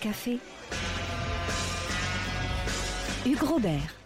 Café. 0.00 0.38
Hugues 3.26 3.42
Robert. 3.42 3.96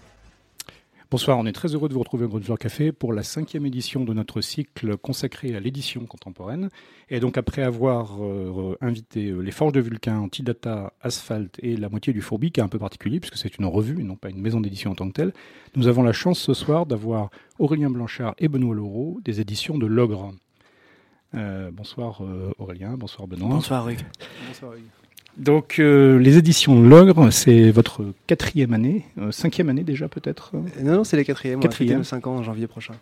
Bonsoir, 1.11 1.37
on 1.37 1.45
est 1.45 1.53
très 1.53 1.75
heureux 1.75 1.91
de 1.91 1.95
vous 1.95 2.01
retrouver 2.01 2.25
au 2.25 2.41
Fleur 2.41 2.59
Café 2.59 2.91
pour 2.91 3.13
la 3.13 3.23
cinquième 3.23 3.67
édition 3.67 4.05
de 4.05 4.15
notre 4.15 4.41
cycle 4.41 4.97
consacré 4.97 5.55
à 5.55 5.61
l'édition 5.61 6.07
contemporaine. 6.07 6.71
Et 7.11 7.21
donc 7.21 7.37
après 7.37 7.63
avoir 7.63 8.17
euh, 8.25 8.79
invité 8.81 9.29
euh, 9.29 9.41
les 9.41 9.51
Forges 9.51 9.73
de 9.73 9.81
Vulcain, 9.81 10.19
Antidata, 10.19 10.95
Asphalt 11.03 11.59
et 11.63 11.77
la 11.77 11.91
moitié 11.91 12.15
du 12.15 12.23
Fourbi, 12.23 12.51
qui 12.51 12.61
est 12.61 12.63
un 12.63 12.69
peu 12.69 12.79
particulier 12.79 13.21
puisque 13.21 13.37
c'est 13.37 13.59
une 13.59 13.67
revue 13.67 14.01
et 14.01 14.05
non 14.05 14.17
pas 14.17 14.31
une 14.31 14.41
maison 14.41 14.63
d'édition 14.63 14.93
en 14.93 14.95
tant 14.95 15.09
que 15.09 15.15
telle, 15.15 15.35
nous 15.77 15.87
avons 15.87 16.03
la 16.03 16.13
chance 16.13 16.39
ce 16.39 16.55
soir 16.55 16.87
d'avoir 16.87 17.29
Aurélien 17.59 17.91
Blanchard 17.91 18.35
et 18.39 18.49
Benoît 18.49 18.75
Laureau 18.75 19.21
des 19.23 19.43
éditions 19.43 19.77
de 19.77 19.87
Logre. 19.87 20.33
Euh, 21.35 21.71
bonsoir 21.71 22.25
euh, 22.25 22.53
Aurélien, 22.59 22.97
bonsoir 22.97 23.29
Benoît. 23.29 23.51
Bonsoir 23.51 23.87
Hugues. 23.91 24.07
Donc 25.39 25.79
euh, 25.79 26.19
les 26.19 26.37
éditions 26.37 26.83
Logre, 26.83 27.33
c'est 27.33 27.71
votre 27.71 28.05
quatrième 28.27 28.73
année, 28.73 29.05
euh, 29.19 29.31
cinquième 29.31 29.69
année 29.69 29.85
déjà 29.85 30.09
peut-être 30.09 30.51
Euh, 30.55 30.83
Non, 30.83 30.97
non, 30.97 31.05
c'est 31.05 31.17
la 31.17 31.25
quatrième. 31.25 31.61
Quatrième. 31.61 32.03
5 32.03 32.27
ans 32.27 32.37
en 32.37 32.43
janvier 32.43 32.67
prochain. 32.67 32.95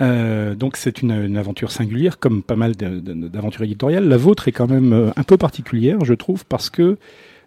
Euh, 0.00 0.54
donc 0.54 0.76
c'est 0.76 1.02
une, 1.02 1.10
une 1.10 1.36
aventure 1.36 1.72
singulière, 1.72 2.18
comme 2.18 2.42
pas 2.42 2.56
mal 2.56 2.74
d'aventures 2.74 3.64
éditoriales. 3.64 4.08
La 4.08 4.16
vôtre 4.16 4.48
est 4.48 4.52
quand 4.52 4.68
même 4.68 5.12
un 5.14 5.22
peu 5.22 5.36
particulière, 5.36 6.04
je 6.04 6.14
trouve, 6.14 6.46
parce 6.46 6.70
que 6.70 6.96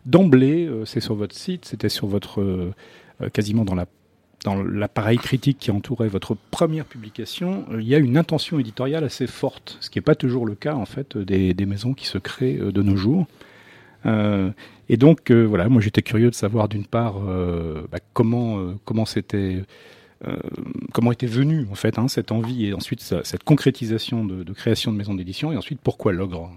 d'emblée, 0.05 0.69
c'est 0.85 0.99
sur 0.99 1.15
votre 1.15 1.33
site, 1.35 1.65
c'était 1.65 1.89
sur 1.89 2.07
votre 2.07 2.71
quasiment 3.31 3.65
dans 3.65 3.75
la 3.75 3.85
dans 4.43 4.61
l'appareil 4.61 5.17
critique 5.17 5.57
qui 5.57 5.71
entourait 5.71 6.09
votre 6.09 6.35
première 6.51 6.83
publication, 6.83 7.63
il 7.79 7.87
y 7.87 7.95
a 7.95 7.97
une 7.97 8.17
intention 8.17 8.59
éditoriale 8.59 9.05
assez 9.05 9.25
forte, 9.25 9.77
ce 9.79 9.89
qui 9.89 9.97
n'est 9.99 10.03
pas 10.03 10.15
toujours 10.15 10.45
le 10.45 10.53
cas 10.53 10.75
en 10.75 10.85
fait 10.85 11.17
des, 11.17 11.53
des 11.53 11.65
maisons 11.65 11.93
qui 11.93 12.05
se 12.05 12.17
créent 12.17 12.57
de 12.57 12.81
nos 12.81 12.97
jours. 12.97 13.25
Euh, 14.05 14.51
et 14.89 14.97
donc 14.97 15.31
euh, 15.31 15.43
voilà, 15.43 15.69
moi 15.69 15.81
j'étais 15.81 16.01
curieux 16.01 16.29
de 16.29 16.35
savoir 16.35 16.67
d'une 16.67 16.85
part 16.85 17.15
euh, 17.25 17.87
bah, 17.91 17.99
comment 18.13 18.75
comment 18.85 19.05
c'était 19.05 19.63
comment 20.93 21.11
était 21.11 21.27
venue 21.27 21.67
en 21.69 21.75
fait 21.75 21.99
hein, 21.99 22.07
cette 22.07 22.31
envie 22.31 22.67
et 22.67 22.73
ensuite 22.73 23.01
cette 23.01 23.43
concrétisation 23.43 24.23
de, 24.23 24.53
création 24.53 24.93
de 24.93 24.97
maison 24.97 25.13
d'édition 25.13 25.51
et 25.51 25.57
ensuite 25.57 25.81
pourquoi 25.83 26.13
l'ogre? 26.13 26.49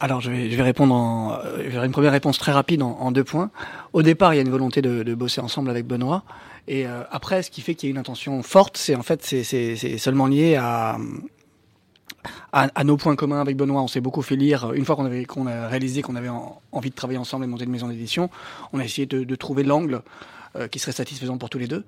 Alors 0.00 0.20
je 0.20 0.30
vais, 0.30 0.50
je 0.50 0.56
vais 0.56 0.62
répondre 0.62 0.94
en, 0.94 1.38
je 1.56 1.78
vais 1.78 1.86
une 1.86 1.92
première 1.92 2.12
réponse 2.12 2.38
très 2.38 2.52
rapide 2.52 2.82
en, 2.82 3.10
deux 3.10 3.24
points. 3.24 3.50
Au 3.94 4.02
départ, 4.02 4.34
il 4.34 4.36
y 4.36 4.40
a 4.40 4.42
une 4.42 4.50
volonté 4.50 4.82
de, 4.82 5.14
bosser 5.14 5.40
ensemble 5.40 5.70
avec 5.70 5.86
Benoît. 5.86 6.24
Et 6.68 6.84
après, 6.84 7.42
ce 7.42 7.50
qui 7.50 7.62
fait 7.62 7.74
qu'il 7.74 7.88
y 7.88 7.90
a 7.90 7.92
une 7.92 7.98
intention 7.98 8.42
forte, 8.42 8.76
c'est 8.76 8.94
en 8.94 9.02
fait 9.02 9.24
c'est 9.24 9.98
seulement 9.98 10.26
lié 10.26 10.56
à, 10.56 10.98
à 12.52 12.68
à 12.74 12.84
nos 12.84 12.96
points 12.96 13.16
communs 13.16 13.40
avec 13.40 13.56
Benoît. 13.56 13.82
On 13.82 13.88
s'est 13.88 14.00
beaucoup 14.00 14.22
fait 14.22 14.36
lire. 14.36 14.72
Une 14.72 14.84
fois 14.84 14.96
qu'on 14.96 15.46
a 15.46 15.68
réalisé 15.68 16.02
qu'on 16.02 16.16
avait 16.16 16.28
en- 16.28 16.60
envie 16.72 16.90
de 16.90 16.94
travailler 16.94 17.18
ensemble 17.18 17.44
et 17.44 17.48
monter 17.48 17.64
une 17.64 17.70
maison 17.70 17.88
d'édition, 17.88 18.30
on 18.72 18.78
a 18.80 18.84
essayé 18.84 19.06
de, 19.06 19.24
de 19.24 19.34
trouver 19.36 19.62
l'angle 19.62 20.02
euh, 20.56 20.68
qui 20.68 20.78
serait 20.78 20.92
satisfaisant 20.92 21.38
pour 21.38 21.50
tous 21.50 21.58
les 21.58 21.68
deux. 21.68 21.84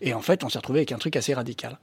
Et 0.00 0.14
en 0.14 0.20
fait, 0.20 0.44
on 0.44 0.48
s'est 0.48 0.58
retrouvé 0.58 0.80
avec 0.80 0.92
un 0.92 0.98
truc 0.98 1.16
assez 1.16 1.34
radical. 1.34 1.78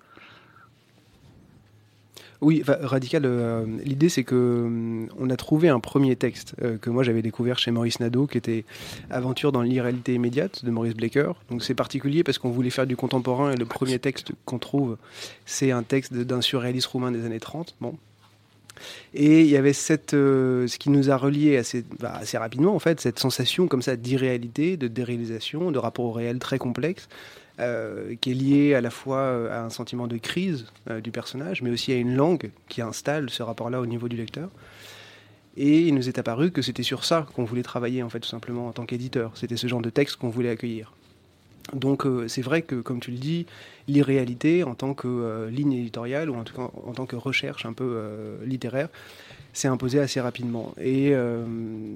Oui, 2.41 2.59
enfin, 2.61 2.77
radical. 2.81 3.23
euh, 3.25 3.65
L'idée, 3.83 4.09
c'est 4.09 4.23
que 4.23 4.35
hum, 4.35 5.07
on 5.19 5.29
a 5.29 5.35
trouvé 5.37 5.69
un 5.69 5.79
premier 5.79 6.15
texte 6.15 6.53
euh, 6.61 6.77
que 6.77 6.89
moi 6.89 7.03
j'avais 7.03 7.21
découvert 7.21 7.57
chez 7.57 7.71
Maurice 7.71 7.99
Nadeau, 7.99 8.27
qui 8.27 8.37
était 8.37 8.63
Aventure 9.09 9.51
dans 9.51 9.61
l'irréalité 9.63 10.13
immédiate 10.13 10.63
de 10.63 10.69
Maurice 10.71 10.93
Blecker. 10.93 11.31
Donc 11.49 11.63
c'est 11.63 11.73
particulier 11.75 12.23
parce 12.23 12.37
qu'on 12.37 12.51
voulait 12.51 12.69
faire 12.69 12.87
du 12.87 12.95
contemporain 12.95 13.51
et 13.51 13.55
le 13.55 13.65
premier 13.65 13.97
texte 13.99 14.31
qu'on 14.45 14.59
trouve, 14.59 14.97
c'est 15.45 15.71
un 15.71 15.83
texte 15.83 16.13
d'un 16.13 16.41
surréaliste 16.41 16.87
roumain 16.87 17.11
des 17.11 17.25
années 17.25 17.39
30. 17.39 17.75
Bon. 17.81 17.95
Et 19.15 19.41
il 19.41 19.47
y 19.47 19.57
avait 19.57 19.73
cette, 19.73 20.13
euh, 20.13 20.67
ce 20.67 20.77
qui 20.77 20.91
nous 20.91 21.09
a 21.09 21.17
reliés 21.17 21.57
assez, 21.57 21.83
bah, 21.99 22.13
assez 22.15 22.37
rapidement, 22.37 22.75
en 22.75 22.79
fait, 22.79 23.01
cette 23.01 23.17
sensation 23.17 23.67
comme 23.67 23.81
ça 23.81 23.95
d'irréalité, 23.95 24.77
de 24.77 24.87
déréalisation, 24.87 25.71
de 25.71 25.79
rapport 25.79 26.05
au 26.05 26.11
réel 26.11 26.37
très 26.37 26.59
complexe, 26.59 27.09
euh, 27.59 28.13
qui 28.21 28.29
est 28.29 28.33
liée 28.35 28.75
à 28.75 28.81
la 28.81 28.91
fois 28.91 29.17
euh, 29.17 29.51
à 29.51 29.63
un 29.63 29.71
sentiment 29.71 30.05
de 30.05 30.17
crise 30.17 30.67
euh, 30.91 31.01
du 31.01 31.09
personnage, 31.09 31.63
mais 31.63 31.71
aussi 31.71 31.91
à 31.91 31.95
une 31.95 32.15
langue 32.15 32.51
qui 32.69 32.83
installe 32.83 33.31
ce 33.31 33.41
rapport-là 33.41 33.81
au 33.81 33.87
niveau 33.87 34.07
du 34.07 34.15
lecteur. 34.15 34.49
Et 35.55 35.87
il 35.87 35.95
nous 35.95 36.07
est 36.07 36.19
apparu 36.19 36.51
que 36.51 36.61
c'était 36.61 36.83
sur 36.83 37.03
ça 37.03 37.25
qu'on 37.35 37.45
voulait 37.45 37.63
travailler, 37.63 38.03
en 38.03 38.09
fait, 38.09 38.19
tout 38.19 38.29
simplement, 38.29 38.67
en 38.67 38.73
tant 38.73 38.85
qu'éditeur. 38.85 39.31
C'était 39.33 39.57
ce 39.57 39.65
genre 39.65 39.81
de 39.81 39.89
texte 39.89 40.17
qu'on 40.17 40.29
voulait 40.29 40.51
accueillir. 40.51 40.93
Donc 41.73 42.05
c'est 42.27 42.43
vrai 42.43 42.61
que, 42.61 42.75
comme 42.75 43.01
tu 43.01 43.11
le 43.11 43.17
dis, 43.17 43.45
l'irréalité 43.89 44.63
en 44.63 44.73
tant 44.73 44.93
que 44.93 45.49
ligne 45.51 45.73
éditoriale 45.73 46.29
ou 46.29 46.35
en 46.35 46.43
tout 46.43 46.55
cas 46.55 46.69
en 46.85 46.93
tant 46.93 47.05
que 47.05 47.17
recherche 47.17 47.65
un 47.65 47.73
peu 47.73 48.37
littéraire 48.45 48.87
s'est 49.51 49.67
imposée 49.67 49.99
assez 49.99 50.21
rapidement. 50.21 50.73
Et 50.79 51.13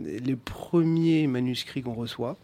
les 0.04 0.36
premiers 0.36 1.26
manuscrits 1.28 1.84
qu'on 1.84 1.94
reçoit, 1.94 2.36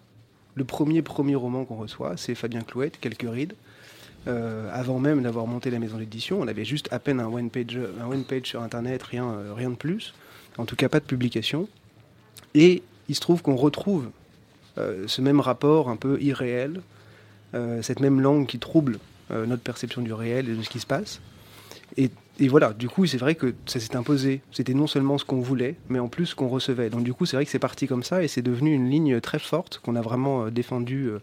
le 0.57 0.63
premier 0.63 1.03
premier 1.03 1.35
roman 1.35 1.65
qu'on 1.65 1.75
reçoit, 1.75 2.17
c'est 2.17 2.33
Fabien 2.33 2.61
Clouette, 2.61 2.99
Quelques 2.99 3.29
rides. 3.29 3.53
Euh, 4.27 4.69
avant 4.73 4.99
même 4.99 5.21
d'avoir 5.21 5.45
monté 5.45 5.69
la 5.69 5.79
maison 5.79 5.99
d'édition, 5.99 6.41
on 6.41 6.47
avait 6.47 6.65
juste 6.65 6.91
à 6.91 6.99
peine 6.99 7.19
un 7.19 7.27
one 7.27 7.49
page, 7.49 7.79
un 8.01 8.07
one 8.07 8.25
page 8.25 8.47
sur 8.47 8.61
internet, 8.61 9.03
rien, 9.03 9.25
euh, 9.25 9.53
rien 9.55 9.69
de 9.69 9.75
plus. 9.75 10.15
En 10.57 10.65
tout 10.65 10.75
cas, 10.75 10.89
pas 10.89 10.99
de 10.99 11.05
publication. 11.05 11.69
Et 12.55 12.81
il 13.07 13.15
se 13.15 13.21
trouve 13.21 13.43
qu'on 13.43 13.55
retrouve 13.55 14.09
euh, 14.79 15.07
ce 15.07 15.21
même 15.21 15.39
rapport 15.39 15.89
un 15.89 15.95
peu 15.95 16.19
irréel, 16.21 16.81
cette 17.81 18.01
même 18.01 18.21
langue 18.21 18.45
qui 18.45 18.59
trouble 18.59 18.99
notre 19.31 19.63
perception 19.63 20.03
du 20.03 20.13
réel 20.13 20.47
et 20.47 20.53
de 20.53 20.61
ce 20.61 20.69
qui 20.69 20.79
se 20.79 20.85
passe. 20.85 21.21
Et 22.39 22.47
voilà, 22.47 22.73
du 22.73 22.87
coup, 22.89 23.05
c'est 23.05 23.17
vrai 23.17 23.35
que 23.35 23.55
ça 23.65 23.79
s'est 23.79 23.95
imposé. 23.95 24.41
C'était 24.51 24.73
non 24.73 24.87
seulement 24.87 25.17
ce 25.17 25.25
qu'on 25.25 25.39
voulait, 25.41 25.75
mais 25.89 25.99
en 25.99 26.07
plus 26.07 26.27
ce 26.27 26.35
qu'on 26.35 26.47
recevait. 26.47 26.89
Donc 26.89 27.03
du 27.03 27.13
coup, 27.13 27.25
c'est 27.25 27.35
vrai 27.35 27.45
que 27.45 27.51
c'est 27.51 27.59
parti 27.59 27.87
comme 27.87 28.03
ça 28.03 28.23
et 28.23 28.27
c'est 28.27 28.41
devenu 28.41 28.73
une 28.73 28.89
ligne 28.89 29.19
très 29.21 29.39
forte 29.39 29.79
qu'on 29.79 29.95
a 29.95 30.01
vraiment 30.01 30.45
euh, 30.45 30.49
défendue, 30.51 31.07
euh, 31.09 31.19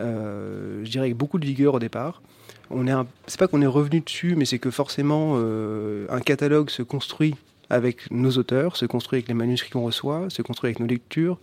euh, 0.00 0.80
je 0.84 0.90
dirais, 0.90 1.06
avec 1.06 1.16
beaucoup 1.16 1.38
de 1.38 1.46
vigueur 1.46 1.74
au 1.74 1.78
départ. 1.78 2.22
On 2.70 2.86
est, 2.86 2.90
un- 2.90 3.06
c'est 3.26 3.38
pas 3.38 3.46
qu'on 3.46 3.62
est 3.62 3.66
revenu 3.66 4.00
dessus, 4.00 4.34
mais 4.36 4.44
c'est 4.44 4.58
que 4.58 4.70
forcément, 4.70 5.36
un 5.36 6.20
catalogue 6.20 6.70
se 6.70 6.82
construit 6.82 7.34
avec 7.70 8.10
nos 8.10 8.30
auteurs, 8.32 8.76
se 8.76 8.86
construit 8.86 9.18
avec 9.18 9.28
les 9.28 9.34
manuscrits 9.34 9.70
qu'on 9.70 9.82
reçoit, 9.84 10.26
se 10.30 10.42
construit 10.42 10.68
avec 10.68 10.80
nos 10.80 10.86
lectures. 10.86 11.38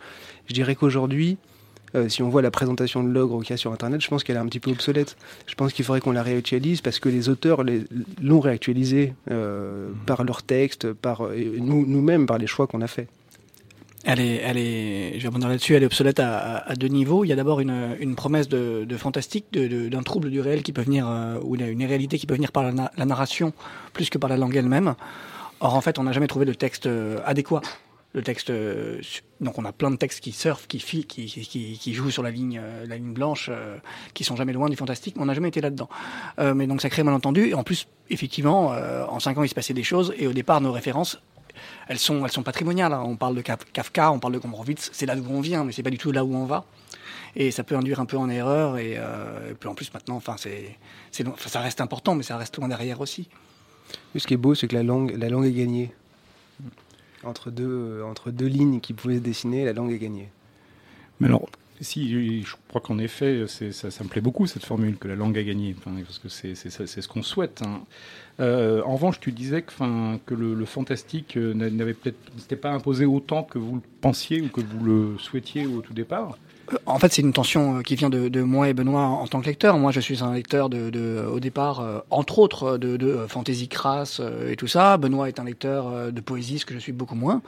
Je 0.47 0.53
dirais 0.53 0.75
qu'aujourd'hui, 0.75 1.37
euh, 1.95 2.09
si 2.09 2.23
on 2.23 2.29
voit 2.29 2.41
la 2.41 2.51
présentation 2.51 3.03
de 3.03 3.09
l'ogre 3.09 3.41
qu'il 3.41 3.51
y 3.51 3.53
a 3.53 3.57
sur 3.57 3.71
Internet, 3.73 4.01
je 4.01 4.07
pense 4.07 4.23
qu'elle 4.23 4.35
est 4.37 4.39
un 4.39 4.45
petit 4.45 4.59
peu 4.59 4.71
obsolète. 4.71 5.17
Je 5.47 5.55
pense 5.55 5.73
qu'il 5.73 5.83
faudrait 5.85 5.99
qu'on 6.01 6.11
la 6.11 6.23
réactualise 6.23 6.81
parce 6.81 6.99
que 6.99 7.09
les 7.09 7.29
auteurs 7.29 7.63
l'ont 8.21 8.39
réactualisée 8.39 9.13
euh, 9.29 9.89
par 10.05 10.23
leurs 10.23 10.43
textes, 10.43 10.93
par 10.93 11.25
euh, 11.25 11.35
nous, 11.59 11.85
nous-mêmes, 11.85 12.25
par 12.25 12.37
les 12.37 12.47
choix 12.47 12.67
qu'on 12.67 12.81
a 12.81 12.87
faits. 12.87 13.07
Elle 14.03 14.19
est, 14.19 14.35
elle 14.37 14.57
est, 14.57 15.13
je 15.17 15.21
vais 15.21 15.27
rebondir 15.27 15.47
là-dessus, 15.49 15.75
elle 15.75 15.83
est 15.83 15.85
obsolète 15.85 16.19
à, 16.19 16.37
à- 16.39 16.71
à 16.71 16.75
deux 16.75 16.87
niveaux. 16.87 17.23
Il 17.23 17.27
y 17.27 17.33
a 17.33 17.35
d'abord 17.35 17.59
une, 17.59 17.95
une 17.99 18.15
promesse 18.15 18.49
de, 18.49 18.83
de 18.83 18.97
fantastique, 18.97 19.45
d'un 19.53 20.01
trouble 20.01 20.31
du 20.31 20.41
réel 20.41 20.63
qui 20.63 20.73
peut 20.73 20.81
venir, 20.81 21.07
euh, 21.07 21.37
ou 21.43 21.55
une, 21.55 21.85
réalité 21.85 22.17
qui 22.17 22.25
peut 22.25 22.33
venir 22.33 22.51
par 22.51 22.63
la, 22.63 22.91
la 22.97 23.05
narration 23.05 23.53
plus 23.93 24.09
que 24.09 24.17
par 24.17 24.27
la 24.29 24.37
langue 24.37 24.55
elle-même. 24.55 24.95
Or, 25.59 25.75
en 25.75 25.81
fait, 25.81 25.99
on 25.99 26.03
n'a 26.03 26.13
jamais 26.13 26.25
trouvé 26.25 26.45
de 26.45 26.53
texte 26.53 26.89
adéquat. 27.23 27.61
Le 28.13 28.21
texte, 28.21 28.49
euh, 28.49 28.99
donc 29.39 29.57
on 29.57 29.63
a 29.63 29.71
plein 29.71 29.89
de 29.89 29.95
textes 29.95 30.19
qui 30.19 30.33
surfent, 30.33 30.67
qui, 30.67 30.79
qui, 30.79 31.25
qui, 31.79 31.93
jouent 31.93 32.11
sur 32.11 32.23
la 32.23 32.31
ligne, 32.31 32.59
euh, 32.61 32.85
la 32.85 32.97
ligne 32.97 33.13
blanche, 33.13 33.47
euh, 33.49 33.77
qui 34.13 34.25
sont 34.25 34.35
jamais 34.35 34.51
loin 34.51 34.67
du 34.67 34.75
fantastique, 34.75 35.15
mais 35.15 35.21
on 35.23 35.27
n'a 35.27 35.33
jamais 35.33 35.47
été 35.47 35.61
là-dedans. 35.61 35.87
Euh, 36.39 36.53
mais 36.53 36.67
donc 36.67 36.81
ça 36.81 36.89
crée 36.89 37.03
un 37.03 37.05
malentendu. 37.05 37.47
Et 37.47 37.53
en 37.53 37.63
plus, 37.63 37.87
effectivement, 38.09 38.71
en 39.09 39.19
cinq 39.21 39.37
ans, 39.37 39.43
il 39.43 39.49
se 39.49 39.55
passait 39.55 39.73
des 39.73 39.83
choses. 39.83 40.13
Et 40.17 40.27
au 40.27 40.33
départ, 40.33 40.59
nos 40.59 40.73
références, 40.73 41.21
elles 41.87 41.99
sont, 41.99 42.25
elles 42.25 42.31
sont 42.31 42.43
patrimoniales. 42.43 42.91
hein. 42.91 43.03
On 43.05 43.15
parle 43.15 43.35
de 43.35 43.41
Kaf- 43.41 43.65
Kafka, 43.71 44.11
on 44.11 44.19
parle 44.19 44.33
de 44.33 44.39
Gombrowicz, 44.39 44.89
c'est 44.91 45.05
là 45.05 45.15
d'où 45.15 45.25
on 45.29 45.39
vient, 45.39 45.63
mais 45.63 45.71
c'est 45.71 45.83
pas 45.83 45.89
du 45.89 45.97
tout 45.97 46.11
là 46.11 46.25
où 46.25 46.35
on 46.35 46.45
va. 46.45 46.65
Et 47.37 47.51
ça 47.51 47.63
peut 47.63 47.77
induire 47.77 48.01
un 48.01 48.05
peu 48.05 48.17
en 48.17 48.29
erreur. 48.29 48.77
Et, 48.77 48.95
et 48.95 49.53
puis 49.57 49.69
en 49.69 49.73
plus, 49.73 49.93
maintenant, 49.93 50.17
enfin, 50.17 50.35
c'est, 50.37 50.77
ça 51.11 51.61
reste 51.61 51.79
important, 51.79 52.15
mais 52.15 52.23
ça 52.23 52.35
reste 52.35 52.57
loin 52.57 52.67
derrière 52.67 52.99
aussi. 52.99 53.29
Ce 54.17 54.27
qui 54.27 54.33
est 54.33 54.37
beau, 54.37 54.53
c'est 54.53 54.67
que 54.67 54.75
la 54.75 54.83
langue, 54.83 55.15
la 55.17 55.29
langue 55.29 55.45
est 55.45 55.53
gagnée. 55.53 55.93
Entre 57.23 57.51
deux, 57.51 57.67
euh, 57.67 58.03
entre 58.03 58.31
deux 58.31 58.47
lignes 58.47 58.79
qui 58.79 58.93
pouvaient 58.93 59.17
se 59.17 59.21
dessiner, 59.21 59.65
la 59.65 59.73
langue 59.73 59.91
est 59.91 59.99
gagnée. 59.99 60.29
Mais 61.19 61.27
alors, 61.27 61.47
Si, 61.81 62.43
je 62.43 62.55
crois 62.67 62.81
qu'en 62.81 62.99
effet, 62.99 63.45
ça, 63.47 64.03
me 64.03 64.09
plaît 64.09 64.21
beaucoup 64.21 64.45
cette 64.45 64.65
formule 64.65 64.97
que 64.97 65.07
la 65.07 65.15
langue 65.15 65.37
a 65.37 65.43
gagné, 65.43 65.75
parce 65.83 66.19
que 66.19 66.29
c'est 66.29 66.55
ce 66.55 67.07
qu'on 67.07 67.23
souhaite. 67.23 67.61
Hein. 67.63 67.81
Euh, 68.39 68.81
en 68.83 68.93
revanche, 68.93 69.19
tu 69.19 69.31
disais 69.31 69.61
que, 69.61 70.17
que 70.25 70.33
le, 70.33 70.53
le 70.53 70.65
fantastique 70.65 71.37
euh, 71.37 71.53
n'avait 71.53 71.93
peut-être 71.93 72.17
n'était 72.35 72.55
pas 72.55 72.71
imposé 72.71 73.05
autant 73.05 73.43
que 73.43 73.59
vous 73.59 73.75
le 73.75 73.81
pensiez 74.01 74.41
ou 74.41 74.49
que 74.49 74.61
vous 74.61 74.83
le 74.83 75.17
souhaitiez 75.17 75.65
au 75.67 75.81
tout 75.81 75.93
départ 75.93 76.37
en 76.85 76.99
fait, 76.99 77.11
c'est 77.13 77.21
une 77.21 77.33
tension 77.33 77.77
euh, 77.77 77.81
qui 77.81 77.95
vient 77.95 78.09
de, 78.09 78.29
de, 78.29 78.41
moi 78.41 78.69
et 78.69 78.73
Benoît 78.73 79.01
en, 79.01 79.27
tant 79.27 79.41
que 79.41 79.45
lecteur. 79.45 79.77
Moi, 79.77 79.91
je 79.91 79.99
suis 79.99 80.23
un 80.23 80.33
lecteur 80.33 80.69
de, 80.69 80.89
de 80.89 81.25
au 81.31 81.39
départ, 81.39 81.79
euh, 81.79 81.99
entre 82.09 82.39
autres, 82.39 82.77
de, 82.77 82.97
de 82.97 83.25
fantasy 83.27 83.67
crasse 83.67 84.19
euh, 84.19 84.51
et 84.51 84.55
tout 84.55 84.67
ça. 84.67 84.97
Benoît 84.97 85.27
est 85.27 85.39
un 85.39 85.43
lecteur 85.43 86.11
de 86.11 86.21
poésie, 86.21 86.59
ce 86.59 86.65
que 86.65 86.73
je 86.73 86.79
suis 86.79 86.91
beaucoup 86.91 87.15
moins. 87.15 87.41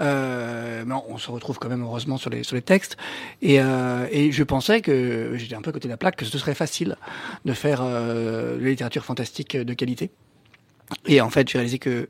Euh, 0.00 0.84
mais 0.86 0.94
on, 1.08 1.18
se 1.18 1.30
retrouve 1.30 1.58
quand 1.58 1.68
même 1.68 1.82
heureusement 1.82 2.16
sur 2.16 2.30
les 2.30 2.42
sur 2.42 2.54
les 2.54 2.62
textes. 2.62 2.96
Et, 3.42 3.56
et 3.56 4.32
je 4.32 4.42
pensais 4.44 4.80
que 4.80 5.32
j'étais 5.36 5.54
un 5.54 5.62
peu 5.62 5.70
à 5.70 5.72
côté 5.72 5.88
de 5.88 5.92
la 5.92 5.96
plaque 5.96 6.16
que 6.16 6.24
ce 6.24 6.38
serait 6.38 6.54
facile 6.54 6.96
de 7.44 7.52
faire 7.52 7.82
de 7.82 8.58
la 8.60 8.68
littérature 8.68 9.04
fantastique 9.04 9.56
de 9.56 9.74
qualité. 9.74 10.10
Et 11.06 11.20
en 11.20 11.30
fait, 11.30 11.48
j'ai 11.48 11.58
réalisé 11.58 11.78
que 11.78 12.08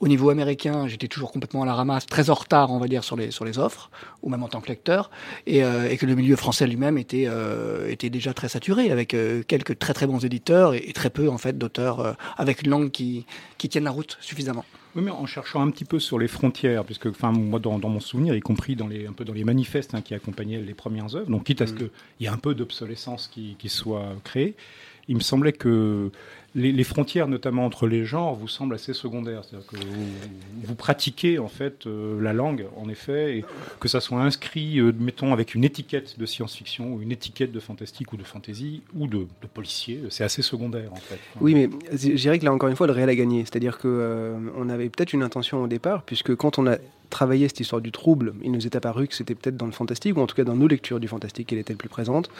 au 0.00 0.08
niveau 0.08 0.30
américain, 0.30 0.86
j'étais 0.88 1.08
toujours 1.08 1.32
complètement 1.32 1.62
à 1.62 1.66
la 1.66 1.74
ramasse, 1.74 2.06
très 2.06 2.30
en 2.30 2.34
retard, 2.34 2.70
on 2.70 2.78
va 2.78 2.88
dire, 2.88 3.04
sur 3.04 3.16
les, 3.16 3.30
sur 3.30 3.44
les 3.44 3.58
offres, 3.58 3.90
ou 4.22 4.28
même 4.28 4.42
en 4.42 4.48
tant 4.48 4.60
que 4.60 4.68
lecteur, 4.68 5.10
et, 5.46 5.64
euh, 5.64 5.88
et 5.88 5.96
que 5.96 6.06
le 6.06 6.14
milieu 6.14 6.36
français 6.36 6.66
lui-même 6.66 6.98
était, 6.98 7.24
euh, 7.28 7.88
était 7.88 8.10
déjà 8.10 8.34
très 8.34 8.48
saturé, 8.48 8.90
avec 8.90 9.14
euh, 9.14 9.42
quelques 9.46 9.78
très 9.78 9.94
très 9.94 10.06
bons 10.06 10.24
éditeurs 10.24 10.74
et, 10.74 10.92
très 10.92 11.10
peu, 11.10 11.28
en 11.28 11.38
fait, 11.38 11.56
d'auteurs 11.58 12.16
avec 12.36 12.62
une 12.62 12.70
langue 12.70 12.90
qui, 12.90 13.26
qui 13.58 13.68
tienne 13.68 13.84
la 13.84 13.90
route 13.90 14.16
suffisamment. 14.20 14.64
Oui, 14.96 15.02
mais 15.02 15.10
en 15.10 15.26
cherchant 15.26 15.60
un 15.60 15.70
petit 15.70 15.84
peu 15.84 15.98
sur 15.98 16.18
les 16.18 16.28
frontières, 16.28 16.84
puisque, 16.84 17.06
enfin, 17.06 17.32
moi, 17.32 17.58
dans, 17.58 17.78
dans, 17.78 17.88
mon 17.88 18.00
souvenir, 18.00 18.36
y 18.36 18.40
compris 18.40 18.76
dans 18.76 18.86
les, 18.86 19.06
un 19.06 19.12
peu 19.12 19.24
dans 19.24 19.32
les 19.32 19.44
manifestes 19.44 19.94
hein, 19.94 20.02
qui 20.02 20.14
accompagnaient 20.14 20.60
les 20.60 20.74
premières 20.74 21.16
œuvres, 21.16 21.30
donc 21.30 21.44
quitte 21.44 21.62
à 21.62 21.66
ce 21.66 21.72
mmh. 21.72 21.76
qu'il 21.76 21.90
y 22.20 22.24
ait 22.26 22.28
un 22.28 22.36
peu 22.36 22.54
d'obsolescence 22.54 23.28
qui, 23.32 23.56
qui 23.58 23.68
soit 23.68 24.06
créée, 24.22 24.54
il 25.08 25.16
me 25.16 25.20
semblait 25.20 25.52
que 25.52 26.10
les, 26.54 26.84
frontières, 26.84 27.26
notamment 27.26 27.64
entre 27.64 27.86
les 27.86 28.04
genres, 28.04 28.34
vous 28.34 28.46
semblent 28.46 28.74
assez 28.74 28.92
secondaires. 28.92 29.42
C'est-à-dire 29.44 29.66
que 29.66 29.76
vous, 30.62 30.74
pratiquez 30.74 31.38
en 31.38 31.48
fait 31.48 31.86
euh, 31.86 32.20
la 32.22 32.32
langue, 32.32 32.66
en 32.76 32.88
effet, 32.88 33.38
et 33.38 33.44
que 33.80 33.88
ça 33.88 34.00
soit 34.00 34.20
inscrit, 34.20 34.78
euh, 34.78 34.92
mettons, 34.98 35.32
avec 35.32 35.54
une 35.54 35.64
étiquette 35.64 36.18
de 36.18 36.26
science-fiction 36.26 36.94
ou 36.94 37.02
une 37.02 37.10
étiquette 37.10 37.50
de 37.50 37.60
fantastique 37.60 38.12
ou 38.12 38.16
de 38.16 38.22
fantasy 38.22 38.82
ou 38.94 39.06
de, 39.06 39.26
policier, 39.52 40.00
c'est 40.10 40.24
assez 40.24 40.42
secondaire 40.42 40.92
en 40.92 40.96
fait. 40.96 41.18
Oui, 41.40 41.54
mais 41.54 41.68
je 41.92 42.14
dirais 42.14 42.38
que 42.38 42.44
là 42.44 42.52
encore 42.52 42.68
une 42.68 42.76
fois, 42.76 42.86
le 42.86 42.92
réel 42.92 43.08
a 43.08 43.14
gagné. 43.14 43.40
C'est-à-dire 43.40 43.78
que 43.78 43.88
euh, 43.88 44.68
avait 44.68 44.88
peut-être 44.88 45.12
une 45.12 45.22
intention 45.22 45.62
au 45.62 45.66
départ, 45.66 46.02
puisque 46.02 46.34
quand 46.34 46.58
on 46.58 46.66
a 46.66 46.78
travaillé 47.10 47.48
cette 47.48 47.60
histoire 47.60 47.80
du 47.80 47.92
trouble, 47.92 48.34
il 48.42 48.50
nous 48.50 48.66
est 48.66 48.76
apparu 48.76 49.06
que 49.06 49.14
c'était 49.14 49.34
peut-être 49.34 49.56
dans 49.56 49.66
le 49.66 49.72
fantastique, 49.72 50.16
ou 50.16 50.20
en 50.20 50.26
tout 50.26 50.34
cas 50.34 50.44
dans 50.44 50.56
nos 50.56 50.66
lectures 50.66 51.00
du 51.00 51.08
fantastique, 51.08 51.48
qu'elle 51.48 51.58
était 51.58 51.72
le 51.72 51.78
plus 51.78 51.88
présente. 51.88 52.30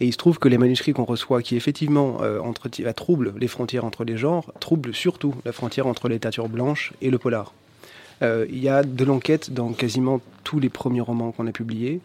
Et 0.00 0.06
il 0.06 0.12
se 0.12 0.16
trouve 0.16 0.38
que 0.38 0.48
les 0.48 0.58
manuscrits 0.58 0.92
qu'on 0.92 1.04
reçoit, 1.04 1.42
qui 1.42 1.56
effectivement 1.56 2.22
euh, 2.22 2.40
entre, 2.40 2.68
troublent 2.92 3.34
les 3.38 3.48
frontières 3.48 3.84
entre 3.84 4.04
les 4.04 4.16
genres, 4.16 4.52
troublent 4.60 4.94
surtout 4.94 5.34
la 5.44 5.52
frontière 5.52 5.86
entre 5.86 6.08
la 6.08 6.14
littérature 6.14 6.48
blanche 6.48 6.92
et 7.02 7.10
le 7.10 7.18
polar. 7.18 7.52
Euh, 8.22 8.46
il 8.48 8.58
y 8.58 8.68
a 8.68 8.82
de 8.82 9.04
l'enquête 9.04 9.52
dans 9.52 9.72
quasiment 9.72 10.20
tous 10.42 10.58
les 10.58 10.70
premiers 10.70 11.02
romans 11.02 11.32
qu'on 11.32 11.46
a 11.46 11.52
publiés. 11.52 12.00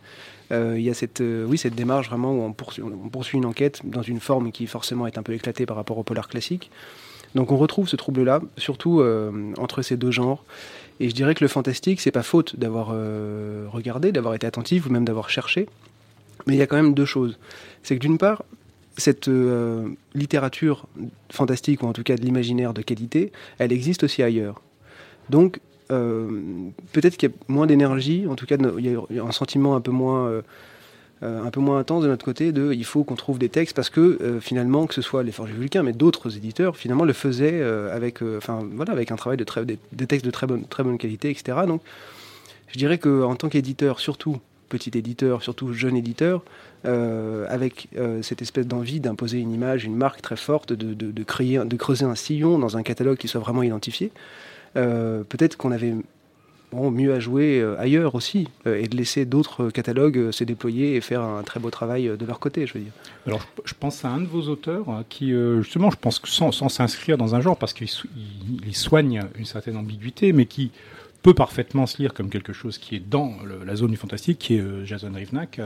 Euh, 0.51 0.75
il 0.77 0.83
y 0.83 0.89
a 0.89 0.93
cette, 0.93 1.23
oui, 1.47 1.57
cette 1.57 1.75
démarche 1.75 2.09
vraiment 2.09 2.33
où 2.33 2.41
on 2.41 2.51
poursuit, 2.51 2.83
on 2.83 3.07
poursuit, 3.07 3.37
une 3.37 3.45
enquête 3.45 3.81
dans 3.85 4.01
une 4.01 4.19
forme 4.19 4.51
qui 4.51 4.67
forcément 4.67 5.07
est 5.07 5.17
un 5.17 5.23
peu 5.23 5.33
éclatée 5.33 5.65
par 5.65 5.77
rapport 5.77 5.97
au 5.97 6.03
polar 6.03 6.27
classique. 6.27 6.69
Donc 7.35 7.53
on 7.53 7.57
retrouve 7.57 7.87
ce 7.87 7.95
trouble-là, 7.95 8.41
surtout 8.57 9.01
entre 9.57 9.81
ces 9.81 9.95
deux 9.95 10.11
genres. 10.11 10.43
Et 11.01 11.09
je 11.09 11.15
dirais 11.15 11.33
que 11.33 11.43
le 11.43 11.47
fantastique, 11.47 11.99
c'est 11.99 12.11
pas 12.11 12.21
faute 12.21 12.59
d'avoir 12.59 12.91
euh, 12.93 13.65
regardé, 13.71 14.11
d'avoir 14.11 14.35
été 14.35 14.45
attentif 14.45 14.85
ou 14.85 14.91
même 14.91 15.03
d'avoir 15.03 15.31
cherché. 15.31 15.67
Mais 16.45 16.53
il 16.53 16.59
y 16.59 16.61
a 16.61 16.67
quand 16.67 16.75
même 16.75 16.93
deux 16.93 17.05
choses. 17.05 17.39
C'est 17.81 17.95
que 17.95 17.99
d'une 17.99 18.19
part, 18.19 18.43
cette 18.97 19.27
euh, 19.27 19.89
littérature 20.13 20.87
fantastique, 21.31 21.81
ou 21.81 21.87
en 21.87 21.93
tout 21.93 22.03
cas 22.03 22.15
de 22.17 22.21
l'imaginaire 22.21 22.75
de 22.75 22.83
qualité, 22.83 23.31
elle 23.57 23.71
existe 23.71 24.03
aussi 24.03 24.21
ailleurs. 24.21 24.61
Donc, 25.31 25.59
euh, 25.91 26.29
peut-être 26.93 27.17
qu'il 27.17 27.29
y 27.29 27.31
a 27.31 27.35
moins 27.47 27.65
d'énergie, 27.65 28.27
en 28.27 28.35
tout 28.35 28.45
cas, 28.45 28.57
il 28.77 28.85
y 28.85 29.19
a 29.19 29.23
un 29.23 29.31
sentiment 29.31 29.75
un 29.75 29.81
peu 29.81 29.91
moins 29.91 30.43
euh, 31.23 31.43
un 31.43 31.51
peu 31.51 31.59
moins 31.59 31.77
intense 31.77 32.01
de 32.01 32.07
notre 32.07 32.25
côté 32.25 32.51
de 32.51 32.73
il 32.73 32.83
faut 32.83 33.03
qu'on 33.03 33.15
trouve 33.15 33.37
des 33.37 33.49
textes 33.49 33.75
parce 33.75 33.91
que 33.91 34.17
euh, 34.21 34.39
finalement 34.39 34.87
que 34.87 34.95
ce 34.95 35.03
soit 35.03 35.21
les 35.21 35.31
Forges 35.31 35.51
Vulcains 35.51 35.83
mais 35.83 35.93
d'autres 35.93 36.35
éditeurs 36.35 36.75
finalement 36.75 37.05
le 37.05 37.13
faisaient 37.13 37.61
euh, 37.61 37.95
avec 37.95 38.23
enfin 38.23 38.67
voilà 38.73 38.91
avec 38.91 39.11
un 39.11 39.17
travail 39.17 39.37
de 39.37 39.43
très 39.43 39.63
des, 39.63 39.77
textes 40.07 40.25
de 40.25 40.31
très 40.31 40.47
bonne 40.47 40.65
très 40.65 40.81
bonne 40.81 40.97
qualité 40.97 41.29
etc 41.29 41.59
donc 41.67 41.83
je 42.69 42.77
dirais 42.79 42.97
que 42.97 43.21
en 43.21 43.35
tant 43.35 43.49
qu'éditeur 43.49 43.99
surtout 43.99 44.39
petit 44.67 44.97
éditeur 44.97 45.43
surtout 45.43 45.73
jeune 45.73 45.95
éditeur 45.95 46.41
avec 46.83 47.89
cette 48.23 48.41
espèce 48.41 48.65
d'envie 48.65 48.99
d'imposer 48.99 49.37
une 49.37 49.51
image 49.51 49.85
une 49.85 49.95
marque 49.95 50.23
très 50.23 50.37
forte 50.37 50.73
de, 50.73 50.93
de, 50.95 51.23
créer 51.23 51.59
de 51.63 51.75
creuser 51.75 52.05
un 52.05 52.15
sillon 52.15 52.57
dans 52.57 52.77
un 52.77 52.81
catalogue 52.81 53.17
qui 53.17 53.27
soit 53.27 53.41
vraiment 53.41 53.61
identifié 53.61 54.11
peut-être 54.73 55.57
qu'on 55.57 55.71
avait 55.71 55.93
mieux 56.73 57.13
à 57.13 57.19
jouer 57.19 57.59
euh, 57.59 57.79
ailleurs 57.79 58.15
aussi 58.15 58.47
euh, 58.65 58.81
et 58.81 58.87
de 58.87 58.95
laisser 58.95 59.25
d'autres 59.25 59.69
catalogues 59.69 60.17
euh, 60.17 60.31
se 60.31 60.43
déployer 60.43 60.95
et 60.95 61.01
faire 61.01 61.21
un 61.21 61.43
très 61.43 61.59
beau 61.59 61.69
travail 61.69 62.11
de 62.17 62.25
leur 62.25 62.39
côté, 62.39 62.65
je 62.65 62.73
veux 62.73 62.79
dire. 62.79 62.93
Alors, 63.27 63.45
je 63.65 63.73
pense 63.79 64.03
à 64.05 64.09
un 64.09 64.19
de 64.19 64.25
vos 64.25 64.43
auteurs 64.43 64.85
qui, 65.09 65.33
justement, 65.61 65.91
je 65.91 65.97
pense 65.97 66.19
que 66.19 66.27
sans 66.27 66.51
s'inscrire 66.51 67.17
dans 67.17 67.35
un 67.35 67.41
genre, 67.41 67.57
parce 67.57 67.73
qu'il 67.73 67.87
soigne 68.71 69.21
une 69.37 69.45
certaine 69.45 69.77
ambiguïté, 69.77 70.33
mais 70.33 70.45
qui 70.45 70.71
peut 71.21 71.33
parfaitement 71.33 71.85
se 71.85 72.01
lire 72.01 72.13
comme 72.13 72.29
quelque 72.29 72.53
chose 72.53 72.77
qui 72.77 72.95
est 72.95 72.99
dans 72.99 73.35
la 73.65 73.75
zone 73.75 73.91
du 73.91 73.97
fantastique, 73.97 74.39
qui 74.39 74.55
est 74.55 74.85
Jason 74.85 75.11
Rivnak. 75.13 75.59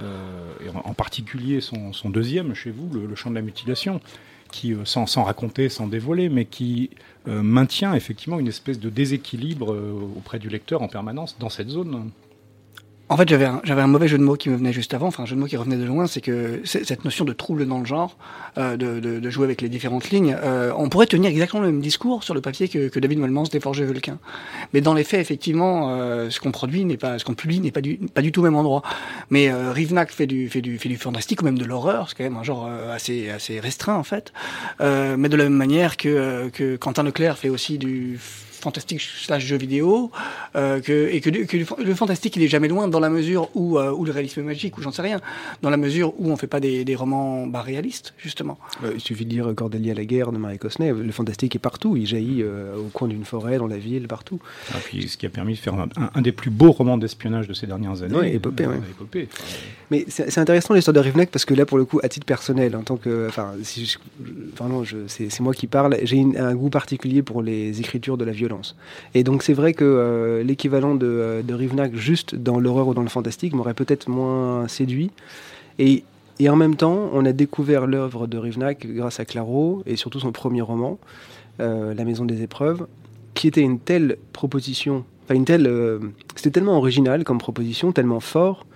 et 0.00 0.68
en, 0.74 0.94
particulier 0.94 1.60
son, 1.60 2.10
deuxième 2.10 2.54
chez 2.54 2.70
vous, 2.70 2.90
le, 2.92 3.06
le 3.06 3.14
champ 3.14 3.30
de 3.30 3.36
la 3.36 3.42
mutilation, 3.42 4.00
qui, 4.50 4.74
sans, 4.84 5.06
sans, 5.06 5.24
raconter, 5.24 5.68
sans 5.68 5.86
dévoiler, 5.86 6.28
mais 6.28 6.44
qui 6.44 6.90
euh, 7.28 7.42
maintient 7.42 7.94
effectivement 7.94 8.38
une 8.38 8.48
espèce 8.48 8.80
de 8.80 8.90
déséquilibre 8.90 9.72
euh, 9.72 9.92
auprès 10.16 10.38
du 10.38 10.48
lecteur 10.48 10.82
en 10.82 10.88
permanence 10.88 11.36
dans 11.38 11.50
cette 11.50 11.68
zone. 11.68 12.10
En 13.10 13.16
fait, 13.16 13.28
j'avais 13.28 13.44
un, 13.44 13.60
j'avais 13.64 13.82
un 13.82 13.88
mauvais 13.88 14.06
jeu 14.06 14.18
de 14.18 14.22
mots 14.22 14.36
qui 14.36 14.50
me 14.50 14.56
venait 14.56 14.72
juste 14.72 14.94
avant, 14.94 15.08
enfin 15.08 15.24
un 15.24 15.26
jeu 15.26 15.34
de 15.34 15.40
mots 15.40 15.48
qui 15.48 15.56
revenait 15.56 15.76
de 15.76 15.84
loin, 15.84 16.06
c'est 16.06 16.20
que 16.20 16.62
cette 16.64 17.04
notion 17.04 17.24
de 17.24 17.32
trouble 17.32 17.66
dans 17.66 17.80
le 17.80 17.84
genre, 17.84 18.16
euh, 18.56 18.76
de, 18.76 19.00
de, 19.00 19.18
de, 19.18 19.30
jouer 19.30 19.46
avec 19.46 19.62
les 19.62 19.68
différentes 19.68 20.10
lignes, 20.10 20.36
euh, 20.40 20.72
on 20.76 20.88
pourrait 20.88 21.06
tenir 21.06 21.28
exactement 21.28 21.60
le 21.60 21.72
même 21.72 21.80
discours 21.80 22.22
sur 22.22 22.34
le 22.34 22.40
papier 22.40 22.68
que, 22.68 22.86
que 22.86 23.00
David 23.00 23.18
Malmans 23.18 23.48
des 23.50 23.58
Forges 23.58 23.82
Vulcain. 23.82 24.18
Mais 24.72 24.80
dans 24.80 24.94
les 24.94 25.02
faits, 25.02 25.18
effectivement, 25.18 25.90
euh, 25.90 26.30
ce 26.30 26.38
qu'on 26.38 26.52
produit 26.52 26.84
n'est 26.84 26.96
pas, 26.96 27.18
ce 27.18 27.24
qu'on 27.24 27.34
publie 27.34 27.58
n'est 27.58 27.72
pas 27.72 27.80
du, 27.80 27.96
pas 27.96 28.22
du 28.22 28.30
tout 28.30 28.42
au 28.42 28.44
même 28.44 28.54
endroit. 28.54 28.82
Mais 29.28 29.48
euh, 29.48 29.72
Rivnak 29.72 30.12
fait 30.12 30.28
du, 30.28 30.48
fait 30.48 30.62
du, 30.62 30.78
fait 30.78 30.88
du 30.88 30.96
fantastique 30.96 31.42
ou 31.42 31.44
même 31.44 31.58
de 31.58 31.64
l'horreur, 31.64 32.08
c'est 32.08 32.16
quand 32.16 32.22
même 32.22 32.36
un 32.36 32.44
genre 32.44 32.68
euh, 32.70 32.94
assez, 32.94 33.28
assez 33.28 33.58
restreint 33.58 33.96
en 33.96 34.04
fait. 34.04 34.32
Euh, 34.80 35.16
mais 35.18 35.28
de 35.28 35.36
la 35.36 35.44
même 35.44 35.54
manière 35.54 35.96
que, 35.96 36.48
que 36.50 36.76
Quentin 36.76 37.02
Leclerc 37.02 37.38
fait 37.38 37.48
aussi 37.48 37.76
du 37.76 38.20
fantastique 38.60 39.00
slash 39.00 39.44
jeu 39.44 39.56
vidéo, 39.56 40.10
euh, 40.56 40.80
que, 40.80 41.08
et 41.10 41.20
que, 41.20 41.30
que, 41.30 41.82
le 41.82 41.94
fantastique 41.94 42.36
il 42.36 42.42
est 42.42 42.48
jamais 42.48 42.68
loin 42.68 42.88
dans 42.88 43.00
la 43.00 43.10
mesure 43.10 43.48
où, 43.54 43.78
euh, 43.78 43.92
où 43.92 44.04
le 44.04 44.12
réalisme 44.12 44.40
est 44.40 44.44
magique, 44.44 44.78
ou 44.78 44.82
j'en 44.82 44.92
sais 44.92 45.02
rien, 45.02 45.20
dans 45.62 45.70
la 45.70 45.76
mesure 45.76 46.14
où 46.18 46.30
on 46.30 46.36
fait 46.36 46.46
pas 46.46 46.60
des, 46.60 46.84
des 46.84 46.94
romans 46.94 47.46
bah, 47.46 47.62
réalistes, 47.62 48.14
justement. 48.18 48.58
Euh, 48.84 48.92
il 48.94 49.00
suffit 49.00 49.24
de 49.24 49.30
lire 49.30 49.52
Cordelia 49.54 49.94
la 49.94 50.04
guerre 50.04 50.32
de 50.32 50.38
Marie 50.38 50.58
Cosnay, 50.58 50.92
le 50.92 51.12
fantastique 51.12 51.56
est 51.56 51.60
partout, 51.60 51.96
il 51.96 52.06
jaillit 52.06 52.44
au 52.44 52.90
coin 52.92 53.08
d'une 53.08 53.24
forêt, 53.24 53.58
dans 53.58 53.66
la 53.66 53.78
ville, 53.78 54.06
partout. 54.06 54.40
Ah, 54.72 54.78
puis, 54.84 55.08
ce 55.08 55.16
qui 55.16 55.26
a 55.26 55.30
permis 55.30 55.54
de 55.54 55.58
faire 55.58 55.74
un, 55.74 55.88
un, 56.14 56.22
des 56.22 56.32
plus 56.32 56.50
beaux 56.50 56.72
romans 56.72 56.98
d'espionnage 56.98 57.48
de 57.48 57.54
ces 57.54 57.66
dernières 57.66 58.02
années. 58.02 58.16
Oui, 58.16 58.28
épopée, 58.28 58.66
ouais. 58.66 58.76
épopée. 58.76 59.28
Mais 59.90 60.04
c'est 60.08 60.38
intéressant 60.38 60.74
l'histoire 60.74 60.94
de 60.94 61.00
Rivnek 61.00 61.30
parce 61.30 61.44
que 61.44 61.52
là, 61.52 61.66
pour 61.66 61.76
le 61.76 61.84
coup, 61.84 61.98
à 62.04 62.08
titre 62.08 62.24
personnel, 62.24 62.76
en 62.76 62.82
tant 62.82 62.96
que, 62.96 63.26
enfin, 63.28 63.54
si 63.64 63.96
c'est 65.08 65.40
moi 65.40 65.52
qui 65.52 65.66
parle, 65.66 65.96
j'ai 66.04 66.24
un 66.38 66.54
goût 66.54 66.70
particulier 66.70 67.22
pour 67.22 67.42
les 67.42 67.80
écritures 67.80 68.16
de 68.16 68.24
la 68.24 68.30
violence 68.30 68.76
et 69.14 69.24
donc 69.24 69.42
c'est 69.42 69.52
vrai 69.52 69.74
que 69.74 69.84
euh, 69.84 70.44
l'équivalent 70.44 70.94
de, 70.94 71.06
euh, 71.06 71.42
de, 71.42 71.54
Rivnak 71.54 71.96
juste 71.96 72.36
dans 72.36 72.60
l'horreur 72.60 72.86
ou 72.86 72.94
dans 72.94 73.02
le 73.02 73.08
fantastique 73.08 73.52
m'aurait 73.52 73.74
peut-être 73.74 74.08
moins 74.08 74.68
séduit. 74.68 75.10
Et, 75.80 76.04
et, 76.38 76.48
en 76.48 76.56
même 76.56 76.76
temps, 76.76 77.10
on 77.12 77.26
a 77.26 77.32
découvert 77.32 77.86
l'œuvre 77.86 78.28
de 78.28 78.38
Rivnak 78.38 78.86
grâce 78.86 79.18
à 79.18 79.24
Claro 79.24 79.82
et 79.86 79.96
surtout 79.96 80.20
son 80.20 80.30
premier 80.30 80.60
roman, 80.60 80.98
euh, 81.58 81.94
La 81.94 82.04
Maison 82.04 82.24
des 82.24 82.42
Épreuves, 82.42 82.86
qui 83.34 83.48
était 83.48 83.60
une 83.60 83.80
telle 83.80 84.18
proposition, 84.32 85.04
enfin 85.24 85.34
une 85.34 85.44
telle, 85.44 85.68
c'était 86.36 86.50
tellement 86.50 86.76
original 86.76 87.24
comme 87.24 87.38
proposition, 87.38 87.90
tellement 87.90 88.20
fort 88.20 88.66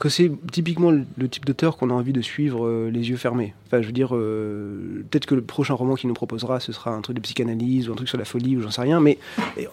que 0.00 0.08
c'est 0.08 0.32
typiquement 0.50 0.90
le, 0.90 1.28
type 1.28 1.44
d'auteur 1.44 1.76
qu'on 1.76 1.90
a 1.90 1.92
envie 1.92 2.14
de 2.14 2.22
suivre 2.22 2.66
euh, 2.66 2.90
les 2.90 3.10
yeux 3.10 3.18
fermés. 3.18 3.52
Enfin, 3.66 3.82
je 3.82 3.86
veux 3.86 3.92
dire, 3.92 4.16
euh, 4.16 5.04
peut-être 5.10 5.26
que 5.26 5.34
le 5.34 5.42
prochain 5.42 5.74
roman 5.74 5.94
qu'il 5.94 6.08
nous 6.08 6.14
proposera, 6.14 6.58
ce 6.58 6.72
sera 6.72 6.92
un 6.92 7.02
truc 7.02 7.16
de 7.16 7.20
psychanalyse 7.20 7.86
ou 7.88 7.92
un 7.92 7.96
truc 7.96 8.08
sur 8.08 8.16
la 8.16 8.24
folie 8.24 8.56
ou 8.56 8.62
j'en 8.62 8.70
sais 8.70 8.80
rien, 8.80 8.98
mais 8.98 9.18
euh, 9.58 9.64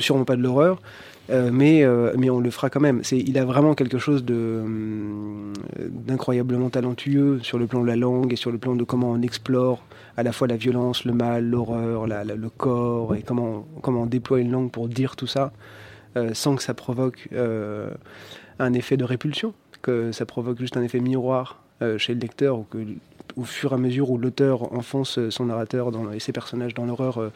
sûrement 0.00 0.24
pas 0.24 0.34
de 0.34 0.42
l'horreur. 0.42 0.82
mais, 1.30 1.86
mais 2.16 2.30
on 2.30 2.40
le 2.40 2.50
fera 2.50 2.70
quand 2.70 2.80
même. 2.80 3.04
C'est, 3.04 3.18
il 3.18 3.38
a 3.38 3.44
vraiment 3.44 3.74
quelque 3.74 3.98
chose 3.98 4.24
d'incroyablement 4.24 6.70
talentueux 6.70 7.38
sur 7.42 7.58
le 7.58 7.68
plan 7.68 7.82
de 7.82 7.86
la 7.86 7.96
langue 7.96 8.32
et 8.32 8.36
sur 8.36 8.50
le 8.50 8.58
plan 8.58 8.74
de 8.74 8.82
comment 8.82 9.12
on 9.12 9.22
explore 9.22 9.84
à 10.16 10.24
la 10.24 10.32
fois 10.32 10.48
la 10.48 10.56
violence, 10.56 11.04
le 11.04 11.12
mal, 11.12 11.44
l'horreur, 11.44 12.08
le 12.08 12.48
corps 12.48 13.14
et 13.14 13.22
comment, 13.22 13.68
comment 13.82 14.02
on 14.02 14.06
déploie 14.06 14.40
une 14.40 14.50
langue 14.50 14.72
pour 14.72 14.88
dire 14.88 15.14
tout 15.14 15.28
ça 15.28 15.52
sans 16.32 16.56
que 16.56 16.62
ça 16.62 16.74
provoque 16.74 17.28
un 18.58 18.72
effet 18.72 18.96
de 18.96 19.04
répulsion 19.04 19.54
que 19.82 20.12
ça 20.12 20.26
provoque 20.26 20.58
juste 20.58 20.76
un 20.76 20.82
effet 20.82 21.00
miroir 21.00 21.62
chez 21.96 22.14
le 22.14 22.20
lecteur, 22.20 22.58
ou 22.58 22.62
que 22.64 22.78
au 23.36 23.44
fur 23.44 23.72
et 23.72 23.74
à 23.74 23.78
mesure 23.78 24.10
où 24.10 24.18
l'auteur 24.18 24.72
enfonce 24.72 25.18
son 25.30 25.46
narrateur 25.46 25.92
et 26.12 26.18
ses 26.18 26.32
personnages 26.32 26.74
dans 26.74 26.86
l'horreur, 26.86 27.30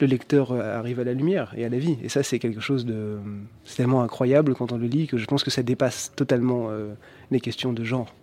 le 0.00 0.06
lecteur 0.06 0.52
arrive 0.52 1.00
à 1.00 1.04
la 1.04 1.14
lumière 1.14 1.52
et 1.56 1.64
à 1.64 1.68
la 1.68 1.78
vie. 1.78 1.98
Et 2.02 2.08
ça, 2.08 2.22
c'est 2.22 2.38
quelque 2.38 2.60
chose 2.60 2.86
de 2.86 3.18
tellement 3.76 4.02
incroyable 4.02 4.54
quand 4.54 4.72
on 4.72 4.78
le 4.78 4.86
lit 4.86 5.06
que 5.06 5.16
je 5.16 5.26
pense 5.26 5.42
que 5.42 5.50
ça 5.50 5.62
dépasse 5.62 6.12
totalement 6.14 6.68
les 7.30 7.40
questions 7.40 7.72
de 7.72 7.82
genre. 7.82 8.14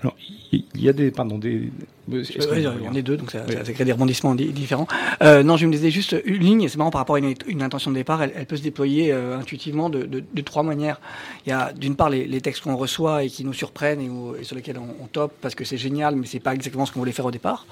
Alors, 0.00 0.16
il 0.52 0.64
y 0.74 0.88
a 0.88 0.92
des, 0.92 1.10
pardon, 1.10 1.38
des. 1.38 1.70
On 2.10 2.94
est 2.94 3.02
deux, 3.02 3.16
donc 3.16 3.30
ça, 3.30 3.40
crée 3.40 3.84
des 3.84 3.92
rebondissements 3.92 4.34
différents. 4.34 4.86
Euh, 5.22 5.42
non, 5.42 5.56
je 5.56 5.66
me 5.66 5.72
disais 5.72 5.90
juste 5.90 6.16
une 6.24 6.42
ligne, 6.42 6.68
c'est 6.68 6.78
marrant 6.78 6.90
par 6.90 7.00
rapport 7.00 7.16
à 7.16 7.18
une, 7.18 7.62
intention 7.62 7.90
de 7.90 7.96
départ, 7.96 8.22
elle, 8.22 8.46
peut 8.46 8.56
se 8.56 8.62
déployer 8.62 9.12
euh, 9.12 9.38
intuitivement 9.38 9.90
de, 9.90 10.04
de, 10.04 10.42
trois 10.42 10.62
manières. 10.62 11.00
Il 11.46 11.50
y 11.50 11.52
a 11.52 11.72
d'une 11.72 11.96
part 11.96 12.10
les, 12.10 12.40
textes 12.40 12.62
qu'on 12.62 12.76
reçoit 12.76 13.24
et 13.24 13.28
qui 13.28 13.44
nous 13.44 13.52
surprennent 13.52 14.00
et, 14.00 14.44
sur 14.44 14.56
lesquels 14.56 14.78
on, 14.78 15.02
on 15.02 15.06
top 15.06 15.32
parce 15.40 15.54
que 15.54 15.64
c'est 15.64 15.78
génial, 15.78 16.16
mais 16.16 16.26
c'est 16.26 16.40
pas 16.40 16.54
exactement 16.54 16.86
ce 16.86 16.92
qu'on 16.92 17.00
voulait 17.00 17.12
faire 17.12 17.26
au 17.26 17.30
départ. 17.30 17.66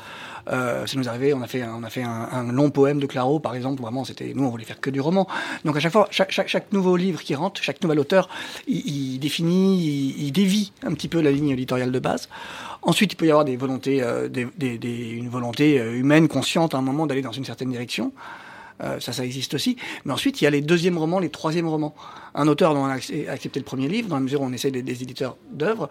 Euh, 0.49 0.87
ça 0.87 0.99
nous 0.99 1.05
est 1.05 1.09
arrivé, 1.09 1.33
on 1.33 1.43
a 1.43 1.47
fait, 1.47 1.65
on 1.65 1.83
a 1.83 1.91
fait 1.91 2.03
un, 2.03 2.53
long 2.53 2.71
poème 2.71 3.01
de 3.01 3.07
Claro, 3.07 3.39
par 3.39 3.55
exemple. 3.55 3.81
Vraiment, 3.83 4.05
c'était 4.05 4.33
nous, 4.35 4.45
on 4.45 4.51
voulait 4.51 4.65
faire 4.65 4.81
que 4.81 4.91
du 4.91 5.01
roman. 5.01 5.27
Donc 5.65 5.77
à 5.77 5.81
chaque 5.81 5.93
fois, 5.93 6.09
chaque, 6.11 6.33
chaque, 6.33 6.73
nouveau 6.73 6.97
livre 6.97 7.23
qui 7.23 7.35
rentre, 7.35 7.63
chaque 7.63 7.83
nouvel 7.83 7.99
auteur, 7.99 8.29
il, 8.67 9.19
définit, 9.19 10.15
il, 10.19 10.33
dévie 10.33 10.73
un 10.83 10.93
petit 10.93 11.09
peu 11.09 11.21
la 11.21 11.31
ligne 11.31 11.51
éditoriale 11.51 11.93
de 11.93 11.99
base. 11.99 12.29
Ensuite, 12.83 13.13
il 13.13 13.17
peut 13.17 13.27
y 13.27 13.31
avoir 13.31 13.45
des 13.45 13.57
volontés, 13.57 14.03
euh, 14.25 15.17
une 15.17 15.29
volonté 15.29 15.79
euh, 15.81 15.97
humaine 15.97 16.29
consciente 16.29 16.75
à 16.75 16.79
un 16.79 16.83
moment 16.83 17.07
d'aller 17.07 17.23
dans 17.23 17.33
une 17.33 17.45
certaine 17.45 17.71
direction. 17.71 18.13
Euh, 18.83 18.99
ça, 18.99 19.13
ça 19.13 19.25
existe 19.25 19.55
aussi. 19.55 19.77
Mais 20.05 20.13
ensuite, 20.13 20.41
il 20.41 20.45
y 20.45 20.47
a 20.47 20.51
les 20.51 20.61
deuxièmes 20.61 20.99
romans, 20.99 21.21
les 21.21 21.31
troisièmes 21.31 21.69
romans. 21.69 21.95
Un 22.35 22.49
auteur 22.49 22.75
dont 22.75 22.81
on 22.81 22.87
a 22.87 22.95
accepté 22.95 23.61
le 23.61 23.65
premier 23.65 23.89
livre, 23.89 24.09
dans 24.09 24.17
la 24.17 24.23
mesure 24.23 24.41
où 24.41 24.45
on 24.45 24.53
essaie 24.53 24.71
des, 24.71 25.03
éditeurs 25.03 25.37
d'œuvres, 25.53 25.89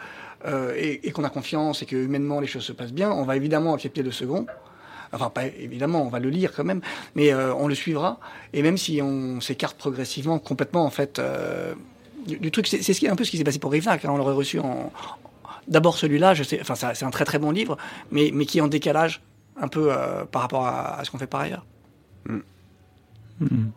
et, 0.78 1.10
qu'on 1.12 1.24
a 1.24 1.30
confiance 1.30 1.82
et 1.82 1.86
que 1.86 1.96
humainement 1.96 2.42
les 2.42 2.48
choses 2.48 2.66
se 2.66 2.74
passent 2.74 2.92
bien, 2.92 3.10
on 3.10 3.24
va 3.24 3.38
évidemment 3.38 3.74
accepter 3.74 4.04
le 4.04 4.12
second. 4.12 4.46
Enfin, 5.14 5.30
pas 5.30 5.46
évidemment, 5.46 6.02
on 6.02 6.10
va 6.10 6.20
le 6.20 6.30
lire 6.30 6.52
quand 6.54 6.66
même, 6.66 6.82
mais 7.16 7.34
on 7.34 7.70
le 7.70 7.76
suivra. 7.76 8.20
Et 8.52 8.62
même 8.62 8.78
si 8.78 9.02
on 9.02 9.40
s'écarte 9.40 9.78
progressivement, 9.78 10.38
complètement 10.40 10.84
en 10.84 10.90
fait, 10.90 11.22
du, 12.28 12.52
truc, 12.52 12.68
c'est 12.68 13.08
un 13.08 13.16
peu 13.16 13.24
ce 13.24 13.32
qui 13.32 13.38
s'est 13.38 13.46
passé 13.46 13.60
pour 13.60 13.72
Rivnac. 13.72 14.04
Hein, 14.04 14.10
on 14.12 14.18
l'aurait 14.18 14.34
reçu 14.34 14.60
en, 14.60 14.92
d'abord 15.68 15.98
celui-là. 15.98 16.34
Je 16.34 16.44
sais, 16.44 16.60
enfin, 16.62 16.76
c'est 16.76 17.06
un 17.06 17.12
très 17.12 17.26
très 17.26 17.40
bon 17.40 17.52
livre, 17.52 17.78
mais 18.12 18.32
mais 18.34 18.46
qui 18.46 18.58
est 18.58 18.62
en 18.62 18.68
décalage 18.68 19.22
un 19.58 19.68
peu 19.68 19.92
par 20.32 20.42
rapport 20.42 20.66
à, 20.66 21.02
ce 21.04 21.12
qu'on 21.12 21.18
fait 21.18 21.28
par 21.28 21.42
ailleurs. 21.42 21.66
Mm. 22.26 22.38
Hmm. 23.40 23.72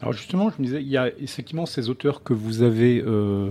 Alors 0.00 0.12
justement, 0.12 0.50
je 0.50 0.56
me 0.58 0.66
disais, 0.66 0.82
il 0.82 0.88
y 0.88 0.96
a 0.96 1.08
effectivement 1.18 1.66
ces 1.66 1.88
auteurs 1.88 2.22
que 2.22 2.34
vous 2.34 2.62
avez 2.62 3.02
euh, 3.06 3.50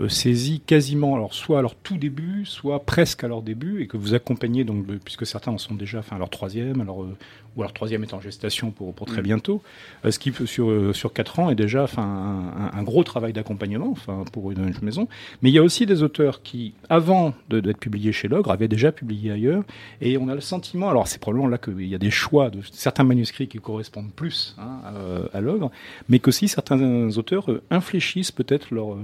euh, 0.00 0.08
saisis 0.08 0.58
quasiment, 0.58 1.14
alors 1.14 1.34
soit 1.34 1.60
à 1.60 1.62
leur 1.62 1.76
tout 1.76 1.96
début, 1.96 2.44
soit 2.46 2.84
presque 2.84 3.22
à 3.22 3.28
leur 3.28 3.42
début, 3.42 3.80
et 3.80 3.86
que 3.86 3.96
vous 3.96 4.12
accompagnez 4.12 4.64
donc, 4.64 4.84
puisque 5.04 5.24
certains 5.24 5.52
en 5.52 5.58
sont 5.58 5.74
déjà, 5.74 6.00
enfin 6.00 6.18
leur 6.18 6.30
troisième, 6.30 6.80
alors 6.80 7.04
euh, 7.04 7.16
ou 7.56 7.62
leur 7.62 7.72
troisième 7.72 8.02
est 8.02 8.12
en 8.12 8.20
gestation 8.20 8.72
pour, 8.72 8.92
pour 8.92 9.06
très 9.06 9.20
mm. 9.20 9.24
bientôt, 9.24 9.62
ce 10.08 10.18
qui 10.18 10.32
sur 10.46 10.92
sur 10.96 11.12
quatre 11.12 11.38
ans 11.38 11.48
est 11.48 11.54
déjà, 11.54 11.84
enfin 11.84 12.02
un, 12.02 12.76
un, 12.76 12.82
gros 12.82 13.04
travail 13.04 13.32
d'accompagnement, 13.32 13.90
enfin 13.92 14.24
pour 14.32 14.50
une, 14.50 14.66
une, 14.66 14.74
maison. 14.82 15.06
Mais 15.42 15.50
il 15.50 15.52
y 15.52 15.58
a 15.58 15.62
aussi 15.62 15.86
des 15.86 16.02
auteurs 16.02 16.42
qui, 16.42 16.74
avant 16.88 17.32
d'être 17.48 17.78
publiés 17.78 18.10
chez 18.10 18.26
Logre, 18.26 18.50
avaient 18.50 18.66
déjà 18.66 18.90
publié 18.90 19.30
ailleurs, 19.30 19.62
et 20.00 20.18
on 20.18 20.28
a 20.28 20.34
le 20.34 20.40
sentiment, 20.40 20.90
alors 20.90 21.06
c'est 21.06 21.20
probablement 21.20 21.46
là 21.46 21.58
qu'il 21.58 21.86
y 21.86 21.94
a 21.94 21.98
des 21.98 22.10
choix 22.10 22.50
de 22.50 22.58
certains 22.72 23.04
manuscrits 23.04 23.46
qui 23.46 23.58
correspondent 23.58 24.10
plus 24.10 24.56
hein, 24.58 24.80
à, 25.32 25.36
à 25.36 25.40
Logre, 25.40 25.70
mais 26.08 26.18
qu'aussi 26.18 26.48
certains 26.48 27.16
auteurs 27.16 27.46
infléchissent 27.70 28.32
peut-être 28.32 28.74
leur 28.74 28.96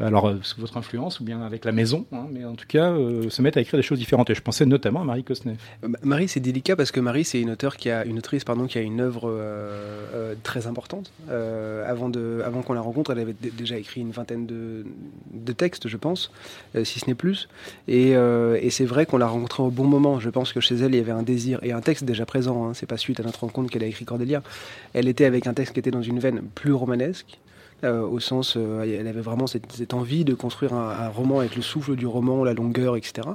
alors 0.00 0.28
euh, 0.28 0.38
sous 0.42 0.60
votre 0.60 0.76
influence 0.76 1.20
ou 1.20 1.24
bien 1.24 1.42
avec 1.42 1.64
la 1.64 1.72
maison, 1.72 2.06
hein, 2.12 2.26
mais 2.32 2.44
en 2.44 2.54
tout 2.54 2.66
cas 2.66 2.90
euh, 2.90 3.28
se 3.28 3.42
mettre 3.42 3.58
à 3.58 3.60
écrire 3.60 3.78
des 3.78 3.82
choses 3.82 3.98
différentes. 3.98 4.30
Et 4.30 4.34
je 4.34 4.40
pensais 4.40 4.64
notamment 4.64 5.02
à 5.02 5.04
Marie 5.04 5.24
Cosneff. 5.24 5.58
Euh, 5.84 5.88
Marie, 6.02 6.28
c'est 6.28 6.40
délicat 6.40 6.76
parce 6.76 6.90
que 6.90 7.00
Marie, 7.00 7.24
c'est 7.24 7.40
une 7.40 7.50
auteure 7.50 7.76
qui 7.76 7.90
a 7.90 8.04
une 8.04 8.18
autrice 8.18 8.44
pardon 8.44 8.66
qui 8.66 8.78
a 8.78 8.80
une 8.80 9.00
œuvre 9.00 9.32
très 10.42 10.66
importante. 10.66 11.12
avant 11.28 12.08
de, 12.08 12.42
avant 12.44 12.62
qu'on 12.62 12.72
la 12.72 12.80
rencontre, 12.80 13.10
elle 13.12 13.18
avait 13.18 13.34
déjà 13.34 13.76
écrit 13.76 14.00
une 14.00 14.10
vingtaine 14.10 14.46
de, 14.46 14.84
de 15.32 15.52
textes, 15.52 15.88
je 15.88 15.96
pense, 15.96 16.30
si 16.84 17.00
ce 17.00 17.06
n'est 17.06 17.14
plus. 17.14 17.48
Et, 17.88 18.10
et 18.10 18.70
c'est 18.70 18.84
vrai 18.84 19.06
qu'on 19.06 19.18
l'a 19.18 19.26
rencontrée 19.26 19.62
au 19.62 19.70
bon 19.70 19.84
moment. 19.84 20.20
Je 20.20 20.30
pense 20.30 20.52
que 20.52 20.60
chez 20.60 20.76
elle, 20.76 20.94
il 20.94 20.98
y 20.98 21.00
avait 21.00 21.12
un 21.12 21.22
désir 21.22 21.58
et 21.62 21.72
un 21.72 21.80
texte 21.80 22.04
déjà 22.04 22.26
présent. 22.26 22.66
Hein. 22.66 22.74
c'est 22.74 22.86
pas 22.86 22.96
suite 22.96 23.20
à 23.20 23.22
notre 23.22 23.40
rencontre 23.40 23.70
qu'elle 23.70 23.84
a 23.84 23.86
écrit 23.86 24.04
Cordélia. 24.04 24.42
Elle 24.94 25.08
était 25.08 25.24
avec 25.24 25.46
un 25.46 25.54
texte 25.54 25.74
qui 25.74 25.80
était 25.80 25.90
dans 25.90 26.02
une 26.02 26.18
veine 26.18 26.42
plus 26.54 26.72
romanesque 26.72 27.38
euh, 27.84 28.02
au 28.02 28.20
sens, 28.20 28.54
euh, 28.56 28.82
elle 28.82 29.08
avait 29.08 29.20
vraiment 29.20 29.48
cette, 29.48 29.92
envie 29.92 30.24
de 30.24 30.34
construire 30.34 30.72
un, 30.72 31.08
roman 31.08 31.40
avec 31.40 31.56
le 31.56 31.62
souffle 31.62 31.96
du 31.96 32.06
roman, 32.06 32.44
la 32.44 32.54
longueur, 32.54 32.96
etc. 32.96 33.28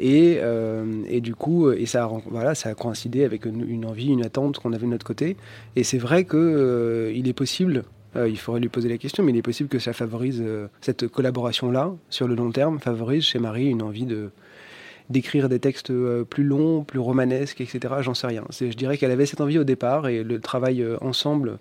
Et, 0.00 0.38
euh, 0.40 1.02
et 1.08 1.20
du 1.20 1.36
coup, 1.36 1.70
et 1.70 1.86
ça, 1.86 2.10
voilà, 2.28 2.56
ça 2.56 2.70
a 2.70 2.74
coïncidé 2.74 3.24
avec 3.24 3.44
une, 3.44 3.84
envie, 3.84 4.08
une 4.08 4.24
attente 4.24 4.58
qu'on 4.58 4.72
avait 4.72 4.86
de 4.86 4.90
notre 4.90 5.06
côté. 5.06 5.36
Et 5.76 5.84
c'est 5.84 5.98
vrai 5.98 6.24
que 6.24 7.12
il 7.14 7.28
est 7.28 7.32
possible 7.32 7.84
il 8.26 8.38
faudrait 8.38 8.62
lui 8.62 8.70
poser 8.70 8.88
la 8.88 8.96
question, 8.96 9.22
mais 9.22 9.32
il 9.32 9.36
est 9.36 9.42
possible 9.42 9.68
que 9.68 9.78
ça 9.78 9.92
favorise 9.92 10.42
cette 10.80 11.06
collaboration-là, 11.06 11.92
sur 12.08 12.26
le 12.26 12.34
long 12.34 12.50
terme, 12.50 12.78
favorise 12.78 13.24
chez 13.24 13.38
Marie 13.38 13.66
une 13.66 13.82
envie 13.82 14.06
de 14.06 14.30
d'écrire 15.10 15.50
des 15.50 15.58
textes 15.58 15.92
plus 16.24 16.42
longs, 16.42 16.82
plus 16.82 16.98
romanesques, 16.98 17.60
etc. 17.60 17.96
J'en 18.00 18.14
sais 18.14 18.26
rien. 18.26 18.42
Je 18.58 18.74
dirais 18.74 18.96
qu'elle 18.96 19.10
avait 19.10 19.26
cette 19.26 19.42
envie 19.42 19.58
au 19.58 19.64
départ 19.64 20.08
et 20.08 20.24
le 20.24 20.40
travail 20.40 20.82
ensemble 21.02 21.58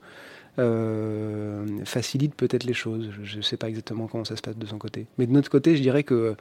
euh, 0.57 1.65
facilite 1.83 2.33
peut-être 2.33 2.63
les 2.63 2.73
choses. 2.73 3.09
Je 3.23 3.37
ne 3.37 3.41
sais 3.41 3.57
pas 3.57 3.67
exactement 3.67 4.07
comment 4.07 4.23
ça 4.23 4.35
se 4.35 4.41
passe 4.41 4.57
de 4.57 4.65
son 4.65 4.77
côté. 4.77 5.05
Mais 5.17 5.27
de 5.27 5.31
notre 5.31 5.49
côté, 5.49 5.75
je 5.75 5.81
dirais 5.81 6.03
que 6.03 6.35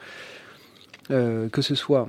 euh, 1.11 1.49
que 1.49 1.63
ce 1.63 1.75
soit 1.75 2.09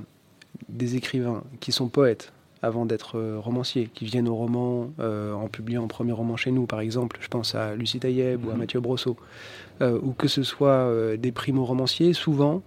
des 0.68 0.96
écrivains 0.96 1.42
qui 1.60 1.72
sont 1.72 1.88
poètes 1.88 2.32
avant 2.62 2.86
d'être 2.86 3.18
euh, 3.18 3.38
romanciers, 3.38 3.90
qui 3.92 4.04
viennent 4.04 4.28
au 4.28 4.36
roman 4.36 4.90
en 4.98 5.48
publiant 5.48 5.84
un 5.84 5.88
premier 5.88 6.12
roman 6.12 6.36
chez 6.36 6.52
nous, 6.52 6.66
par 6.66 6.80
exemple, 6.80 7.18
je 7.20 7.28
pense 7.28 7.54
à 7.54 7.74
Lucie 7.74 7.98
Taïeb 7.98 8.44
ou 8.44 8.50
à 8.50 8.52
mhm. 8.52 8.60
Mathieu 8.60 8.80
Brosseau, 8.80 9.16
ou 9.80 10.12
que 10.12 10.28
ce 10.28 10.42
soit 10.42 11.16
des 11.18 11.32
primo-romanciers, 11.32 12.12
souvent, 12.12 12.62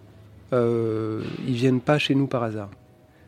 ils 0.51 1.19
viennent 1.53 1.81
pas 1.81 1.97
chez 1.97 2.13
nous 2.13 2.27
par 2.27 2.43
hasard. 2.43 2.69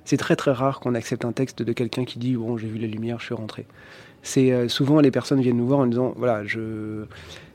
C'est 0.04 0.18
très 0.18 0.36
très 0.36 0.52
rare 0.52 0.80
qu'on 0.80 0.94
accepte 0.94 1.26
un 1.26 1.32
texte 1.32 1.62
de 1.62 1.74
quelqu'un 1.74 2.06
qui 2.06 2.20
dit 2.20 2.36
bon 2.36 2.58
j'ai 2.58 2.68
vu 2.68 2.80
la 2.80 2.88
lumière, 2.88 3.20
je 3.20 3.26
suis 3.26 3.36
rentré 3.36 3.66
c'est 4.24 4.52
euh, 4.52 4.68
souvent 4.68 5.00
les 5.00 5.12
personnes 5.12 5.42
viennent 5.42 5.58
nous 5.58 5.68
voir 5.68 5.80
en 5.80 5.88
disant 5.88 6.14
voilà, 6.18 6.46
je, 6.46 7.06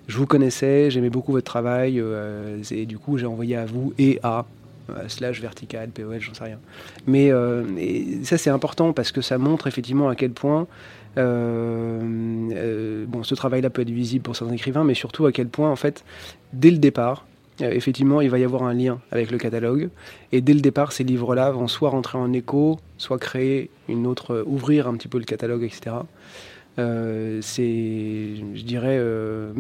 je 0.07 0.17
vous 0.17 0.27
connaissais, 0.27 0.91
j'aimais 0.91 1.11
beaucoup 1.11 1.33
votre 1.33 1.47
travail, 1.47 2.01
euh, 2.01 2.63
et 2.71 2.87
du 2.87 2.99
coup 2.99 3.19
j'ai 3.19 3.27
envoyé 3.27 3.57
à 3.57 3.67
vous 3.67 3.93
et 3.99 4.19
à 4.23 4.47
euh, 4.91 5.09
slash 5.09 5.41
vertical, 5.41 5.91
POL, 5.91 6.21
j'en 6.21 6.35
sais 6.35 6.45
rien. 6.45 6.59
Mais 7.07 7.31
ça 8.23 8.39
c'est 8.39 8.51
important 8.51 8.93
parce 8.93 9.13
que 9.13 9.21
ça 9.21 9.39
montre 9.39 9.67
effectivement 9.67 10.09
à 10.09 10.15
quel 10.17 10.33
point 10.33 10.67
bon, 11.17 11.23
ce 13.23 13.35
travail-là 13.35 13.71
peut 13.71 13.83
être 13.83 13.91
visible 13.91 14.23
pour 14.23 14.37
certains 14.37 14.55
écrivains, 14.55 14.85
mais 14.85 14.95
surtout 14.95 15.27
à 15.27 15.33
quel 15.33 15.49
point 15.49 15.71
en 15.71 15.77
fait, 15.77 16.05
dès 16.53 16.71
le 16.71 16.79
départ, 16.79 17.25
effectivement, 17.61 18.21
il 18.21 18.31
va 18.31 18.39
y 18.39 18.45
avoir 18.45 18.65
un 18.65 18.75
lien 18.75 19.01
avec 19.11 19.31
le 19.31 19.39
catalogue. 19.39 19.89
Et 20.33 20.41
dès 20.41 20.55
le 20.55 20.61
départ, 20.61 20.93
ces 20.93 21.05
livres-là 21.05 21.51
vont 21.51 21.69
soit 21.69 21.91
rentrer 21.91 22.19
en 22.19 22.33
écho, 22.33 22.79
soit 22.99 23.19
créer 23.19 23.71
une 23.89 24.07
autre, 24.07 24.45
ouvrir 24.47 24.89
un 24.89 24.95
petit 24.95 25.09
peu 25.09 25.19
le 25.19 25.25
catalogue, 25.25 25.63
etc. 25.63 25.97
Euh, 26.79 27.39
c'est, 27.41 28.37
je 28.55 28.63
dirais, 28.63 28.99
euh, 28.99 29.53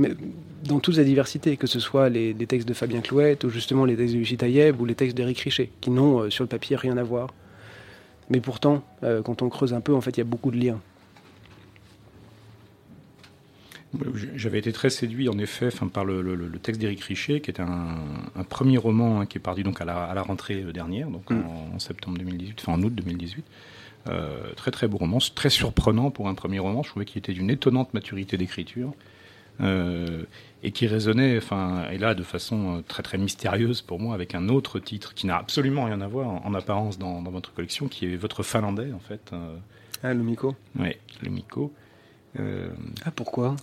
dans 0.64 0.80
toute 0.80 0.96
la 0.96 1.04
diversité, 1.04 1.56
que 1.56 1.66
ce 1.66 1.80
soit 1.80 2.08
les, 2.08 2.35
textes 2.35 2.68
de 2.68 2.75
Fabien 2.75 3.00
Clouette, 3.00 3.44
ou 3.44 3.49
justement 3.50 3.85
les 3.85 3.96
textes 3.96 4.14
de 4.14 4.18
Lucie 4.18 4.37
Taïeb, 4.37 4.80
ou 4.80 4.85
les 4.85 4.94
textes 4.94 5.16
d'Éric 5.16 5.40
Richet, 5.40 5.70
qui 5.80 5.90
n'ont 5.90 6.20
euh, 6.20 6.30
sur 6.30 6.44
le 6.44 6.49
papier 6.49 6.76
rien 6.76 6.96
à 6.99 7.02
voir. 7.02 7.32
Mais 8.28 8.40
pourtant, 8.40 8.82
quand 9.02 9.42
on 9.42 9.49
creuse 9.49 9.73
un 9.73 9.80
peu, 9.80 9.94
en 9.94 10.00
fait, 10.00 10.16
il 10.16 10.18
y 10.18 10.20
a 10.20 10.25
beaucoup 10.25 10.50
de 10.50 10.58
liens. 10.58 10.80
J'avais 14.35 14.58
été 14.58 14.73
très 14.73 14.90
séduit, 14.90 15.28
en 15.28 15.38
effet, 15.38 15.68
par 15.92 16.04
le, 16.04 16.50
texte 16.61 16.80
d'Éric 16.80 17.04
Richet, 17.04 17.40
qui 17.40 17.52
est 17.52 17.61
un, 17.61 17.99
premier 18.49 18.78
roman 18.78 19.20
hein, 19.20 19.26
qui 19.26 19.38
est 19.38 19.40
parti 19.40 19.62
donc 19.62 19.80
à 19.80 19.85
la, 19.85 20.23
rentrée 20.23 20.61
dernière, 20.75 21.08
donc 21.08 21.30
mm. 21.30 21.37
en, 21.37 21.76
en, 21.76 21.78
septembre 21.78 22.18
2018, 22.18 22.58
enfin 22.62 22.73
en 22.73 22.82
août 22.82 22.92
2018. 22.92 23.44
Euh, 24.08 24.52
très 24.54 24.70
très 24.70 24.88
beau 24.88 24.98
roman, 24.98 25.18
très 25.34 25.50
surprenant 25.50 26.10
pour 26.10 26.28
un 26.28 26.34
premier 26.34 26.58
roman. 26.58 26.82
Je 26.82 26.90
trouvais 26.90 27.04
qu'il 27.04 27.18
était 27.18 27.32
d'une 27.32 27.50
étonnante 27.50 27.92
maturité 27.94 28.36
d'écriture. 28.36 28.92
Euh, 29.62 30.25
et 30.62 30.70
qui 30.70 30.86
résonnait, 30.86 31.38
enfin, 31.38 31.88
et 31.90 31.96
là 31.96 32.14
de 32.14 32.22
façon 32.22 32.76
euh, 32.76 32.80
très 32.86 33.02
très 33.02 33.16
mystérieuse 33.16 33.80
pour 33.80 33.98
moi, 33.98 34.14
avec 34.14 34.34
un 34.34 34.50
autre 34.50 34.78
titre 34.78 35.14
qui 35.14 35.26
n'a 35.26 35.38
absolument 35.38 35.84
rien 35.84 36.02
à 36.02 36.08
voir 36.08 36.28
en, 36.44 36.52
apparence 36.52 36.98
dans, 36.98 37.22
votre 37.22 37.54
collection, 37.54 37.88
qui 37.88 38.04
est 38.04 38.16
votre 38.16 38.42
finlandais 38.42 38.92
en 38.92 38.98
fait. 38.98 39.32
ah, 40.02 40.12
le 40.12 40.22
Miko. 40.22 40.54
Oui, 40.78 40.94
le 41.22 41.30
Miko. 41.30 41.72
Euh, 42.38 42.68
ah, 43.04 43.10
pourquoi? 43.10 43.56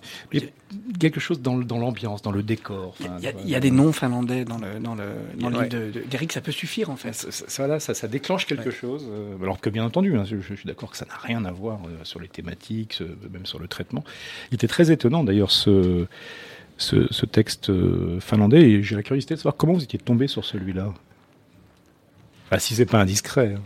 Quelque 0.99 1.19
chose 1.19 1.41
dans, 1.41 1.55
l'ambiance, 1.55 2.21
dans 2.21 2.31
le 2.31 2.43
décor. 2.43 2.95
Il 2.99 3.49
y, 3.49 3.55
a 3.55 3.59
des 3.59 3.71
noms 3.71 3.91
finlandais 3.91 4.45
dans 4.45 4.57
le, 4.57 4.79
dans 4.79 4.95
le, 4.95 5.05
dans 5.37 5.49
le 5.49 5.63
livre 5.63 6.07
d'Eric, 6.09 6.33
ça 6.33 6.41
peut 6.41 6.51
suffire 6.51 6.89
en 6.89 6.95
fait. 6.95 7.13
Ça, 7.13 7.79
ça, 7.79 7.93
ça, 7.93 8.07
déclenche 8.07 8.45
quelque 8.45 8.71
chose. 8.71 9.07
Euh, 9.09 9.41
alors 9.41 9.59
que 9.59 9.69
bien 9.69 9.83
entendu, 9.85 10.17
hein, 10.17 10.23
je, 10.25 10.39
suis 10.39 10.65
d'accord 10.65 10.91
que 10.91 10.97
ça 10.97 11.05
n'a 11.05 11.17
rien 11.17 11.45
à 11.45 11.51
voir 11.51 11.79
euh, 11.85 12.03
sur 12.03 12.19
les 12.19 12.27
thématiques, 12.27 13.01
même 13.31 13.45
sur 13.45 13.59
le 13.59 13.67
traitement. 13.67 14.03
Il 14.51 14.55
était 14.55 14.67
très 14.67 14.91
étonnant 14.91 15.23
d'ailleurs 15.23 15.51
ce 15.51 16.07
ce, 16.77 17.07
ce 17.11 17.25
texte 17.25 17.71
finlandais. 18.19 18.61
Et 18.61 18.83
j'ai 18.83 18.95
la 18.95 19.03
curiosité 19.03 19.35
de 19.35 19.39
savoir 19.39 19.55
comment 19.55 19.73
vous 19.73 19.83
étiez 19.83 19.99
tombé 19.99 20.27
sur 20.27 20.43
celui-là. 20.43 20.93
Enfin, 22.47 22.59
si 22.59 22.75
c'est 22.75 22.85
pas 22.85 22.99
indiscret. 22.99 23.55
hein. 23.55 23.61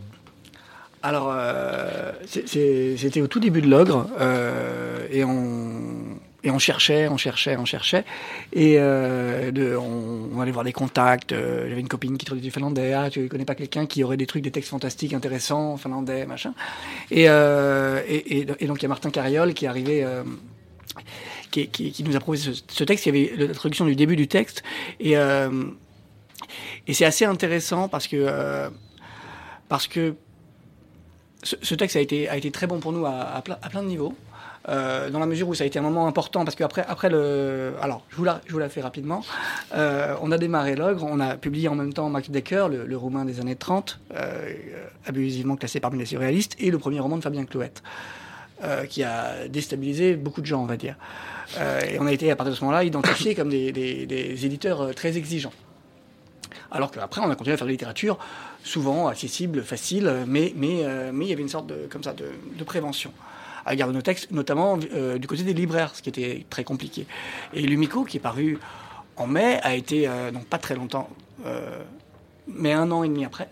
Alors, 1.02 1.32
euh, 1.32 2.12
c'était 2.26 3.20
au 3.20 3.28
tout 3.28 3.40
début 3.40 3.62
de 3.62 3.68
l'ogre, 3.68 4.08
euh, 4.20 5.06
et 5.10 5.24
on 5.24 6.18
et 6.44 6.50
on 6.50 6.58
cherchait, 6.58 7.08
on 7.08 7.16
cherchait, 7.16 7.56
on 7.56 7.64
cherchait, 7.64 8.04
et 8.52 8.76
euh, 8.78 9.50
on, 9.76 10.28
on 10.36 10.40
allait 10.40 10.52
voir 10.52 10.64
des 10.64 10.72
contacts. 10.72 11.32
euh, 11.32 11.68
J'avais 11.68 11.80
une 11.80 11.88
copine 11.88 12.16
qui 12.16 12.24
traduisait 12.24 12.48
du 12.48 12.52
finlandais. 12.52 12.92
Ah, 12.92 13.10
tu 13.10 13.28
connais 13.28 13.44
pas 13.44 13.56
quelqu'un 13.56 13.86
qui 13.86 14.02
aurait 14.04 14.16
des 14.16 14.26
trucs, 14.26 14.42
des 14.42 14.52
textes 14.52 14.70
fantastiques, 14.70 15.14
intéressants, 15.14 15.76
finlandais, 15.76 16.26
machin. 16.26 16.54
Et, 17.10 17.28
euh, 17.28 18.00
et, 18.08 18.46
et, 18.60 18.66
donc 18.66 18.78
il 18.80 18.82
y 18.82 18.86
a 18.86 18.88
Martin 18.88 19.10
Cariol 19.10 19.52
qui 19.54 19.64
est 19.64 19.68
arrivé. 19.68 20.04
euh, 20.04 20.22
qui, 21.50 21.68
qui, 21.68 21.92
qui 21.92 22.02
nous 22.04 22.14
a 22.16 22.20
proposé 22.20 22.52
ce, 22.68 22.84
texte, 22.84 23.06
il 23.06 23.16
y 23.16 23.32
avait 23.36 23.46
la 23.46 23.54
traduction 23.54 23.86
du 23.86 23.96
début 23.96 24.16
du 24.16 24.28
texte, 24.28 24.62
et, 25.00 25.16
euh, 25.16 25.64
et 26.86 26.92
c'est 26.92 27.04
assez 27.04 27.24
intéressant 27.24 27.88
parce 27.88 28.06
que 28.06 28.16
euh, 28.16 28.68
parce 29.68 29.86
que 29.86 30.14
ce, 31.42 31.74
texte 31.74 31.96
a 31.96 32.00
été, 32.00 32.50
très 32.50 32.66
bon 32.66 32.78
pour 32.80 32.92
nous 32.92 33.06
à, 33.06 33.42
plein, 33.42 33.82
de 33.82 33.88
niveaux. 33.88 34.14
euh, 34.68 35.08
dans 35.08 35.18
la 35.20 35.26
mesure 35.26 35.48
où 35.48 35.54
ça 35.54 35.64
a 35.64 35.66
été 35.66 35.78
un 35.78 35.82
moment 35.82 36.06
important, 36.06 36.44
parce 36.44 36.56
qu'après 36.56 36.84
après 36.86 37.08
le... 37.08 37.74
Alors, 37.80 38.02
je 38.10 38.16
vous 38.16 38.24
la, 38.24 38.40
je 38.46 38.68
fais 38.68 38.80
rapidement. 38.80 39.22
Euh, 39.74 40.14
on 40.20 40.32
a 40.32 40.38
démarré 40.38 40.74
l'ogre, 40.76 41.04
on 41.08 41.20
a 41.20 41.36
publié 41.36 41.68
en 41.68 41.74
même 41.74 41.92
temps 41.92 42.08
Max 42.10 42.28
Decker, 42.30 42.68
le, 42.68 42.86
le 42.86 42.96
roumain 42.96 43.24
des 43.24 43.40
années 43.40 43.56
30, 43.56 44.00
euh, 44.14 44.52
abusivement 45.06 45.56
classé 45.56 45.80
parmi 45.80 45.98
les 45.98 46.06
surréalistes, 46.06 46.56
et 46.58 46.70
le 46.70 46.78
premier 46.78 47.00
roman 47.00 47.16
de 47.16 47.22
Fabien 47.22 47.44
Clouette, 47.44 47.82
qui 48.88 49.04
a 49.04 49.46
déstabilisé 49.48 50.16
beaucoup 50.16 50.40
de 50.40 50.46
gens, 50.46 50.60
on 50.62 50.66
va 50.66 50.76
dire. 50.76 50.96
Et 51.88 51.98
on 52.00 52.06
a 52.06 52.12
été, 52.12 52.30
à 52.30 52.36
partir 52.36 52.50
de 52.52 52.56
ce 52.56 52.64
moment-là, 52.64 52.82
identifiés 52.82 53.34
comme 53.36 53.48
des, 53.48 53.70
des- 53.72 54.44
éditeurs 54.44 54.92
très 54.96 55.16
exigeants. 55.16 55.52
Alors 56.70 56.90
qu'après, 56.90 57.20
on 57.20 57.30
a 57.30 57.36
continué 57.36 57.54
à 57.54 57.56
faire 57.56 57.66
de 57.66 57.70
la 57.70 57.74
littérature, 57.74 58.18
souvent 58.64 59.08
accessible, 59.08 59.62
facile, 59.62 60.24
mais 60.26 60.52
mais 60.56 60.84
euh, 60.84 61.10
mais 61.12 61.26
il 61.26 61.28
y 61.28 61.32
avait 61.32 61.42
une 61.42 61.48
sorte 61.48 61.66
de 61.66 61.86
comme 61.90 62.02
ça 62.02 62.12
de, 62.12 62.26
de 62.56 62.64
prévention 62.64 63.12
à 63.68 63.72
l'égard 63.72 63.88
de 63.88 63.92
nos 63.92 64.02
textes, 64.02 64.30
notamment 64.30 64.78
euh, 64.94 65.18
du 65.18 65.26
côté 65.26 65.42
des 65.42 65.52
libraires, 65.52 65.94
ce 65.94 66.00
qui 66.02 66.08
était 66.08 66.46
très 66.48 66.64
compliqué. 66.64 67.06
Et 67.52 67.62
Lumico, 67.62 68.04
qui 68.04 68.16
est 68.16 68.20
paru 68.20 68.58
en 69.16 69.26
mai, 69.26 69.60
a 69.62 69.74
été 69.74 70.08
euh, 70.08 70.30
donc 70.30 70.46
pas 70.46 70.56
très 70.56 70.74
longtemps, 70.74 71.10
euh, 71.44 71.82
mais 72.46 72.72
un 72.72 72.90
an 72.90 73.02
et 73.02 73.08
demi 73.08 73.26
après 73.26 73.48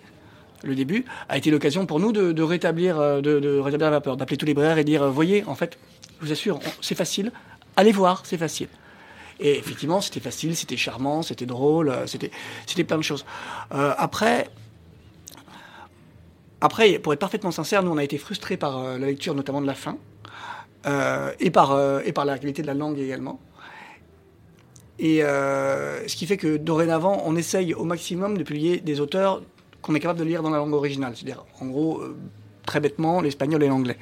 le 0.63 0.75
début, 0.75 1.05
a 1.29 1.37
été 1.37 1.51
l'occasion 1.51 1.85
pour 1.85 2.01
nous 2.01 2.13
de, 2.13 2.43
rétablir 2.43 2.97
de, 2.97 3.59
rétablir 3.59 3.91
la 3.91 3.99
vapeur, 3.99 4.17
d'appeler 4.17 4.39
tous 4.39 4.47
les 4.47 4.53
libraires 4.53 4.79
et 4.79 4.85
dire 4.85 5.09
voyez, 5.13 5.45
en 5.45 5.55
fait, 5.55 5.79
je 6.19 6.27
vous 6.27 6.33
assure, 6.33 6.59
c'est 6.81 6.95
facile, 6.95 7.31
allez 7.77 7.93
voir, 7.93 8.23
c'est 8.25 8.39
facile. 8.39 8.69
Et 9.39 9.59
effectivement, 9.59 10.01
c'était 10.01 10.19
facile, 10.19 10.57
c'était 10.57 10.79
charmant, 10.79 11.23
c'était 11.23 11.45
drôle, 11.45 11.95
c'était, 12.07 12.85
plein 12.85 12.97
de 12.97 13.03
choses. 13.03 13.27
Après, 13.71 14.49
après, 16.61 16.99
pour 16.99 17.13
être 17.13 17.19
parfaitement 17.19 17.51
sincère, 17.51 17.83
nous, 17.83 17.91
on 17.91 17.99
a 17.99 18.05
été 18.05 18.19
frustrés 18.19 18.57
par 18.57 18.79
euh, 18.79 18.99
la 18.99 19.07
lecture, 19.07 19.35
notamment 19.35 19.61
de 19.61 19.67
la 19.67 19.75
fin, 19.75 19.99
euh, 20.87 21.33
et, 21.39 21.51
par, 21.51 21.73
euh, 21.73 22.01
et 22.05 22.13
par 22.13 22.25
la 22.25 22.39
qualité 22.39 22.63
de 22.63 22.67
la 22.67 22.75
langue 22.75 22.99
également. 22.99 23.41
Et 24.99 25.19
ce 25.21 26.17
qui 26.17 26.25
fait 26.25 26.39
que 26.39 26.57
dorénavant, 26.57 27.23
on 27.27 27.37
essaye 27.37 27.75
au 27.75 27.85
maximum 27.85 28.39
de 28.39 28.43
publier 28.43 28.81
des 28.81 29.01
auteurs 29.01 29.43
qu'on 29.83 29.95
est 29.95 30.01
capable 30.01 30.21
de 30.21 30.25
lire 30.25 30.43
dans 30.43 30.49
la 30.49 30.57
langue 30.57 30.73
originale. 30.73 31.13
C'est-à-dire, 31.15 31.45
en 31.61 31.67
gros, 31.67 32.03
très 32.65 32.81
bêtement, 32.81 33.21
l'espagnol 33.21 33.63
et 33.63 33.69
l'anglais. 33.69 33.99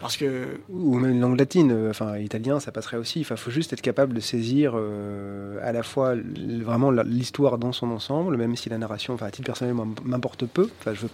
Parce 0.00 0.16
que 0.16 0.46
Ou 0.68 0.98
même 0.98 1.12
une 1.12 1.20
langue 1.20 1.38
latine, 1.38 1.72
euh, 1.72 1.90
enfin 1.90 2.18
italien, 2.18 2.60
ça 2.60 2.72
passerait 2.72 2.96
aussi. 2.96 3.20
Il 3.20 3.24
faut 3.24 3.50
juste 3.50 3.72
être 3.72 3.80
capable 3.80 4.14
de 4.14 4.20
saisir 4.20 4.72
euh, 4.74 5.58
à 5.62 5.72
la 5.72 5.82
fois 5.82 6.14
vraiment 6.60 6.90
l'histoire 6.90 7.58
dans 7.58 7.72
son 7.72 7.90
ensemble, 7.90 8.36
même 8.36 8.56
si 8.56 8.68
la 8.68 8.78
narration, 8.78 9.14
enfin 9.14 9.26
à 9.26 9.30
titre 9.30 9.46
personnel, 9.46 9.74
m'importe 10.04 10.46
peu. 10.46 10.68
Enfin, 10.80 10.94
je 10.94 11.06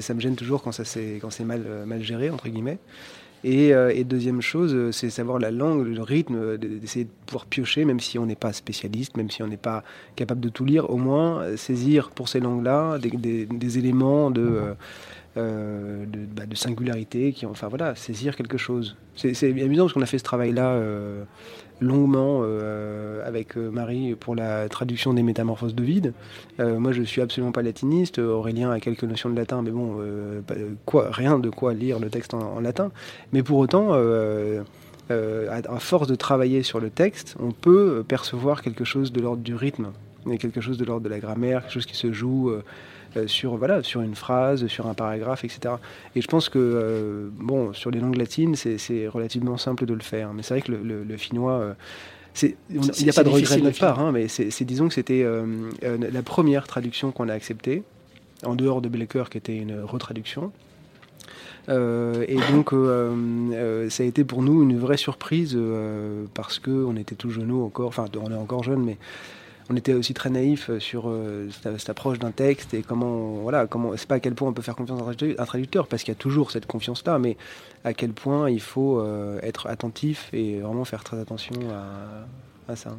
ça 0.00 0.14
me 0.14 0.20
gêne 0.20 0.36
toujours 0.36 0.62
quand 0.62 0.72
ça 0.72 0.84
c'est 0.84 1.18
quand 1.20 1.30
c'est 1.30 1.44
mal 1.44 1.64
euh, 1.66 1.86
mal 1.86 2.02
géré 2.02 2.30
entre 2.30 2.48
guillemets. 2.48 2.78
Et, 3.44 3.74
deuxième 4.04 4.40
chose, 4.40 4.92
c'est 4.92 5.10
savoir 5.10 5.40
la 5.40 5.50
langue, 5.50 5.84
le 5.84 6.02
rythme, 6.02 6.56
d'essayer 6.58 7.06
de 7.06 7.10
pouvoir 7.26 7.46
piocher, 7.46 7.84
même 7.84 7.98
si 7.98 8.16
on 8.16 8.24
n'est 8.24 8.36
pas 8.36 8.52
spécialiste, 8.52 9.16
même 9.16 9.32
si 9.32 9.42
on 9.42 9.48
n'est 9.48 9.56
pas 9.56 9.82
capable 10.14 10.40
de 10.40 10.48
tout 10.48 10.64
lire, 10.64 10.88
au 10.90 10.96
moins 10.96 11.56
saisir 11.56 12.10
pour 12.10 12.28
ces 12.28 12.38
langues-là 12.38 12.98
des, 13.00 13.78
éléments 13.78 14.30
de, 14.30 14.76
euh, 15.38 16.04
de, 16.04 16.26
bah, 16.26 16.44
de 16.44 16.54
singularité, 16.54 17.32
qui, 17.32 17.46
enfin 17.46 17.68
voilà, 17.68 17.94
saisir 17.94 18.36
quelque 18.36 18.58
chose. 18.58 18.96
C'est 19.16 19.46
amusant 19.62 19.84
parce 19.84 19.94
qu'on 19.94 20.02
a 20.02 20.06
fait 20.06 20.18
ce 20.18 20.24
travail-là 20.24 20.72
euh, 20.72 21.24
longuement 21.80 22.42
euh, 22.42 23.26
avec 23.26 23.56
Marie 23.56 24.14
pour 24.14 24.34
la 24.34 24.68
traduction 24.68 25.14
des 25.14 25.22
Métamorphoses 25.22 25.74
de 25.74 25.82
vide. 25.82 26.12
Moi, 26.58 26.92
je 26.92 27.02
suis 27.02 27.22
absolument 27.22 27.50
pas 27.50 27.62
latiniste. 27.62 28.18
Aurélien 28.18 28.70
a 28.70 28.78
quelques 28.78 29.04
notions 29.04 29.30
de 29.30 29.36
latin, 29.36 29.62
mais 29.62 29.70
bon, 29.70 30.02
quoi, 30.84 31.08
rien 31.10 31.38
de 31.38 31.48
quoi 31.48 31.72
lire 31.72 31.98
le 31.98 32.10
texte 32.10 32.34
en, 32.34 32.60
latin. 32.60 32.92
Mais 33.32 33.42
pour 33.42 33.56
autant, 33.56 33.94
à, 33.94 35.78
force 35.78 36.08
de 36.08 36.14
travailler 36.14 36.62
sur 36.62 36.78
le 36.78 36.90
texte, 36.90 37.36
on 37.40 37.52
peut 37.52 38.04
percevoir 38.06 38.60
quelque 38.60 38.84
chose 38.84 39.12
de 39.12 39.22
l'ordre 39.22 39.42
du 39.42 39.54
rythme, 39.54 39.92
quelque 40.38 40.60
chose 40.60 40.76
de 40.76 40.84
l'ordre 40.84 41.04
de 41.04 41.08
la 41.08 41.20
grammaire, 41.20 41.62
quelque 41.62 41.72
chose 41.72 41.86
qui 41.86 41.96
se 41.96 42.12
joue. 42.12 42.52
Euh, 43.16 43.26
sur 43.26 43.56
voilà 43.56 43.82
sur 43.82 44.00
une 44.00 44.14
phrase, 44.14 44.66
sur 44.68 44.86
un 44.86 44.94
paragraphe, 44.94 45.44
etc. 45.44 45.74
Et 46.16 46.20
je 46.22 46.28
pense 46.28 46.48
que 46.48 46.58
euh, 46.58 47.28
bon 47.32 47.72
sur 47.72 47.90
les 47.90 48.00
langues 48.00 48.16
latines 48.16 48.54
c'est 48.56 49.08
relativement 49.08 49.56
simple 49.58 49.86
de 49.86 49.94
le 49.94 50.00
faire, 50.00 50.32
mais 50.32 50.42
c'est 50.42 50.54
vrai 50.54 50.62
que 50.62 50.72
le, 50.72 50.82
le- 50.82 51.04
le 51.04 51.16
finnois 51.16 51.52
euh, 51.52 51.74
il 52.42 52.54
n'y 53.02 53.10
a 53.10 53.12
pas 53.12 53.24
de 53.24 53.28
regret 53.28 53.58
de 53.58 53.62
notre 53.64 53.78
part, 53.78 54.00
hein, 54.00 54.10
mais 54.10 54.26
c'est 54.28 54.64
disons 54.64 54.88
que 54.88 54.94
c'était 54.94 55.22
euh, 55.22 55.44
euh, 55.84 55.98
la 56.10 56.22
première 56.22 56.66
traduction 56.66 57.12
qu'on 57.12 57.28
a 57.28 57.34
acceptée, 57.34 57.82
en 58.44 58.54
dehors 58.54 58.80
de 58.80 58.88
Blecker 58.88 59.24
qui 59.30 59.36
était 59.38 59.56
une 59.56 59.80
retraduction. 59.82 60.50
Euh, 61.68 62.24
et 62.26 62.38
donc, 62.50 62.70
ça 63.90 64.02
a 64.02 64.06
été 64.06 64.24
pour 64.24 64.42
nous 64.42 64.62
une 64.62 64.78
vraie 64.78 64.96
surprise 64.96 65.56
parce 66.34 66.58
que 66.58 66.70
on 66.70 66.96
était 66.96 67.14
tout 67.14 67.30
jeunes 67.30 67.52
encore, 67.52 67.88
enfin, 67.88 68.06
on 68.20 68.30
est 68.30 68.34
encore 68.34 68.64
jeunes, 68.64 68.82
mais 68.82 68.96
on 69.70 69.76
était 69.76 69.92
aussi 69.94 70.14
très 70.14 70.30
naïfs 70.30 70.76
sur 70.78 71.08
euh, 71.08 71.48
cette, 71.78 71.88
approche 71.88 72.18
d'un 72.18 72.30
texte 72.30 72.74
et 72.74 72.82
comment, 72.82 73.34
voilà, 73.36 73.66
comment, 73.66 73.96
c'est 73.96 74.08
pas 74.08 74.16
à 74.16 74.20
quel 74.20 74.34
point 74.34 74.48
on 74.48 74.52
peut 74.52 74.62
faire 74.62 74.76
confiance 74.76 75.00
à 75.00 75.04
un 75.04 75.44
traducteur- 75.44 75.86
parce 75.86 76.02
qu'il 76.02 76.12
y 76.12 76.16
a 76.16 76.20
toujours 76.20 76.50
cette 76.50 76.66
confiance-là, 76.66 77.18
mais 77.18 77.36
à 77.84 77.94
quel 77.94 78.12
point 78.12 78.50
il 78.50 78.60
faut 78.60 78.98
euh, 78.98 79.38
être 79.42 79.66
attentif 79.68 80.28
et 80.32 80.60
vraiment 80.60 80.84
faire 80.84 81.04
très 81.04 81.18
attention 81.18 81.54
à, 82.68 82.76
ça. 82.76 82.96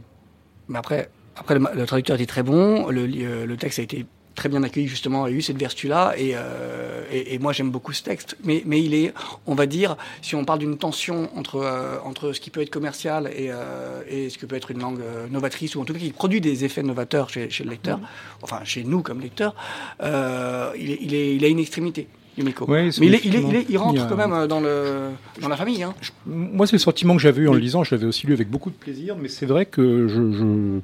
Mais 0.68 0.78
après, 0.78 1.10
le, 1.50 1.86
traducteur 1.86 2.16
était 2.16 2.26
très 2.26 2.44
bon, 2.44 2.92
euh, 2.92 3.46
le 3.46 3.58
texte 3.58 3.80
a 3.80 3.82
été 3.82 4.06
très 4.36 4.50
bien 4.50 4.64
accueilli 4.64 4.88
justement, 4.88 5.26
a 5.26 5.30
eu 5.32 5.42
cette 5.42 5.58
vertu-là, 5.60 6.14
et, 6.18 6.32
euh, 6.34 7.04
et, 7.12 7.36
et 7.36 7.40
moi 7.40 7.54
j'aime 7.54 7.70
beaucoup 7.70 7.94
ce 7.94 8.02
texte. 8.04 8.36
Mais, 8.44 8.64
mais 8.66 8.82
il 8.82 8.94
est, 8.96 9.14
on 9.46 9.54
va 9.56 9.66
dire, 9.68 9.96
si 10.22 10.36
on 10.36 10.44
parle 10.46 10.60
d'une 10.60 10.78
tension 10.78 11.30
entre, 11.38 11.58
euh, 11.58 11.98
entre 12.04 12.34
ce 12.34 12.40
qui 12.40 12.50
peut 12.50 12.62
être 12.62 12.72
commercial 12.72 13.28
et, 13.36 13.50
euh, 13.52 14.02
et 14.10 14.30
ce 14.30 14.38
que 14.38 14.46
peut 14.46 14.56
être 14.56 14.72
une 14.72 14.80
langue 14.80 15.02
euh, 15.02 15.28
novatrice, 15.30 15.76
ou 15.76 15.82
en 15.82 15.86
tout 15.86 15.94
cas 15.94 16.00
qui 16.00 16.12
produit 16.12 16.42
des 16.42 16.66
effets 16.66 16.84
novateurs 16.84 17.30
chez, 17.30 17.50
chez 17.50 17.64
le 17.64 17.70
lecteur, 17.70 18.00
enfin 18.42 18.62
chez 18.64 18.84
nous 18.84 19.02
comme 19.02 19.22
lecteurs, 19.22 19.54
euh, 20.02 20.72
il, 20.80 20.92
est, 20.92 20.98
il, 21.02 21.14
est, 21.14 21.36
il 21.36 21.46
a 21.46 21.48
une 21.48 21.60
extrémité. 21.60 22.08
Yumiko. 22.36 22.66
Ouais, 22.66 22.90
mais 23.00 23.06
il, 23.06 23.14
est, 23.14 23.22
il, 23.26 23.36
est, 23.36 23.40
il, 23.42 23.46
est- 23.46 23.50
il 23.50 23.56
effectivement, 23.76 23.84
rentre 23.84 23.96
il 23.96 24.00
y 24.00 24.04
a- 24.04 24.08
quand 24.08 24.16
même 24.28 24.48
dans, 24.48 24.60
le, 24.60 25.10
dans 25.40 25.50
la 25.50 25.56
famille. 25.56 25.84
Hein. 25.84 25.94
Moi, 26.26 26.66
c'est 26.66 26.74
le 26.74 26.80
sentiment 26.80 27.16
que 27.16 27.22
j'avais 27.22 27.44
eu 27.44 27.48
en 27.48 27.54
le 27.54 27.60
lisant. 27.60 27.84
Je 27.84 27.94
l'avais 27.94 28.08
aussi 28.08 28.26
lu 28.26 28.34
avec 28.34 28.50
beaucoup 28.50 28.72
de 28.72 28.76
plaisir, 28.76 29.16
mais 29.16 29.28
c'est 29.30 29.46
vrai 29.46 29.68
que 29.68 30.08
je, 30.08 30.32
je, 30.32 30.80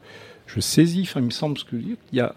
je 0.45 0.59
saisis, 0.59 1.01
enfin, 1.09 1.21
il 1.21 1.25
me 1.25 1.31
semble 1.31 1.57
ce 1.57 1.63
que 1.63 1.75
il 1.75 1.97
y 2.13 2.19
a, 2.19 2.35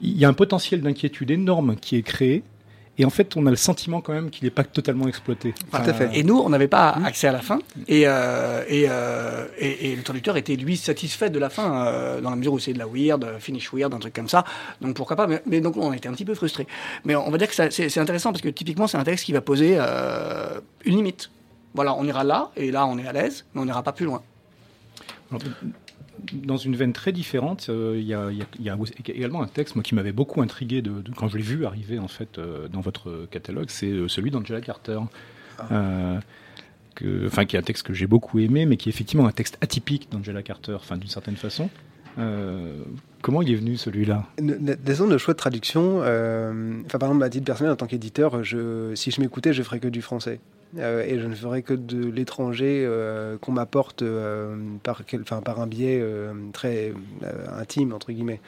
il 0.00 0.18
y 0.18 0.24
a 0.24 0.28
un 0.28 0.32
potentiel 0.32 0.80
d'inquiétude 0.80 1.30
énorme 1.30 1.76
qui 1.76 1.96
est 1.96 2.02
créé. 2.02 2.42
Et 2.98 3.04
en 3.06 3.10
fait, 3.10 3.34
on 3.34 3.46
a 3.46 3.50
le 3.50 3.56
sentiment 3.56 4.02
quand 4.02 4.12
même 4.12 4.28
qu'il 4.28 4.44
n'est 4.44 4.50
pas 4.50 4.64
totalement 4.64 5.08
exploité. 5.08 5.54
Tout 5.70 5.76
à 5.76 5.94
fait. 5.94 6.10
Et 6.12 6.22
nous, 6.22 6.36
on 6.36 6.50
n'avait 6.50 6.68
pas 6.68 6.90
accès 7.06 7.28
à 7.28 7.32
la 7.32 7.40
fin. 7.40 7.58
Et, 7.88 8.02
euh, 8.04 8.62
et, 8.68 8.86
euh, 8.90 9.46
et, 9.58 9.92
et 9.92 9.96
le 9.96 10.02
traducteur 10.02 10.36
était, 10.36 10.54
lui, 10.54 10.76
satisfait 10.76 11.30
de 11.30 11.38
la 11.38 11.48
fin, 11.48 11.86
euh, 11.86 12.20
dans 12.20 12.28
la 12.28 12.36
mesure 12.36 12.52
où 12.52 12.58
c'est 12.58 12.74
de 12.74 12.78
la 12.78 12.86
weird, 12.86 13.38
finish 13.38 13.72
weird, 13.72 13.94
un 13.94 14.00
truc 14.00 14.12
comme 14.12 14.28
ça. 14.28 14.44
Donc 14.82 14.96
pourquoi 14.96 15.16
pas? 15.16 15.26
Mais, 15.26 15.42
mais 15.46 15.62
donc, 15.62 15.78
on 15.78 15.94
était 15.94 16.10
un 16.10 16.12
petit 16.12 16.26
peu 16.26 16.34
frustrés. 16.34 16.66
Mais 17.06 17.16
on 17.16 17.30
va 17.30 17.38
dire 17.38 17.48
que 17.48 17.70
c'est 17.70 17.98
intéressant 17.98 18.32
parce 18.32 18.42
que 18.42 18.50
typiquement, 18.50 18.86
c'est 18.86 18.98
un 18.98 19.04
texte 19.04 19.24
qui 19.24 19.32
va 19.32 19.40
poser 19.40 19.78
une 20.84 20.96
limite. 20.96 21.30
Voilà, 21.72 21.94
on 21.94 22.04
ira 22.04 22.22
là, 22.22 22.50
et 22.54 22.70
là, 22.70 22.84
on 22.86 22.98
est 22.98 23.06
à 23.06 23.12
l'aise, 23.12 23.46
mais 23.54 23.62
on 23.62 23.64
n'ira 23.64 23.82
pas 23.82 23.92
plus 23.92 24.04
loin. 24.04 24.20
Dans 26.32 26.56
une 26.56 26.76
veine 26.76 26.92
très 26.92 27.12
différente, 27.12 27.66
euh, 27.68 27.94
il 27.98 28.04
y, 28.06 28.14
a, 28.14 28.30
il 28.30 28.38
y 28.38 28.42
a- 28.42 28.46
il 28.58 28.64
y 28.64 28.68
a 28.70 28.76
aussi- 28.76 28.94
également 29.08 29.42
un 29.42 29.46
texte 29.46 29.74
moi, 29.76 29.82
qui 29.82 29.94
m'avait 29.94 30.12
beaucoup 30.12 30.42
intrigué 30.42 30.82
de, 30.82 31.00
de- 31.02 31.12
quand 31.16 31.28
je 31.28 31.36
l'ai 31.36 31.42
vu 31.42 31.64
arriver 31.66 31.98
en 31.98 32.08
fait 32.08 32.38
euh, 32.38 32.68
dans 32.68 32.80
votre 32.80 33.26
catalogue, 33.30 33.66
c'est 33.68 33.90
euh, 33.90 34.08
celui 34.08 34.30
d'Angela 34.30 34.60
Carter. 34.60 34.98
Que, 36.96 37.26
enfin, 37.26 37.44
qui 37.46 37.56
est 37.56 37.58
un 37.58 37.62
texte 37.62 37.86
que 37.86 37.94
j'ai 37.94 38.06
beaucoup 38.06 38.38
aimé, 38.40 38.66
mais 38.66 38.76
qui 38.76 38.88
est 38.88 38.92
effectivement 38.92 39.26
un 39.26 39.32
texte 39.32 39.56
atypique 39.60 40.08
d'Angela 40.10 40.42
Carter, 40.42 40.74
enfin, 40.74 40.96
d'une 40.96 41.08
certaine 41.08 41.36
façon. 41.36 41.70
Euh, 42.18 42.82
comment 43.22 43.40
il 43.42 43.52
est 43.52 43.54
venu 43.56 43.76
celui-là? 43.76 44.26
Disons 44.38 45.06
de 45.06 45.16
choix 45.16 45.32
de 45.34 45.38
traduction. 45.38 46.00
euh, 46.02 46.82
Enfin, 46.86 46.98
par 46.98 47.08
exemple, 47.10 47.24
à 47.24 47.30
titre 47.30 47.44
personnel, 47.46 47.72
en 47.72 47.76
tant 47.76 47.86
qu'éditeur, 47.86 48.40
si 48.94 49.10
je 49.12 49.20
m'écoutais, 49.20 49.52
je 49.52 49.62
ferais 49.62 49.78
que 49.78 49.88
du 49.88 50.02
français. 50.02 50.40
Euh, 50.78 51.04
et 51.04 51.18
je 51.18 51.26
ne 51.26 51.34
ferai 51.34 51.62
que 51.62 51.74
de 51.74 52.08
l'étranger 52.08 52.84
euh, 52.86 53.36
qu'on 53.38 53.52
m'apporte 53.52 54.02
euh, 54.02 54.56
par, 54.82 55.02
un 55.60 55.66
biais 55.66 56.04
très 56.52 56.92
intime, 57.58 57.92
entre 57.92 58.12
guillemets. 58.12 58.40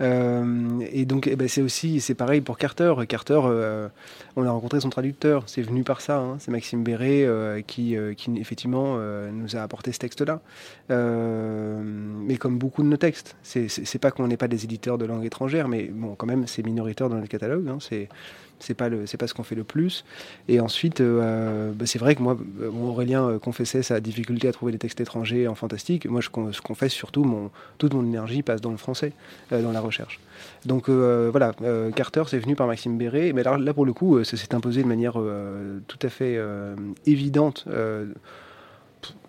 Et 0.00 1.04
donc, 1.06 1.26
eh 1.26 1.34
ben, 1.34 1.48
c'est 1.48 1.60
aussi, 1.60 2.00
c'est 2.00 2.14
pareil 2.14 2.40
pour 2.40 2.56
Carter. 2.56 2.94
Carter, 3.08 3.40
on 4.36 4.46
a 4.46 4.50
rencontré 4.50 4.80
son 4.80 4.90
traducteur. 4.90 5.42
C'est 5.46 5.62
venu 5.62 5.82
par 5.82 6.00
ça. 6.00 6.18
hein. 6.18 6.36
C'est 6.38 6.52
Maxime 6.52 6.84
euh, 6.88 7.60
qui, 7.62 7.96
effectivement, 8.36 8.96
nous 9.32 9.56
a 9.56 9.60
apporté 9.60 9.90
ce 9.90 9.98
texte-là. 9.98 10.40
Mais 10.88 12.36
comme 12.36 12.58
beaucoup 12.58 12.84
de 12.84 12.88
nos 12.88 12.96
textes, 12.96 13.36
c'est 13.42 13.98
pas 13.98 14.12
qu'on 14.12 14.28
n'est 14.28 14.36
pas 14.36 14.48
des 14.48 14.62
éditeurs 14.62 14.98
de 14.98 15.04
langue 15.04 15.24
étrangère, 15.24 15.66
mais 15.66 15.90
bon, 15.92 16.14
quand 16.14 16.26
même, 16.26 16.46
c'est 16.46 16.64
minoritaire 16.64 17.08
dans 17.08 17.18
le 17.18 17.26
catalogue. 17.26 17.66
hein. 17.68 17.78
C'est 18.60 18.74
pas 18.74 18.88
le, 18.88 19.06
c'est 19.06 19.16
pas 19.16 19.26
ce 19.26 19.34
qu'on 19.34 19.42
fait 19.42 19.54
le 19.54 19.64
plus. 19.64 20.04
Et 20.48 20.60
ensuite, 20.60 21.00
euh, 21.00 21.72
bah, 21.72 21.86
c'est 21.86 21.98
vrai 21.98 22.14
que 22.14 22.22
moi, 22.22 22.36
euh, 22.60 22.70
Aurélien 22.70 23.28
euh, 23.28 23.38
confessait 23.38 23.82
sa 23.82 24.00
difficulté 24.00 24.48
à 24.48 24.52
trouver 24.52 24.72
des 24.72 24.78
textes 24.78 25.00
étrangers 25.00 25.48
en 25.48 25.54
fantastique. 25.54 26.06
Moi, 26.06 26.20
je, 26.20 26.28
je 26.52 26.60
confesse 26.60 26.92
surtout 26.92 27.24
mon, 27.24 27.50
toute 27.78 27.94
mon 27.94 28.04
énergie 28.04 28.42
passe 28.42 28.60
dans 28.60 28.70
le 28.70 28.76
français, 28.76 29.12
euh, 29.52 29.62
dans 29.62 29.72
la 29.72 29.80
recherche. 29.80 30.20
Donc 30.64 30.88
euh, 30.88 31.28
voilà, 31.30 31.52
euh, 31.62 31.90
Carter, 31.90 32.24
c'est 32.26 32.38
venu 32.38 32.54
par 32.54 32.66
Maxime 32.66 32.96
Béret, 32.98 33.32
mais 33.32 33.42
là, 33.42 33.58
là 33.58 33.74
pour 33.74 33.86
le 33.86 33.92
coup, 33.92 34.16
euh, 34.16 34.24
ça 34.24 34.36
s'est 34.36 34.54
imposé 34.54 34.82
de 34.82 34.88
manière 34.88 35.14
euh, 35.16 35.78
tout 35.86 35.98
à 36.02 36.08
fait 36.08 36.36
euh, 36.36 36.74
évidente. 37.06 37.66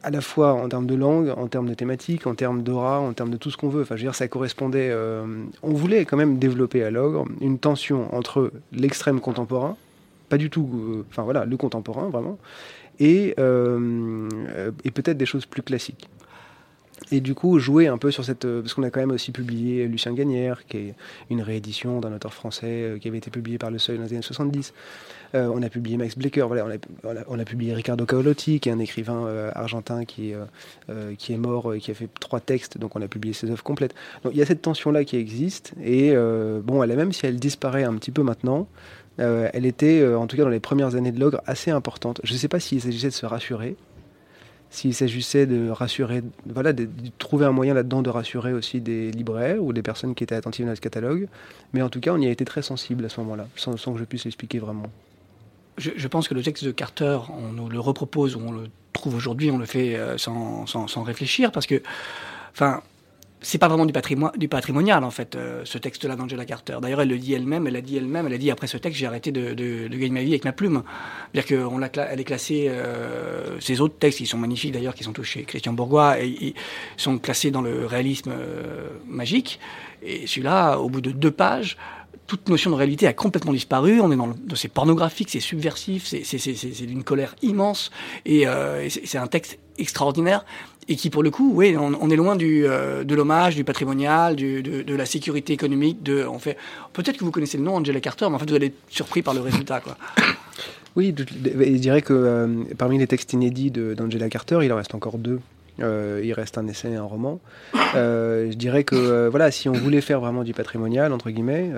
À 0.03 0.09
la 0.09 0.21
fois 0.21 0.53
en 0.53 0.67
termes 0.69 0.87
de 0.87 0.95
langue, 0.95 1.29
en 1.35 1.47
termes 1.47 1.67
de 1.69 1.73
thématique, 1.73 2.27
en 2.27 2.35
termes 2.35 2.63
d'aura, 2.63 2.99
en 2.99 3.13
termes 3.13 3.31
de 3.31 3.37
tout 3.37 3.51
ce 3.51 3.57
qu'on 3.57 3.69
veut. 3.69 3.81
Enfin, 3.81 3.95
ça 4.13 4.27
correspondait. 4.27 4.89
euh, 4.91 5.25
on 5.63 5.73
voulait 5.73 6.05
quand 6.05 6.17
même 6.17 6.39
développer 6.39 6.83
à 6.83 6.91
l'ogre 6.91 7.25
une 7.41 7.59
tension 7.59 8.13
entre 8.15 8.51
l'extrême 8.71 9.19
contemporain, 9.19 9.75
pas 10.29 10.37
du 10.37 10.49
tout. 10.49 10.69
euh, 10.73 11.05
Enfin 11.09 11.23
voilà, 11.23 11.45
le 11.45 11.57
contemporain 11.57 12.09
vraiment, 12.09 12.37
et, 12.99 13.33
euh, 13.39 14.27
et 14.83 14.91
peut-être 14.91 15.17
des 15.17 15.25
choses 15.25 15.45
plus 15.45 15.61
classiques. 15.61 16.09
Et 17.11 17.21
du 17.21 17.33
coup, 17.33 17.57
jouer 17.59 17.87
un 17.87 17.97
peu 17.97 18.11
sur 18.11 18.23
cette. 18.23 18.45
euh, 18.45 18.61
Parce 18.61 18.73
qu'on 18.73 18.83
a 18.83 18.89
quand 18.89 18.99
même 18.99 19.11
aussi 19.11 19.31
publié 19.31 19.87
Lucien 19.87 20.13
Gagnère, 20.13 20.65
qui 20.67 20.77
est 20.77 20.95
une 21.29 21.41
réédition 21.41 21.99
d'un 21.99 22.13
auteur 22.13 22.33
français 22.33 22.67
euh, 22.67 22.97
qui 22.99 23.07
avait 23.07 23.17
été 23.17 23.31
publié 23.31 23.57
par 23.57 23.71
Le 23.71 23.79
Seuil 23.79 23.97
dans 23.97 24.03
les 24.03 24.13
années 24.13 24.21
70. 24.21 24.73
Euh, 25.35 25.51
on 25.53 25.61
a 25.61 25.69
publié 25.69 25.97
Max 25.97 26.17
Blecker, 26.17 26.47
on, 26.49 27.39
a, 27.39 27.45
publié 27.45 27.73
Ricardo 27.73 28.05
Caolotti, 28.05 28.59
qui 28.59 28.69
est 28.69 28.71
un 28.71 28.79
écrivain 28.79 29.27
argentin 29.53 30.03
qui, 30.05 30.33
euh, 30.89 31.13
qui 31.17 31.33
est 31.33 31.37
mort 31.37 31.75
et 31.75 31.79
qui 31.79 31.91
a 31.91 31.93
fait 31.93 32.09
trois 32.19 32.39
textes, 32.39 32.77
donc 32.79 32.95
on 32.95 33.01
a 33.01 33.07
publié 33.07 33.33
ses 33.33 33.49
œuvres 33.51 33.63
complètes. 33.63 33.93
Donc 34.23 34.33
il 34.33 34.39
y 34.39 34.41
a 34.41 34.45
cette 34.45 34.63
tension-là 34.63 35.03
qui 35.03 35.17
existe, 35.17 35.73
et 35.83 36.15
bon, 36.63 36.81
elle, 36.81 36.95
même 36.95 37.13
si 37.13 37.27
elle 37.27 37.37
disparaît 37.37 37.83
un 37.83 37.93
petit 37.95 38.09
peu 38.09 38.23
maintenant, 38.23 38.67
elle 39.17 39.67
était, 39.67 40.03
en 40.15 40.25
tout 40.25 40.35
cas 40.35 40.43
dans 40.43 40.49
les 40.49 40.59
premières 40.59 40.95
années 40.95 41.11
de 41.11 41.19
l'ogre, 41.19 41.41
assez 41.45 41.69
importante. 41.69 42.19
Je 42.23 42.33
ne 42.33 42.37
sais 42.39 42.47
pas 42.47 42.59
s'il 42.59 42.81
s'agissait 42.81 43.09
de 43.09 43.13
se 43.13 43.27
rassurer, 43.27 43.75
s'il 44.69 44.93
s'agissait 44.93 45.45
de 45.45 45.69
rassurer, 45.69 46.21
voilà, 46.45 46.73
de, 46.73 46.87
trouver 47.17 47.45
un 47.45 47.51
moyen 47.51 47.73
là-dedans 47.73 48.01
de 48.01 48.09
rassurer 48.09 48.53
aussi 48.53 48.81
des 48.81 49.11
libraires 49.11 49.63
ou 49.63 49.73
des 49.73 49.81
personnes 49.81 50.13
qui 50.13 50.23
étaient 50.23 50.35
attentives 50.35 50.65
à 50.65 50.69
notre 50.69 50.81
catalogue, 50.81 51.27
mais 51.73 51.81
en 51.81 51.89
tout 51.89 51.99
cas 51.99 52.13
on 52.13 52.19
y 52.19 52.27
a 52.27 52.29
été 52.29 52.45
très 52.45 52.61
sensible 52.61 53.05
à 53.05 53.09
ce 53.09 53.19
moment-là, 53.21 53.47
sans, 53.55 53.75
que 53.75 53.99
je 53.99 54.03
puisse 54.03 54.25
l'expliquer 54.25 54.59
vraiment. 54.59 54.85
Je, 55.77 56.07
pense 56.07 56.27
que 56.27 56.33
le 56.33 56.43
texte 56.43 56.65
de 56.65 56.71
Carter, 56.71 57.19
on 57.29 57.53
nous 57.53 57.69
le 57.69 57.79
repropose 57.79 58.35
on 58.35 58.51
le 58.51 58.65
trouve 58.91 59.15
aujourd'hui, 59.15 59.49
on 59.49 59.57
le 59.57 59.65
fait 59.65 59.95
euh, 59.95 60.17
sans, 60.17 60.65
sans, 60.65 60.87
sans 60.87 61.03
réfléchir 61.03 61.53
parce 61.53 61.65
que, 61.65 61.81
enfin, 62.51 62.81
c'est 63.41 63.57
pas 63.57 63.67
vraiment 63.67 63.85
du, 63.85 63.93
patrimoine, 63.93 64.31
du 64.37 64.47
patrimonial 64.47 65.03
en 65.03 65.11
fait, 65.11 65.35
euh, 65.35 65.61
ce 65.63 65.77
texte-là 65.77 66.15
d'Angela 66.15 66.45
Carter. 66.45 66.77
D'ailleurs, 66.81 67.01
elle 67.01 67.09
le 67.09 67.17
dit 67.17 67.33
elle-même, 67.33 67.67
elle 67.67 67.75
a 67.75 67.81
dit 67.81 67.97
elle-même, 67.97 68.27
elle 68.27 68.33
a 68.33 68.37
dit 68.37 68.51
après 68.51 68.67
ce 68.67 68.77
texte, 68.77 68.99
j'ai 68.99 69.05
arrêté 69.05 69.31
de, 69.31 69.53
de, 69.53 69.87
de 69.87 69.97
gagner 69.97 70.09
ma 70.09 70.21
vie 70.21 70.31
avec 70.31 70.45
ma 70.45 70.51
plume. 70.51 70.83
C'est-à-dire 71.33 71.91
qu'elle 71.91 72.19
est 72.19 72.23
classée, 72.23 72.67
euh, 72.69 73.59
ces 73.59 73.79
autres 73.79 73.95
textes, 73.97 74.17
qui 74.17 74.25
sont 74.25 74.37
magnifiques 74.37 74.73
d'ailleurs, 74.73 74.93
qui 74.93 75.03
sont 75.03 75.13
tous 75.13 75.23
chez 75.23 75.43
Christian 75.43 75.73
Bourgois, 75.73 76.21
et, 76.21 76.27
ils 76.27 76.53
sont 76.97 77.17
classés 77.17 77.51
dans 77.51 77.61
le 77.61 77.85
réalisme 77.85 78.31
euh, 78.31 78.89
magique. 79.07 79.59
Et 80.03 80.27
celui-là, 80.27 80.77
au 80.77 80.89
bout 80.89 81.01
de 81.01 81.11
deux 81.11 81.31
pages, 81.31 81.77
toute 82.27 82.47
notion 82.47 82.71
de 82.71 82.75
réalité 82.75 83.07
a 83.07 83.13
complètement 83.13 83.53
disparu. 83.53 84.01
On 84.01 84.11
est 84.11 84.15
dans, 84.15 84.27
le, 84.27 84.35
c'est 84.55 84.67
pornographique, 84.67 85.29
c'est 85.31 85.39
subversif, 85.39 86.05
c'est, 86.05 86.23
c'est, 86.23 86.85
d'une 86.85 87.03
colère 87.03 87.35
immense, 87.41 87.89
et, 88.25 88.47
euh, 88.47 88.83
et 88.83 88.89
c'est 88.89 89.17
un 89.17 89.27
texte 89.27 89.57
extraordinaire 89.77 90.45
et 90.89 90.95
qui, 90.95 91.11
pour 91.11 91.21
le 91.21 91.29
coup, 91.29 91.51
oui, 91.53 91.77
on, 91.77 92.09
est 92.09 92.15
loin 92.15 92.35
du, 92.35 92.65
euh, 92.65 93.03
de 93.03 93.13
l'hommage, 93.13 93.55
du 93.55 93.63
patrimonial, 93.63 94.35
de, 94.35 94.59
de, 94.61 94.95
la 94.95 95.05
sécurité 95.05 95.53
économique. 95.53 96.01
De, 96.01 96.25
on 96.25 96.39
fait, 96.39 96.57
peut-être 96.93 97.17
que 97.17 97.23
vous 97.23 97.29
connaissez 97.29 97.59
le 97.59 97.63
nom 97.63 97.75
Angela 97.75 98.01
Carter, 98.01 98.25
mais 98.27 98.35
en 98.35 98.39
fait, 98.39 98.49
vous 98.49 98.55
allez 98.55 98.67
être 98.67 98.79
surpris 98.89 99.21
par 99.21 99.35
le 99.35 99.41
résultat, 99.41 99.79
quoi. 99.79 99.95
Oui, 100.95 101.13
je 101.15 101.77
dirais 101.77 102.01
que 102.01 102.13
euh, 102.13 102.47
parmi 102.75 102.97
les 102.97 103.05
textes 103.05 103.31
inédits 103.31 103.69
d'Angela 103.69 104.27
Carter, 104.27 104.59
il 104.63 104.73
en 104.73 104.75
reste 104.75 104.95
encore 104.95 105.19
deux. 105.19 105.39
Euh, 105.81 106.19
il 106.23 106.33
reste 106.33 106.57
un 106.57 106.67
essai 106.67 106.91
et 106.91 106.95
un 106.95 107.03
roman. 107.03 107.39
Je 107.93 108.53
dirais 108.55 108.83
que 108.83 109.29
voilà, 109.29 109.51
si 109.51 109.69
on 109.69 109.73
voulait 109.73 110.01
faire 110.01 110.19
vraiment 110.19 110.43
du 110.43 110.53
patrimonial 110.53 111.13
entre 111.13 111.29
guillemets, 111.29 111.69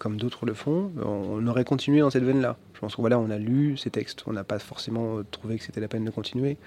comme 0.00 0.16
d'autres 0.16 0.46
le 0.46 0.52
font, 0.52 0.90
on, 1.02 1.46
aurait 1.46 1.64
continué 1.64 2.00
dans 2.00 2.10
cette 2.10 2.24
veine-là. 2.24 2.56
Je 2.74 2.80
pense 2.80 2.96
voilà, 2.98 3.20
on 3.20 3.30
a 3.30 3.38
lu 3.38 3.78
ces 3.78 3.88
textes, 3.88 4.24
on 4.26 4.32
n'a 4.32 4.44
pas 4.44 4.58
forcément 4.58 5.20
trouvé 5.30 5.56
que 5.56 5.64
c'était 5.64 5.80
la 5.80 5.88
peine 5.88 6.04
de 6.04 6.10
continuer. 6.10 6.58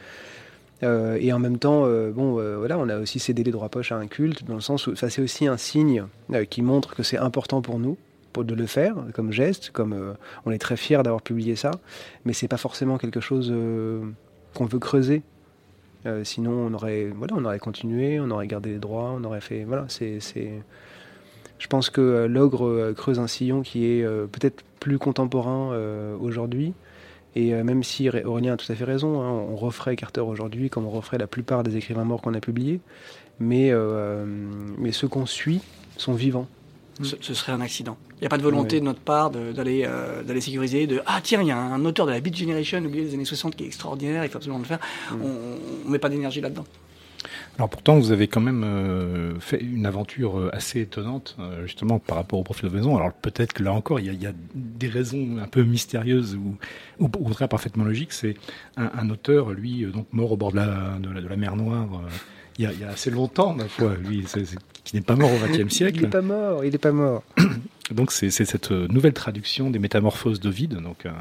Euh, 0.82 1.18
et 1.22 1.32
en 1.32 1.40
même 1.40 1.60
temps, 1.60 1.84
euh, 1.86 2.12
bon, 2.12 2.34
voilà, 2.58 2.78
on 2.80 2.90
a 2.90 2.98
aussi 2.98 3.20
cédé 3.20 3.44
les 3.44 3.52
droits 3.52 3.70
poches 3.70 3.92
à 3.92 3.98
un 3.98 4.08
culte, 4.08 4.44
dans 4.44 4.56
le 4.56 4.62
sens 4.62 4.88
où 4.88 4.96
ça 4.96 5.10
c'est 5.10 5.22
aussi 5.22 5.48
un 5.48 5.58
signe 5.58 6.06
euh, 6.34 6.46
qui 6.46 6.62
montre 6.62 6.96
que 6.96 7.04
c'est 7.04 7.18
important 7.18 7.62
pour 7.62 7.80
nous, 7.80 7.98
de 8.42 8.56
le 8.56 8.66
faire 8.66 8.96
comme 9.14 9.32
geste, 9.32 9.70
comme 9.70 9.94
euh, 9.94 10.14
on 10.48 10.52
est 10.52 10.58
très 10.58 10.78
fier 10.78 11.04
d'avoir 11.04 11.22
publié 11.22 11.56
ça, 11.56 11.70
mais 12.26 12.34
c'est 12.34 12.48
pas 12.48 12.58
forcément 12.58 12.98
quelque 12.98 13.20
chose 13.20 13.52
euh, 13.54 14.02
qu'on 14.56 14.66
veut 14.66 14.80
creuser. 14.80 15.22
Euh, 16.08 16.24
sinon, 16.24 16.52
on 16.52 16.74
aurait, 16.74 17.10
voilà, 17.16 17.36
on 17.38 17.46
aurait 17.46 17.60
continué, 17.60 18.20
on 18.20 18.32
aurait 18.32 18.48
gardé 18.48 18.72
les 18.72 18.80
droits, 18.80 19.14
on 19.16 19.24
aurait 19.24 19.42
fait, 19.42 19.64
voilà, 19.66 19.86
c'est. 19.90 20.20
Je 21.60 21.68
pense 21.68 21.90
que 21.90 22.02
euh, 22.02 22.28
l'ogre 22.28 22.92
creuse 22.92 23.20
un 23.20 23.28
sillon 23.28 23.62
qui 23.62 23.86
est 23.86 24.04
euh, 24.04 24.26
peut-être 24.26 24.64
plus 24.82 24.98
contemporain 24.98 25.72
euh, 25.72 26.18
aujourd'hui. 26.20 26.74
Et 27.36 27.54
euh, 27.54 27.64
même 27.64 27.84
si 27.84 28.10
Aurélien 28.10 28.54
a 28.54 28.58
tout 28.58 28.72
à 28.72 28.76
fait 28.76 28.84
raison, 28.84 29.22
hein, 29.22 29.30
on 29.30 29.56
referait 29.56 29.96
Carter 29.96 30.22
aujourd'hui 30.22 30.70
comme 30.70 30.86
on 30.86 30.92
referait 30.92 31.18
la 31.18 31.28
plupart 31.28 31.64
des 31.64 31.78
écrivains 31.78 32.04
morts 32.04 32.22
qu'on 32.22 32.34
a 32.34 32.40
publiés, 32.40 32.80
mais, 33.40 33.70
euh, 33.72 34.26
mais 34.78 34.92
ceux 34.92 35.08
qu'on 35.08 35.26
suit 35.26 35.62
sont 35.98 36.14
vivants. 36.14 36.48
Ce, 37.02 37.16
ce, 37.20 37.34
serait 37.34 37.52
un 37.52 37.62
accident. 37.62 37.98
Il 38.18 38.22
n'y 38.22 38.28
a 38.28 38.30
pas 38.30 38.38
de 38.38 38.44
volonté 38.44 38.76
oui. 38.76 38.82
de 38.82 38.86
notre 38.86 39.00
part 39.00 39.32
d'aller 39.32 39.84
euh, 39.88 40.22
d'aller 40.22 40.42
sécuriser, 40.42 40.86
de 40.86 41.02
ah 41.08 41.22
tiens, 41.24 41.42
il 41.42 41.48
y 41.48 41.52
a 41.52 41.58
un 41.58 41.84
auteur 41.86 42.06
de 42.06 42.12
la 42.12 42.20
Beat 42.20 42.38
Generation 42.38 42.78
oublié 42.86 43.06
des 43.06 43.16
années 43.16 43.26
60 43.26 43.56
qui 43.56 43.64
est 43.64 43.68
extraordinaire, 43.68 44.24
il 44.24 44.30
faut 44.30 44.38
absolument 44.38 44.60
le 44.60 44.66
faire. 44.66 44.80
Mm. 45.12 45.16
On 45.24 45.88
ne 45.88 45.92
met 45.92 45.98
pas 45.98 46.10
d'énergie 46.10 46.40
là-dedans. 46.40 46.66
Alors 47.58 47.70
pourtant, 47.70 47.98
vous 47.98 48.12
avez 48.12 48.28
quand 48.28 48.42
même 48.42 48.64
euh, 48.64 49.40
fait 49.40 49.62
une 49.62 49.86
aventure 49.86 50.40
euh, 50.40 50.50
assez 50.54 50.82
étonnante, 50.82 51.36
euh, 51.40 51.66
justement 51.66 52.00
par 52.00 52.18
rapport 52.18 52.40
au 52.40 52.44
profil 52.44 52.70
de 52.70 52.76
maison. 52.76 52.96
Alors 52.98 53.14
peut-être 53.14 53.54
que 53.54 53.64
là 53.64 53.74
encore, 53.74 54.00
il 54.00 54.08
y, 54.08 54.10
a, 54.10 54.14
il 54.14 54.22
y, 54.22 54.28
a 54.28 54.34
des 54.56 54.88
raisons 54.88 55.38
un 55.42 55.48
peu 55.48 55.64
mystérieuses 55.64 56.36
ou, 56.36 56.58
ou 57.00 57.06
au 57.06 57.10
contraire 57.10 57.50
parfaitement 57.50 57.84
logiques. 57.84 58.14
C'est 58.14 58.36
un, 58.78 58.92
un, 58.96 59.10
auteur, 59.10 59.52
lui, 59.52 59.86
donc 59.86 60.08
mort 60.12 60.32
au 60.32 60.38
bord 60.38 60.52
de 60.52 60.58
la, 60.58 60.98
de 61.00 61.10
la, 61.10 61.22
de 61.22 61.28
la 61.28 61.36
mer 61.36 61.56
Noire. 61.56 61.88
Il 62.58 62.66
y, 62.66 62.68
a, 62.68 62.74
il 62.74 62.80
y, 62.80 62.84
a, 62.84 62.90
assez 62.90 63.10
longtemps, 63.10 63.54
ma 63.54 63.66
foi, 63.66 63.96
lui, 63.96 64.26
c 64.28 64.42
est, 64.42 64.46
c 64.46 64.56
est, 64.56 64.84
qui 64.84 64.96
n'est 64.96 65.02
pas 65.02 65.16
mort 65.16 65.32
au 65.32 65.48
XXe 65.48 65.74
siècle. 65.74 65.98
Il 65.98 66.02
n'est 66.04 66.10
pas 66.10 66.22
mort, 66.22 66.64
il 66.66 66.72
n'est 66.72 66.78
pas 66.78 66.92
mort. 66.92 67.24
donc 67.92 68.12
c'est 68.12 68.30
cette 68.30 68.72
nouvelle 68.72 69.14
traduction 69.14 69.70
des 69.70 69.80
Métamorphoses 69.80 70.40
d'Ovide, 70.40 70.76
donc 70.76 71.06
un, 71.06 71.16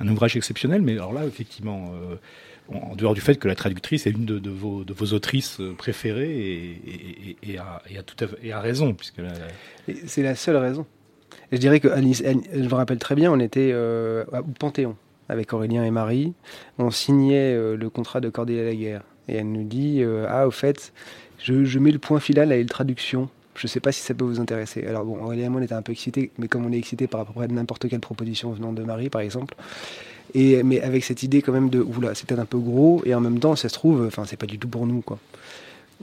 un, 0.00 0.08
ouvrage 0.08 0.36
exceptionnel. 0.36 0.82
Mais 0.82 0.92
alors 0.92 1.12
là, 1.12 1.24
effectivement, 1.24 1.92
euh, 1.94 2.16
en 2.72 2.96
dehors 2.96 3.14
du 3.14 3.20
fait 3.20 3.36
que 3.36 3.48
la 3.48 3.54
traductrice 3.54 4.06
est 4.06 4.10
une 4.10 4.24
de, 4.24 4.50
vos, 4.50 4.84
de 4.84 4.92
vos, 4.92 5.12
autrices 5.12 5.60
préférées 5.78 6.80
et, 7.42 7.58
a, 7.58 8.02
tout 8.02 8.16
à, 8.50 8.60
raison, 8.60 8.94
puisque 8.94 9.20
c'est 10.06 10.22
la 10.22 10.34
seule 10.34 10.56
raison. 10.56 10.86
je 11.52 11.58
dirais 11.58 11.80
que 11.80 11.88
Alice, 11.88 12.22
je 12.24 12.60
me 12.60 12.74
rappelle 12.74 12.98
très 12.98 13.14
bien, 13.14 13.30
on 13.32 13.40
était 13.40 13.70
euh, 13.72 14.24
au 14.32 14.52
Panthéon 14.58 14.96
avec 15.28 15.52
Aurélien 15.52 15.84
et 15.84 15.90
Marie, 15.90 16.34
on 16.78 16.90
signait 16.90 17.54
euh, 17.54 17.76
le 17.76 17.90
contrat 17.90 18.20
de 18.20 18.28
Cordélia 18.28 18.64
la 18.64 18.74
guerre. 18.74 19.02
Et 19.28 19.36
elle 19.36 19.50
nous 19.50 19.64
dit 19.64 20.02
euh, 20.02 20.26
Ah, 20.28 20.46
au 20.46 20.50
fait, 20.50 20.92
je, 21.38 21.64
je, 21.64 21.78
mets 21.78 21.90
le 21.90 21.98
point 21.98 22.20
final 22.20 22.52
à 22.52 22.56
la 22.56 22.64
traduction. 22.64 23.28
Je 23.56 23.66
ne 23.66 23.68
sais 23.68 23.80
pas 23.80 23.90
si 23.90 24.02
ça 24.02 24.14
peut 24.14 24.24
vous 24.24 24.38
intéresser. 24.38 24.86
Alors, 24.86 25.04
bon, 25.04 25.22
Aurélien 25.22 25.46
et 25.46 25.48
moi, 25.48 25.60
on 25.60 25.64
était 25.64 25.74
un 25.74 25.82
peu 25.82 25.92
excités, 25.92 26.30
mais 26.38 26.46
comme 26.46 26.66
on 26.66 26.72
est 26.72 26.78
excité 26.78 27.06
par 27.06 27.26
à 27.40 27.46
n'importe 27.48 27.88
quelle 27.88 28.00
proposition 28.00 28.52
venant 28.52 28.72
de 28.72 28.82
Marie, 28.82 29.08
par 29.08 29.22
exemple. 29.22 29.56
Mais 30.36 30.80
avec 30.82 31.04
cette 31.04 31.22
idée, 31.22 31.42
quand 31.42 31.52
même, 31.52 31.70
de 31.70 31.80
Oula, 31.80 32.14
c'était 32.14 32.38
un 32.38 32.44
peu 32.44 32.58
gros, 32.58 33.02
et 33.04 33.14
en 33.14 33.20
même 33.20 33.38
temps, 33.38 33.56
ça 33.56 33.68
se 33.68 33.74
trouve, 33.74 34.04
enfin, 34.06 34.24
c'est 34.26 34.36
pas 34.36 34.46
du 34.46 34.58
tout 34.58 34.68
pour 34.68 34.86
nous, 34.86 35.00
quoi. 35.00 35.18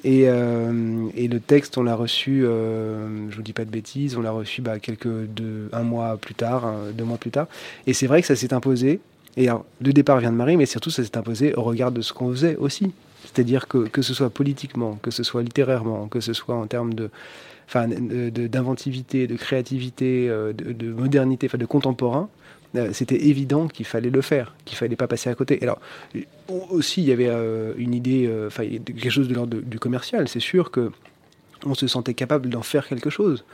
Et, 0.04 0.24
euh, 0.28 0.72
le 1.15 1.39
texte, 1.39 1.78
on 1.78 1.84
l'a 1.84 1.96
reçu, 1.96 2.46
euh, 2.46 3.30
je 3.30 3.36
vous 3.36 3.41
dis 3.41 3.54
pas 3.54 3.65
de 3.65 3.69
bêtises, 3.69 4.17
on 4.17 4.22
l'a 4.22 4.32
reçu 4.32 4.62
bah, 4.62 4.80
quelques 4.80 5.08
un 5.72 5.84
mois 5.84 6.17
plus 6.17 6.34
tard, 6.34 6.65
un, 6.65 6.91
deux 6.91 7.04
mois 7.04 7.17
plus 7.17 7.32
tard. 7.32 7.48
Et 7.86 7.93
c'est 7.93 8.08
vrai 8.08 8.22
que 8.22 8.28
ça 8.28 8.36
s'est 8.36 8.54
imposé. 8.54 9.00
Et 9.38 9.48
alors, 9.48 9.65
le 9.82 9.93
départ 9.93 10.19
vient 10.19 10.32
de 10.32 10.38
Marie, 10.38 10.58
mais 10.58 10.65
surtout, 10.65 10.89
ça 10.89 11.04
s'est 11.04 11.17
imposé 11.17 11.54
au 11.56 11.62
regard 11.62 11.91
de 11.91 12.02
ce 12.02 12.12
qu'on 12.12 12.32
faisait 12.32 12.56
aussi. 12.58 12.91
C'est-à-dire 13.24 13.67
que, 13.67 13.88
que 13.88 14.02
ce 14.02 14.13
soit 14.13 14.30
politiquement, 14.30 14.98
que 15.02 15.12
ce 15.12 15.24
soit 15.24 15.43
littérairement, 15.43 16.08
que 16.08 16.19
ce 16.19 16.34
soit 16.34 16.56
en 16.56 16.67
termes 16.67 16.93
de, 16.93 17.10
enfin, 17.67 17.88
d'inventivité, 17.88 19.28
de, 19.28 19.36
créativité, 19.36 20.28
euh, 20.30 20.54
de, 20.54 20.74
de, 20.74 20.91
modernité, 20.91 21.48
enfin, 21.48 21.58
de 21.58 21.65
contemporain, 21.65 22.30
c'était 22.92 23.28
évident 23.28 23.68
qu'il 23.68 23.86
fallait 23.86 24.10
le 24.10 24.22
faire, 24.22 24.56
qu'il 24.66 24.78
fallait 24.78 24.96
pas 24.96 25.08
passer 25.08 25.30
à 25.30 25.36
côté. 25.36 25.60
Alors 25.62 25.80
aussi, 26.70 27.02
il 27.02 27.08
y 27.08 27.12
avait 27.12 27.30
une 27.78 27.94
idée, 27.94 28.32
enfin 28.48 28.66
quelque 28.68 29.10
chose 29.10 29.28
de 29.28 29.36
l'ordre 29.36 29.58
du 29.62 29.80
commercial. 29.80 30.28
C'est 30.28 30.40
sûr 30.40 30.72
que 30.72 30.92
on 31.66 31.76
se 31.76 31.88
sentait 31.88 32.14
capable 32.14 32.50
d'en 32.50 32.64
faire 32.64 32.88
quelque 32.88 33.10
chose. 33.10 33.46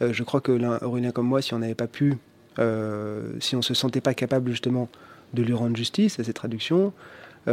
je 0.00 0.22
crois 0.22 0.40
que 0.40 0.52
Aurélien 0.84 1.10
comme 1.10 1.26
moi, 1.26 1.40
si 1.40 1.54
on 1.54 1.58
n'avait 1.58 1.74
pas 1.74 1.86
pu, 1.86 2.18
si 3.40 3.56
on 3.56 3.62
se 3.62 3.74
sentait 3.74 4.02
pas 4.02 4.14
capable 4.14 4.50
justement 4.50 4.88
de 5.32 5.42
lui 5.42 5.54
rendre 5.54 5.76
justice 5.76 6.20
à 6.20 6.24
cette 6.24 6.36
traduction, 6.36 6.86
euh, 6.86 6.90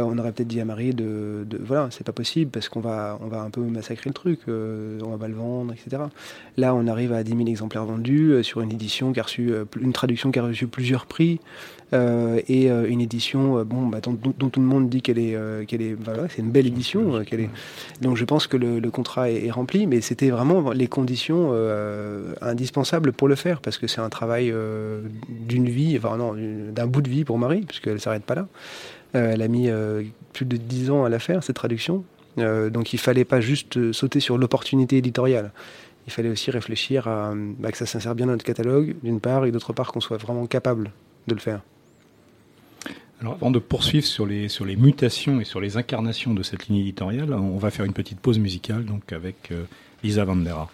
on 0.02 0.18
aurait 0.18 0.32
peut-être 0.32 0.48
dit 0.48 0.60
à 0.60 0.64
Marie 0.64 0.92
de, 0.92 1.46
voilà, 1.60 1.88
c'est 1.90 2.04
pas 2.04 2.12
possible 2.12 2.50
parce 2.50 2.68
qu'on 2.68 2.80
va, 2.80 3.18
on 3.22 3.28
va 3.28 3.40
un 3.42 3.50
peu 3.50 3.60
massacrer 3.60 4.10
le 4.10 4.14
truc, 4.14 4.40
euh, 4.48 4.98
on 5.04 5.16
va 5.16 5.28
le 5.28 5.34
vendre, 5.34 5.72
etc. 5.72 6.02
Là, 6.56 6.74
on 6.74 6.86
arrive 6.86 7.12
à 7.12 7.22
10 7.22 7.36
000 7.36 7.46
exemplaires 7.46 7.84
vendus 7.84 8.32
euh, 8.32 8.42
sur 8.42 8.60
une 8.60 8.72
édition 8.72 9.12
qui 9.12 9.20
a 9.20 9.22
reçu, 9.22 9.52
une 9.80 9.92
traduction 9.92 10.32
qui 10.32 10.38
a 10.38 10.42
reçu 10.42 10.66
plusieurs 10.66 11.06
prix 11.06 11.40
et 12.48 12.70
une 12.70 13.00
édition, 13.00 13.62
bon, 13.62 13.86
bah, 13.86 14.00
dont, 14.00 14.16
tout 14.16 14.58
le 14.58 14.66
monde 14.66 14.88
dit 14.88 15.00
qu'elle 15.00 15.20
est, 15.20 15.38
qu'elle 15.68 15.80
est, 15.80 15.94
voilà, 15.94 16.24
c'est 16.28 16.42
une 16.42 16.50
belle 16.50 16.66
édition, 16.66 17.22
qu'elle 17.22 17.38
est. 17.38 17.50
Donc, 18.00 18.16
je 18.16 18.24
pense 18.24 18.48
que 18.48 18.56
le, 18.56 18.90
contrat 18.90 19.30
est, 19.30 19.48
rempli, 19.52 19.86
mais 19.86 20.00
c'était 20.00 20.30
vraiment 20.30 20.72
les 20.72 20.88
conditions 20.88 21.52
indispensables 22.40 23.12
pour 23.12 23.28
le 23.28 23.36
faire 23.36 23.60
parce 23.60 23.78
que 23.78 23.86
c'est 23.86 24.00
un 24.00 24.08
travail 24.08 24.52
d'une 25.28 25.68
vie, 25.68 25.96
enfin 25.96 26.16
non, 26.16 26.34
d'un 26.34 26.88
bout 26.88 27.00
de 27.00 27.08
vie 27.08 27.22
pour 27.22 27.38
Marie, 27.38 27.60
puisqu'elle 27.60 28.00
s'arrête 28.00 28.24
pas 28.24 28.34
là. 28.34 28.48
Euh, 29.14 29.32
elle 29.32 29.42
a 29.42 29.48
mis 29.48 29.68
euh, 29.68 30.02
plus 30.32 30.44
de 30.44 30.56
10 30.56 30.90
ans 30.90 31.04
à 31.04 31.08
la 31.08 31.18
faire, 31.18 31.42
cette 31.42 31.56
traduction. 31.56 32.04
Euh, 32.38 32.68
donc 32.70 32.92
il 32.92 32.98
fallait 32.98 33.24
pas 33.24 33.40
juste 33.40 33.92
sauter 33.92 34.20
sur 34.20 34.38
l'opportunité 34.38 34.96
éditoriale. 34.96 35.52
Il 36.06 36.12
fallait 36.12 36.28
aussi 36.28 36.50
réfléchir 36.50 37.08
à 37.08 37.32
bah, 37.34 37.70
que 37.70 37.78
ça 37.78 37.86
s'insère 37.86 38.14
bien 38.14 38.26
dans 38.26 38.32
notre 38.32 38.44
catalogue, 38.44 38.96
d'une 39.02 39.20
part, 39.20 39.46
et 39.46 39.52
d'autre 39.52 39.72
part 39.72 39.92
qu'on 39.92 40.00
soit 40.00 40.18
vraiment 40.18 40.46
capable 40.46 40.90
de 41.28 41.34
le 41.34 41.40
faire. 41.40 41.60
Alors 43.20 43.34
avant 43.34 43.50
de 43.50 43.58
poursuivre 43.58 44.04
sur 44.04 44.26
les, 44.26 44.48
sur 44.48 44.66
les 44.66 44.76
mutations 44.76 45.40
et 45.40 45.44
sur 45.44 45.60
les 45.60 45.76
incarnations 45.76 46.34
de 46.34 46.42
cette 46.42 46.66
ligne 46.66 46.80
éditoriale, 46.80 47.32
on 47.32 47.56
va 47.56 47.70
faire 47.70 47.86
une 47.86 47.94
petite 47.94 48.20
pause 48.20 48.38
musicale 48.38 48.84
donc 48.84 49.12
avec 49.12 49.50
Lisa 50.02 50.24
Vandera. 50.24 50.68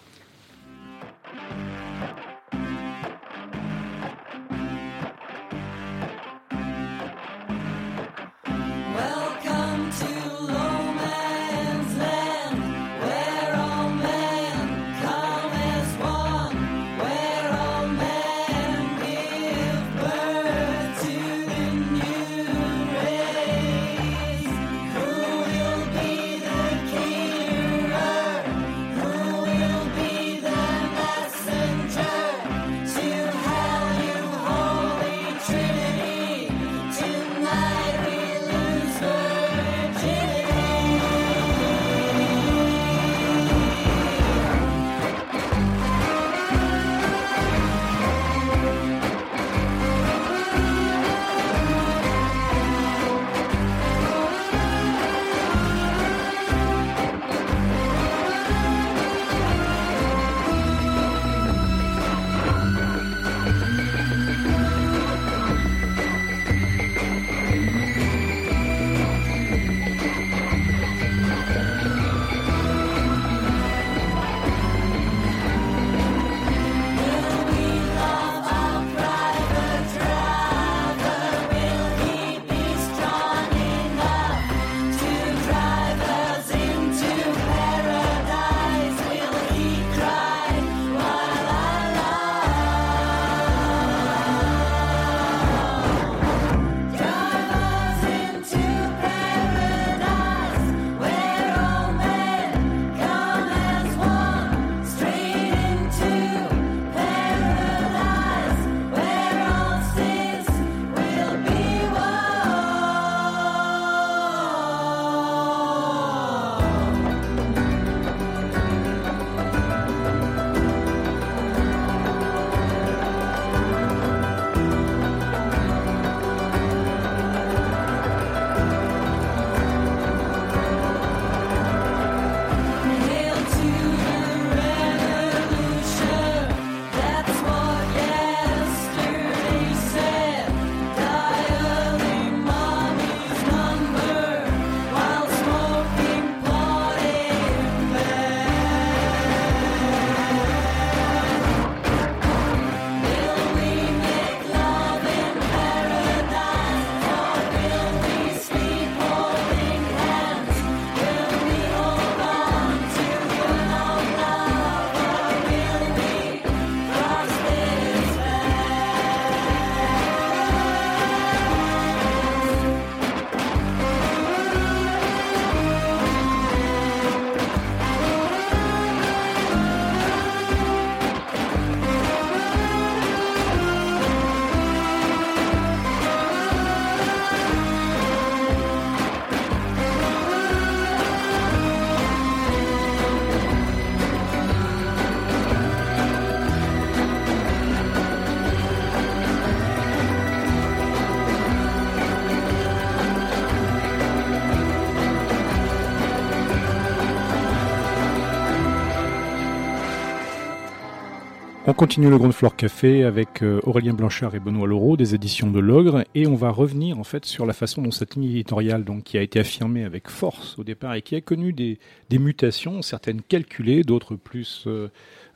On 211.71 211.73
continue 211.73 212.09
le 212.09 212.17
Ground 212.17 212.33
Floor 212.33 212.57
Café 212.57 213.05
avec 213.05 213.41
euh, 213.41 213.61
Aurélien 213.63 213.93
Blanchard 213.93 214.35
et 214.35 214.41
Benoît 214.41 214.67
Laureau 214.67 214.97
des 214.97 215.15
éditions 215.15 215.49
de 215.49 215.61
l'Ogre 215.61 216.03
et 216.13 216.27
on 216.27 216.35
va 216.35 216.49
revenir 216.49 216.99
en 216.99 217.05
fait 217.05 217.23
sur 217.23 217.45
la 217.45 217.53
façon 217.53 217.81
dont 217.81 217.91
cette 217.91 218.15
ligne 218.15 218.25
éditoriale 218.25 218.83
donc 218.83 219.05
qui 219.05 219.17
a 219.17 219.21
été 219.21 219.39
affirmée 219.39 219.85
avec 219.85 220.09
force 220.09 220.59
au 220.59 220.65
départ 220.65 220.95
et 220.95 221.01
qui 221.01 221.15
a 221.15 221.21
connu 221.21 221.53
des, 221.53 221.79
mutations, 222.11 222.81
certaines 222.81 223.21
calculées, 223.21 223.83
d'autres 223.83 224.17
plus 224.17 224.65
euh, 224.67 224.89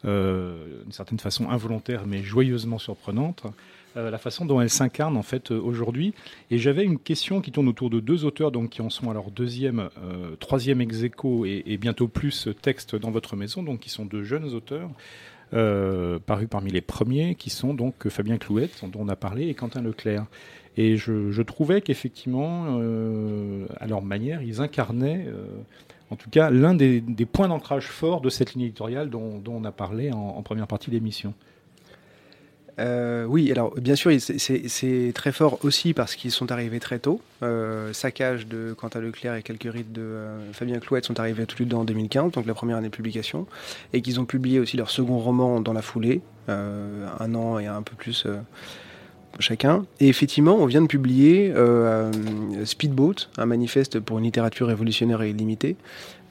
euh, 0.03 0.81
d'une 0.83 0.91
certaine 0.91 1.19
façon 1.19 1.49
involontaires 1.49 2.03
mais 2.05 2.21
joyeusement 2.21 2.79
surprenantes, 2.79 3.45
euh, 3.95 4.11
la 4.11 4.17
façon 4.17 4.43
dont 4.43 4.59
elle 4.59 4.69
s'incarne 4.69 5.15
en 5.15 5.23
fait 5.23 5.51
aujourd'hui. 5.51 6.13
Et 6.51 6.57
j'avais 6.57 6.83
une 6.83 6.99
question 6.99 7.39
qui 7.39 7.53
tourne 7.53 7.69
autour 7.69 7.89
de 7.89 8.01
deux 8.01 8.25
auteurs 8.25 8.51
donc 8.51 8.71
qui 8.71 8.81
en 8.81 8.89
sont 8.89 9.09
à 9.09 9.13
leur 9.13 9.31
deuxième, 9.31 9.89
troisième 10.41 10.81
ex 10.81 11.01
et, 11.01 11.11
et 11.73 11.77
bientôt 11.77 12.09
plus 12.09 12.49
texte 12.61 12.97
dans 12.97 13.11
votre 13.11 13.37
maison, 13.37 13.63
donc 13.63 13.79
qui 13.79 13.89
sont 13.89 14.03
deux 14.03 14.23
jeunes 14.23 14.53
auteurs. 14.53 14.89
Euh, 15.53 16.19
parus 16.25 16.47
parmi 16.49 16.71
les 16.71 16.81
premiers, 16.81 17.35
qui 17.35 17.49
sont 17.49 17.73
donc 17.73 18.09
Fabien 18.09 18.37
Clouette, 18.37 18.83
dont 18.83 18.99
on 18.99 19.07
a 19.07 19.15
parlé, 19.15 19.47
et 19.47 19.53
Quentin 19.53 19.81
Leclerc. 19.81 20.25
Et 20.77 20.97
je, 20.97 21.41
trouvais 21.41 21.81
qu'effectivement, 21.81 22.65
euh, 22.79 23.65
à 23.79 23.87
leur 23.87 24.01
manière, 24.01 24.41
ils 24.41 24.59
incarnaient, 24.59 25.25
euh, 25.27 25.45
en 26.09 26.15
tout 26.15 26.29
cas, 26.29 26.49
l'un 26.49 26.73
des, 26.73 27.01
points 27.31 27.47
d'ancrage 27.47 27.87
forts 27.87 28.21
de 28.21 28.29
cette 28.29 28.53
ligne 28.53 28.63
éditoriale 28.63 29.09
dont, 29.09 29.41
on 29.47 29.63
a 29.63 29.71
parlé 29.71 30.11
en, 30.11 30.41
première 30.41 30.67
partie 30.67 30.91
d'émission. 30.91 31.33
Euh, 32.77 33.23
oui, 33.25 33.51
alors 33.51 33.73
bien 33.75 33.95
sûr, 33.95 34.11
c'est- 34.19 35.13
très 35.13 35.31
fort 35.31 35.59
aussi 35.63 35.93
parce 35.93 36.15
qu'ils 36.15 36.31
sont 36.31 36.51
arrivés 36.51 36.79
très 36.79 36.99
tôt. 36.99 37.21
Euh, 37.41 37.93
Saccage 37.93 38.47
de 38.47 38.73
Quentin 38.73 38.99
Leclerc 38.99 39.35
et 39.35 39.43
quelques 39.43 39.71
rites 39.71 39.93
de 39.93 40.01
euh, 40.01 40.51
Fabien 40.51 40.79
Clouette 40.79 41.05
sont 41.05 41.19
arrivés 41.19 41.45
tous 41.45 41.59
les 41.59 41.65
deux 41.65 41.77
en 41.77 41.85
2015, 41.85 42.33
donc 42.33 42.45
la 42.45 42.53
première 42.53 42.77
année 42.77 42.89
de 42.89 42.93
publication, 42.95 43.47
et 43.93 44.01
qu'ils 44.01 44.19
ont 44.19 44.25
publié 44.25 44.59
aussi 44.59 44.75
leur 44.75 44.89
second 44.89 45.19
roman 45.19 45.61
dans 45.61 45.73
la 45.73 45.81
foulée, 45.81 46.21
euh, 46.49 47.07
un 47.19 47.33
an 47.35 47.59
et 47.59 47.67
un 47.67 47.81
peu 47.81 47.95
plus 47.95 48.27
chacun. 49.39 49.85
Et 49.99 50.07
effectivement, 50.09 50.55
on 50.55 50.65
vient 50.65 50.81
de 50.81 50.87
publier 50.87 51.53
Speedboat, 52.65 53.15
un 53.37 53.45
manifeste 53.45 53.99
pour 53.99 54.17
une 54.19 54.25
littérature 54.25 54.67
révolutionnaire 54.67 55.21
et 55.21 55.29
illimitée, 55.29 55.75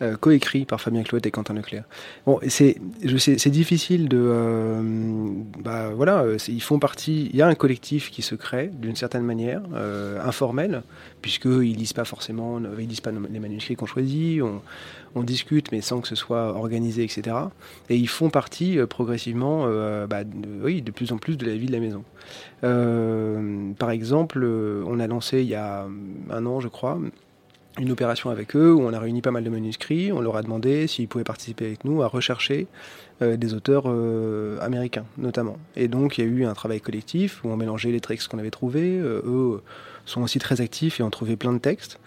euh, 0.02 0.16
coécrit 0.16 0.64
par 0.64 0.80
Fabien 0.80 1.04
Clouette 1.04 1.26
et 1.26 1.30
Quentin 1.30 1.54
Leclerc. 1.54 1.85
Bon, 2.26 2.40
c'est, 2.48 2.78
difficile 3.50 4.09
de, 4.09 4.18
euh, 4.20 4.83
bah 5.62 5.90
voilà, 5.94 6.22
euh, 6.22 6.38
ils 6.48 6.62
font 6.62 6.80
partie. 6.80 7.30
Il 7.33 7.37
y 7.37 7.42
a 7.42 7.46
un 7.46 7.54
collectif 7.54 8.11
qui 8.11 8.22
se 8.22 8.35
crée 8.35 8.70
d'une 8.72 8.96
certaine 8.96 9.22
manière, 9.22 9.62
euh, 9.72 10.20
informel, 10.20 10.83
puisque 11.22 11.44
ils 11.44 11.76
lisent 11.76 11.92
pas 11.92 12.04
forcément, 12.04 12.61
ils 12.78 12.88
lisent 12.88 13.00
pas 13.00 13.12
les 13.12 13.38
manuscrits 13.38 13.76
qu'on 13.76 13.87
choisit. 13.87 14.42
On, 14.42 15.22
discute, 15.22 15.70
mais 15.70 15.80
sans 15.80 16.00
que 16.00 16.09
ce 16.09 16.16
soit 16.16 16.57
organisé, 16.57 17.04
etc. 17.04 17.37
Et 17.88 17.96
ils 17.96 18.09
font 18.09 18.30
partie 18.30 18.78
progressivement, 18.90 19.68
bah, 20.09 20.24
de, 20.24 20.48
oui, 20.61 20.83
de 20.83 20.90
plus 20.90 21.12
en 21.12 21.18
plus 21.18 21.37
de 21.37 21.46
la 21.46 21.54
vie 21.54 21.66
de 21.66 21.72
la 21.72 21.78
maison. 21.78 22.02
Par 23.78 23.90
exemple, 23.92 24.44
on 24.44 24.98
a 24.98 25.07
lancé 25.07 25.42
il 25.42 25.46
y 25.46 25.54
a 25.54 25.87
un 26.30 26.46
an, 26.46 26.59
je 26.59 26.66
crois, 26.66 26.98
une 27.78 27.90
opération 27.90 28.30
avec 28.30 28.54
eux 28.54 28.72
où 28.72 28.82
on 28.82 28.92
a 28.92 28.98
réuni 28.98 29.20
pas 29.20 29.30
mal 29.30 29.44
de 29.44 29.50
manuscrits. 29.50 30.12
On 30.12 30.20
leur 30.20 30.37
a 30.37 30.42
demandé 30.42 30.87
s'ils 30.87 31.08
pouvaient 31.08 31.24
participer 31.24 31.66
avec 31.66 31.84
nous 31.84 32.02
à 32.02 32.06
rechercher 32.06 32.66
euh, 33.22 33.37
des 33.37 33.54
auteurs 33.54 33.84
euh, 33.87 34.58
américains, 34.60 35.04
notamment. 35.18 35.56
Et 35.76 35.88
donc, 35.88 36.18
il 36.18 36.24
y 36.24 36.28
a 36.28 36.30
eu 36.30 36.44
un 36.44 36.54
travail 36.54 36.80
collectif 36.80 37.42
où 37.44 37.48
on 37.48 37.56
mélangeait 37.56 37.90
les 37.90 38.00
textes 38.00 38.28
qu'on 38.28 38.38
avait 38.38 38.50
trouvés. 38.50 38.98
Euh, 38.98 39.22
eux 39.26 39.62
sont 40.06 40.22
aussi 40.22 40.38
très 40.38 40.60
actifs 40.60 41.00
et 41.00 41.02
ont 41.02 41.10
trouvé 41.10 41.37
plein 41.37 41.52
de 41.52 41.58
textes. 41.58 41.98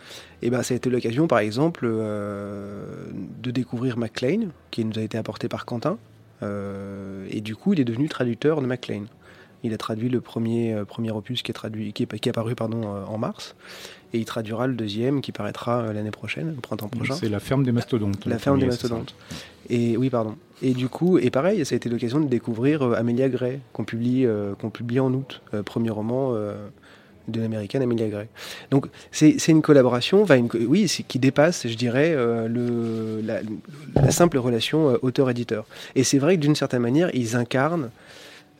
Et 0.41 0.49
ben, 0.49 0.63
ça 0.63 0.73
a 0.73 0.77
été 0.77 0.89
l'occasion, 0.89 1.27
par 1.27 1.39
exemple, 1.39 1.85
euh, 1.85 2.85
de 3.41 3.51
découvrir 3.51 3.97
MacLean, 3.97 4.49
qui 4.71 4.85
nous 4.85 4.97
a 4.99 5.01
été 5.01 5.17
apporté 5.17 5.47
par 5.47 5.65
Quentin. 5.65 5.97
Euh, 6.43 7.27
et 7.29 7.41
du 7.41 7.55
coup, 7.55 7.73
il 7.73 7.79
est 7.79 7.85
devenu 7.85 8.07
traducteur 8.07 8.61
de 8.61 8.67
MacLean. 8.67 9.05
Il 9.63 9.73
a 9.73 9.77
traduit 9.77 10.09
le 10.09 10.21
premier, 10.21 10.73
euh, 10.73 10.85
premier 10.85 11.11
opus 11.11 11.41
qui 11.41 11.51
est, 11.51 11.53
traduit, 11.53 11.93
qui 11.93 12.03
est, 12.03 12.19
qui 12.19 12.29
est 12.29 12.31
apparu 12.31 12.55
pardon, 12.55 12.81
euh, 12.83 13.05
en 13.05 13.17
mars. 13.17 13.55
Et 14.13 14.19
il 14.19 14.25
traduira 14.25 14.67
le 14.67 14.73
deuxième 14.73 15.21
qui 15.21 15.31
paraîtra 15.31 15.79
euh, 15.79 15.93
l'année 15.93 16.11
prochaine, 16.11 16.55
au 16.57 16.61
printemps 16.61 16.87
prochain. 16.87 17.15
C'est 17.15 17.29
la 17.29 17.39
ferme 17.39 17.63
des 17.63 17.71
mastodontes. 17.71 18.25
La 18.25 18.35
le 18.35 18.39
ferme 18.39 18.57
des 18.57 18.65
premier, 18.65 18.71
mastodontes. 18.71 19.15
Et 19.69 19.97
oui, 19.97 20.09
pardon. 20.09 20.35
Et 20.61 20.73
du 20.73 20.89
coup, 20.89 21.17
et 21.17 21.29
pareil, 21.29 21.65
ça 21.65 21.75
a 21.75 21.77
été 21.77 21.89
l'occasion 21.89 22.19
de 22.19 22.27
découvrir 22.27 22.81
euh, 22.81 22.95
Amelia 22.95 23.29
Gray, 23.29 23.59
qu'on 23.73 23.83
publie, 23.83 24.25
euh, 24.25 24.55
qu'on 24.55 24.69
publie 24.69 24.99
en 24.99 25.13
août, 25.13 25.41
euh, 25.53 25.61
premier 25.61 25.89
roman 25.89 26.33
de 27.27 27.41
l'américaine 27.41 27.81
Amelia 27.81 28.07
Gray. 28.07 28.27
Donc 28.71 28.87
c'est 29.11 29.35
une 29.49 29.61
collaboration, 29.61 30.25
une 30.25 30.47
oui, 30.65 30.85
qui 31.07 31.19
dépasse, 31.19 31.67
je 31.67 31.75
dirais, 31.75 32.15
le, 32.15 33.21
la, 33.21 33.41
la 33.95 34.11
simple 34.11 34.37
relation 34.37 34.97
auteur-éditeur. 35.01 35.65
Et 35.95 36.05
c'est 36.05 36.19
vrai 36.19 36.37
que 36.37 36.41
d'une 36.41 36.55
certaine 36.55 36.81
manière, 36.81 37.13
ils 37.13 37.35
incarnent 37.35 37.89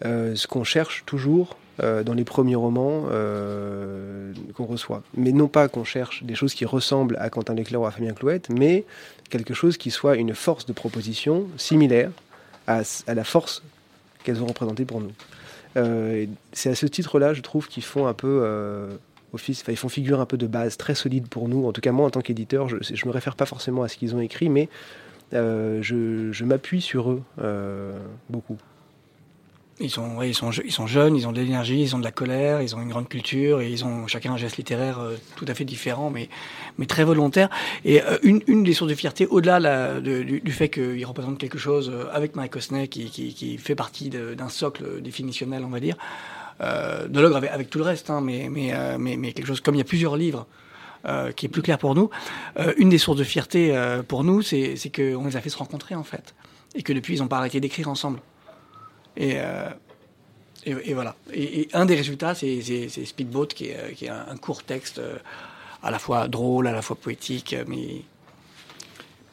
ce 0.04 0.48
qu'on 0.48 0.66
cherche 0.66 1.04
toujours 1.06 1.56
euh, 1.84 2.04
dans 2.04 2.16
les 2.16 2.24
premiers 2.24 2.56
romans 2.56 3.06
euh, 3.12 4.34
qu'on 4.56 4.66
reçoit. 4.66 5.04
Mais 5.16 5.32
non 5.32 5.48
pas 5.48 5.68
qu'on 5.68 5.84
cherche 5.84 6.24
des 6.24 6.34
choses 6.34 6.56
qui 6.56 6.66
ressemblent 6.66 7.18
à 7.20 7.30
Quentin 7.30 7.54
Leclerc 7.54 7.82
ou 7.82 7.86
à 7.86 7.92
Fabien 7.92 8.14
Clouette, 8.14 8.50
mais 8.50 8.84
quelque 9.30 9.54
chose 9.54 9.78
qui 9.78 9.92
soit 9.92 10.16
une 10.16 10.34
force 10.34 10.66
de 10.66 10.74
proposition 10.74 11.46
similaire 11.56 12.10
à, 12.66 12.82
la 13.08 13.24
force 13.24 13.62
qu'elles 14.24 14.42
ont 14.42 14.48
représentée 14.48 14.86
pour 14.86 15.02
nous. 15.02 15.12
Euh, 15.76 16.26
c'est 16.52 16.72
à 16.72 16.76
ce 16.76 16.88
titre-là, 16.88 17.36
je 17.36 17.42
trouve, 17.42 17.68
qu'ils 17.68 17.84
font 17.84 18.08
un 18.08 18.14
peu 18.14 18.90
office, 19.34 19.64
ils 19.68 19.78
font 19.78 19.90
figure 19.90 20.20
un 20.20 20.26
peu 20.26 20.38
de 20.38 20.48
base 20.48 20.78
très 20.78 20.96
solide 20.96 21.28
pour 21.28 21.48
nous. 21.48 21.68
En 21.68 21.74
tout 21.74 21.82
cas, 21.82 21.92
moi, 21.92 22.08
en 22.08 22.10
tant 22.10 22.22
qu'éditeur, 22.22 22.68
je, 22.70 22.78
je 22.82 23.06
me 23.06 23.12
réfère 23.12 23.36
pas 23.36 23.46
forcément 23.46 23.84
à 23.84 23.88
ce 23.88 23.98
qu'ils 23.98 24.16
ont 24.16 24.20
écrit, 24.20 24.50
mais 24.50 24.68
je, 25.32 26.44
m'appuie 26.44 26.82
sur 26.82 27.12
eux 27.12 27.22
beaucoup. 28.32 28.58
Ils 29.80 29.92
sont, 29.92 30.16
ouais, 30.16 30.30
ils 30.30 30.34
sont, 30.34 30.50
ils 30.50 30.72
sont 30.72 30.88
jeunes, 30.88 31.16
ils 31.16 31.28
ont 31.28 31.32
de 31.32 31.40
l'énergie, 31.40 31.80
ils 31.82 31.96
ont 31.96 32.00
de 32.00 32.04
la 32.04 32.12
colère, 32.12 32.64
ils 32.64 32.76
ont 32.76 32.82
une 32.82 32.90
grande 32.90 33.08
culture 33.08 33.62
et 33.62 33.70
ils 33.70 33.86
ont 33.86 34.08
chacun 34.08 34.34
un 34.34 34.38
geste 34.38 34.58
littéraire 34.58 34.98
euh, 35.00 35.18
tout 35.36 35.46
à 35.48 35.54
fait 35.54 35.66
différent, 35.66 36.10
mais, 36.10 36.30
mais 36.80 36.88
très 36.88 37.04
volontaire. 37.04 37.48
Et 37.86 38.02
euh, 38.02 38.18
une, 38.24 38.42
une 38.48 38.64
des 38.64 38.74
sources 38.74 38.90
de 38.90 38.96
fierté, 38.96 39.28
au-delà 39.28 39.60
de- 40.02 40.24
du, 40.24 40.42
du 40.42 40.52
fait 40.52 40.70
qu'ils 40.70 41.06
représentent 41.06 41.38
quelque 41.38 41.60
chose 41.60 41.92
euh, 41.94 42.06
avec 42.12 42.36
Mike 42.36 42.56
Osney 42.56 42.88
qui, 42.88 43.12
qui, 43.12 43.36
qui 43.36 43.60
fait 43.60 43.76
partie 43.76 44.10
d'un 44.10 44.50
socle 44.50 45.00
définitionnel, 45.00 45.64
on 45.64 45.70
va 45.70 45.80
dire, 45.80 45.96
euh, 46.62 47.08
de 47.08 47.20
l'ogre 47.20 47.36
avec, 47.38 47.52
avec 47.52 47.70
tout 47.70 47.78
le 47.78 47.84
reste, 47.84 48.10
hein, 48.10 48.20
mais, 48.20 48.50
mais, 48.50 48.72
euh, 48.74 48.98
mais, 49.00 49.16
mais 49.16 49.32
quelque 49.34 49.46
chose 49.46 49.62
comme 49.62 49.76
il 49.76 49.80
y 49.80 49.82
a 49.82 49.86
plusieurs 49.86 50.18
livres. 50.18 50.48
euh, 51.06 51.32
qui 51.32 51.46
est 51.46 51.50
plus 51.50 51.62
clair 51.62 51.78
pour 51.78 51.94
nous. 51.94 52.10
Euh, 52.60 52.74
une 52.78 52.90
des 52.90 52.98
sources 52.98 53.20
de 53.20 53.24
fierté 53.24 53.78
euh, 53.78 54.02
pour 54.02 54.24
nous, 54.24 54.42
c'est 54.42 54.74
qu'on 54.94 55.26
les 55.28 55.36
a 55.38 55.42
fait 55.42 55.50
se 55.52 55.58
rencontrer 55.58 55.94
en 55.94 56.04
fait, 56.04 56.34
et 56.74 56.82
que 56.82 56.92
depuis 56.92 57.16
ils 57.16 57.20
n'ont 57.22 57.28
pas 57.28 57.38
arrêté 57.38 57.60
d'écrire 57.60 57.88
ensemble. 57.88 58.20
Et, 59.18 59.34
euh, 59.38 59.70
et, 60.66 60.76
et 60.92 60.94
voilà. 60.94 61.16
Et, 61.34 61.68
un 61.74 61.86
des 61.86 61.96
résultats, 61.96 62.36
c'est 62.36 62.62
Speedboat, 62.88 63.48
qui 63.48 63.66
est, 63.66 64.10
euh, 64.10 64.24
un, 64.32 64.38
court 64.38 64.64
texte 64.64 65.00
euh, 65.00 65.18
à 65.84 65.92
la 65.92 66.00
fois 66.00 66.28
drôle, 66.28 66.68
à 66.68 66.72
la 66.72 66.82
fois 66.82 66.96
poétique, 66.96 67.56
mais 67.68 68.04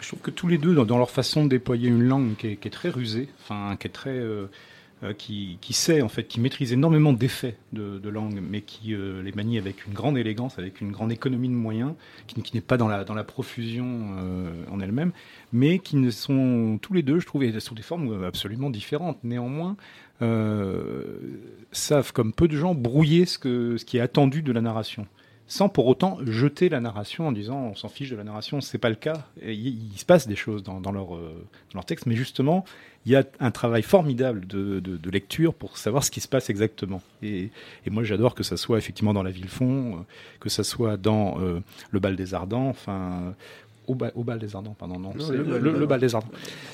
Je 0.00 0.08
trouve 0.08 0.20
que 0.20 0.30
tous 0.30 0.48
les 0.48 0.58
deux, 0.58 0.74
dans, 0.74 0.98
leur 0.98 1.10
façon 1.10 1.44
de 1.44 1.50
déployer 1.50 1.88
une 1.88 2.02
langue 2.02 2.34
qui 2.36 2.48
est, 2.48 2.72
très 2.72 2.88
rusée, 2.88 3.28
enfin, 3.42 3.76
qui 3.76 3.86
est 3.86 3.90
très, 3.90 4.18
qui, 5.12 5.58
qui 5.60 5.72
sait 5.72 6.02
en 6.02 6.08
fait, 6.08 6.24
qui 6.24 6.40
maîtrise 6.40 6.72
énormément 6.72 7.12
d'effets 7.12 7.56
de, 7.72 8.08
langue, 8.08 8.40
mais 8.40 8.62
qui 8.62 8.94
euh, 8.94 9.22
les 9.22 9.32
manie 9.32 9.58
avec 9.58 9.86
une 9.86 9.92
grande 9.92 10.16
élégance, 10.16 10.58
avec 10.58 10.80
une 10.80 10.92
grande 10.92 11.12
économie 11.12 11.48
de 11.48 11.54
moyens, 11.54 11.94
qui, 12.26 12.54
n'est 12.54 12.60
pas 12.60 12.76
dans 12.76 12.88
la, 12.88 13.04
dans 13.04 13.14
la 13.14 13.24
profusion 13.24 14.16
euh, 14.18 14.64
en 14.70 14.80
elle-même, 14.80 15.12
mais 15.52 15.78
qui 15.78 15.96
ne 15.96 16.10
sont 16.10 16.78
tous 16.80 16.94
les 16.94 17.02
deux, 17.02 17.18
je 17.18 17.26
trouve, 17.26 17.44
sous 17.58 17.74
des 17.74 17.82
formes 17.82 18.24
absolument 18.24 18.70
différentes. 18.70 19.18
Néanmoins, 19.24 19.76
euh, 20.22 21.18
savent 21.72 22.12
comme 22.12 22.32
peu 22.32 22.46
de 22.46 22.56
gens 22.56 22.74
brouiller 22.74 23.26
ce, 23.26 23.38
que, 23.38 23.76
ce 23.76 23.84
qui 23.84 23.96
est 23.96 24.00
attendu 24.00 24.42
de 24.42 24.52
la 24.52 24.60
narration 24.60 25.06
sans 25.46 25.68
pour 25.68 25.86
autant 25.86 26.18
jeter 26.24 26.68
la 26.68 26.80
narration 26.80 27.28
en 27.28 27.32
disant 27.32 27.58
on 27.58 27.74
s'en 27.74 27.88
fiche 27.88 28.10
de 28.10 28.16
la 28.16 28.24
narration, 28.24 28.60
c'est 28.60 28.78
pas 28.78 28.88
le 28.88 28.94
cas. 28.94 29.26
Il, 29.42 29.92
se 29.96 30.04
passe 30.04 30.26
des 30.26 30.36
choses 30.36 30.62
dans, 30.62 30.80
leur, 30.90 31.14
euh, 31.14 31.46
dans 31.72 31.78
leur 31.78 31.84
texte, 31.84 32.06
mais 32.06 32.16
justement, 32.16 32.64
il 33.06 33.12
y 33.12 33.16
a 33.16 33.24
un 33.40 33.50
travail 33.50 33.82
formidable 33.82 34.46
de, 34.46 34.80
de- 34.80 34.96
de 34.96 35.10
lecture 35.10 35.52
pour 35.54 35.76
savoir 35.78 36.04
ce 36.04 36.10
qui 36.10 36.20
se 36.20 36.28
passe 36.28 36.48
exactement. 36.50 37.02
Et, 37.22 37.50
et 37.86 37.90
moi, 37.90 38.02
j'adore 38.04 38.34
que 38.34 38.42
ça 38.42 38.56
soit 38.56 38.78
effectivement 38.78 39.12
dans 39.12 39.22
La 39.22 39.30
Ville-Fond, 39.30 39.96
euh, 39.96 40.02
que 40.40 40.48
ça 40.48 40.64
soit 40.64 40.96
dans 40.96 41.38
euh, 41.40 41.60
Le 41.90 42.00
Bal 42.00 42.16
des 42.16 42.34
Ardents, 42.34 42.68
enfin. 42.68 43.34
Au, 43.86 43.94
ba- 43.94 44.12
au 44.14 44.24
bal 44.24 44.38
des 44.38 44.56
Ardents, 44.56 44.74
pardon, 44.78 44.98
non, 44.98 45.12
Non, 45.14 45.22
c'est 45.26 45.32
le 45.32 45.42
le, 45.42 45.44
bal 45.44 45.60
le- 45.62 45.72
des 45.74 45.78
le 45.80 45.86
bal 45.86 46.00
des 46.00 46.14
Ardents. 46.14 46.30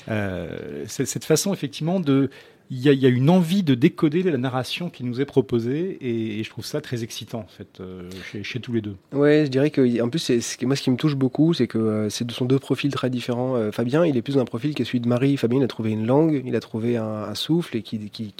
Euh, 0.07 0.85
cette 0.87 1.25
façon, 1.25 1.53
effectivement, 1.53 1.99
de. 1.99 2.29
Il 2.73 2.79
y, 2.79 3.05
a, 3.05 3.09
une 3.09 3.29
envie 3.29 3.63
de 3.63 3.75
décoder 3.75 4.23
la 4.23 4.37
narration 4.37 4.89
qui 4.89 5.03
nous 5.03 5.19
est 5.19 5.25
proposée, 5.25 5.97
et, 5.99 6.41
je 6.41 6.49
trouve 6.49 6.65
ça 6.65 6.79
très 6.79 7.03
excitant, 7.03 7.39
en 7.39 7.47
fait, 7.47 7.81
euh, 7.81 8.09
chez, 8.43 8.61
tous 8.61 8.71
les 8.71 8.79
deux. 8.79 8.95
Ouais, 9.11 9.43
je 9.43 9.51
dirais 9.51 9.71
que 9.71 10.01
en 10.01 10.07
plus, 10.07 10.19
c'est, 10.19 10.61
moi, 10.61 10.77
ce 10.77 10.81
qui 10.81 10.89
me 10.89 10.95
touche 10.95 11.17
beaucoup, 11.17 11.53
c'est 11.53 11.67
que 11.67 11.77
euh, 11.77 12.09
c'est 12.09 12.25
de 12.25 12.31
son 12.31 12.45
deux 12.45 12.59
profils 12.59 12.89
très 12.89 13.09
différents. 13.09 13.57
Euh, 13.57 13.73
Fabien, 13.73 14.05
il 14.05 14.15
est 14.15 14.21
plus 14.21 14.35
dans 14.35 14.41
un 14.41 14.45
profil 14.45 14.73
qui 14.73 14.83
est 14.83 14.85
celui 14.85 15.01
de 15.01 15.07
Marie. 15.09 15.35
Fabien, 15.35 15.59
il 15.59 15.63
a 15.65 15.67
trouvé 15.67 15.91
une 15.91 16.07
langue, 16.07 16.41
il 16.45 16.55
a 16.55 16.61
trouvé 16.61 16.95
un, 16.95 17.35
souffle 17.35 17.75
et 17.75 17.81
qui, 17.81 18.33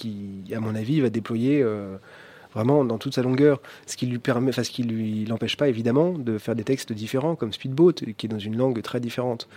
à 0.50 0.60
mon 0.60 0.74
avis, 0.74 1.02
va 1.02 1.10
déployer 1.10 1.62
euh, 1.62 1.98
vraiment 2.54 2.84
dans 2.84 2.98
toute 2.98 3.14
sa 3.14 3.22
longueur. 3.22 3.60
Ce 3.86 3.96
qui 3.96 4.06
lui 4.06 4.18
permet, 4.18 4.50
enfin, 4.50 4.64
ce 4.64 4.70
qui 4.70 4.82
lui 4.82 5.24
l'empêche 5.24 5.56
pas 5.56 5.68
évidemment 5.68 6.12
de 6.12 6.38
faire 6.38 6.54
des 6.54 6.64
textes 6.64 6.92
différents, 6.92 7.36
comme 7.36 7.52
Speedboat, 7.52 7.94
qui 8.16 8.26
est 8.26 8.28
dans 8.28 8.38
une 8.38 8.56
langue 8.56 8.80
très 8.82 9.00
différente. 9.00 9.48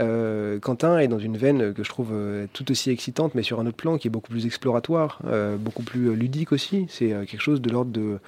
Euh, 0.00 0.58
Quentin 0.60 0.98
est 0.98 1.08
dans 1.08 1.18
une 1.18 1.36
veine 1.36 1.72
que 1.72 1.82
je 1.82 1.88
trouve 1.88 2.10
euh, 2.12 2.46
tout 2.52 2.70
aussi 2.70 2.90
excitante, 2.90 3.34
mais 3.34 3.42
sur 3.42 3.60
un 3.60 3.66
autre 3.66 3.76
plan 3.76 3.98
qui 3.98 4.08
est 4.08 4.10
beaucoup 4.10 4.30
plus 4.30 4.46
exploratoire, 4.46 5.20
euh, 5.26 5.56
beaucoup 5.56 5.82
plus 5.82 6.14
ludique 6.14 6.52
aussi. 6.52 6.86
C'est 6.88 7.08
quelque 7.26 7.40
chose 7.40 7.60
de 7.60 7.70
l'ordre 7.70 7.90
de 7.90 8.18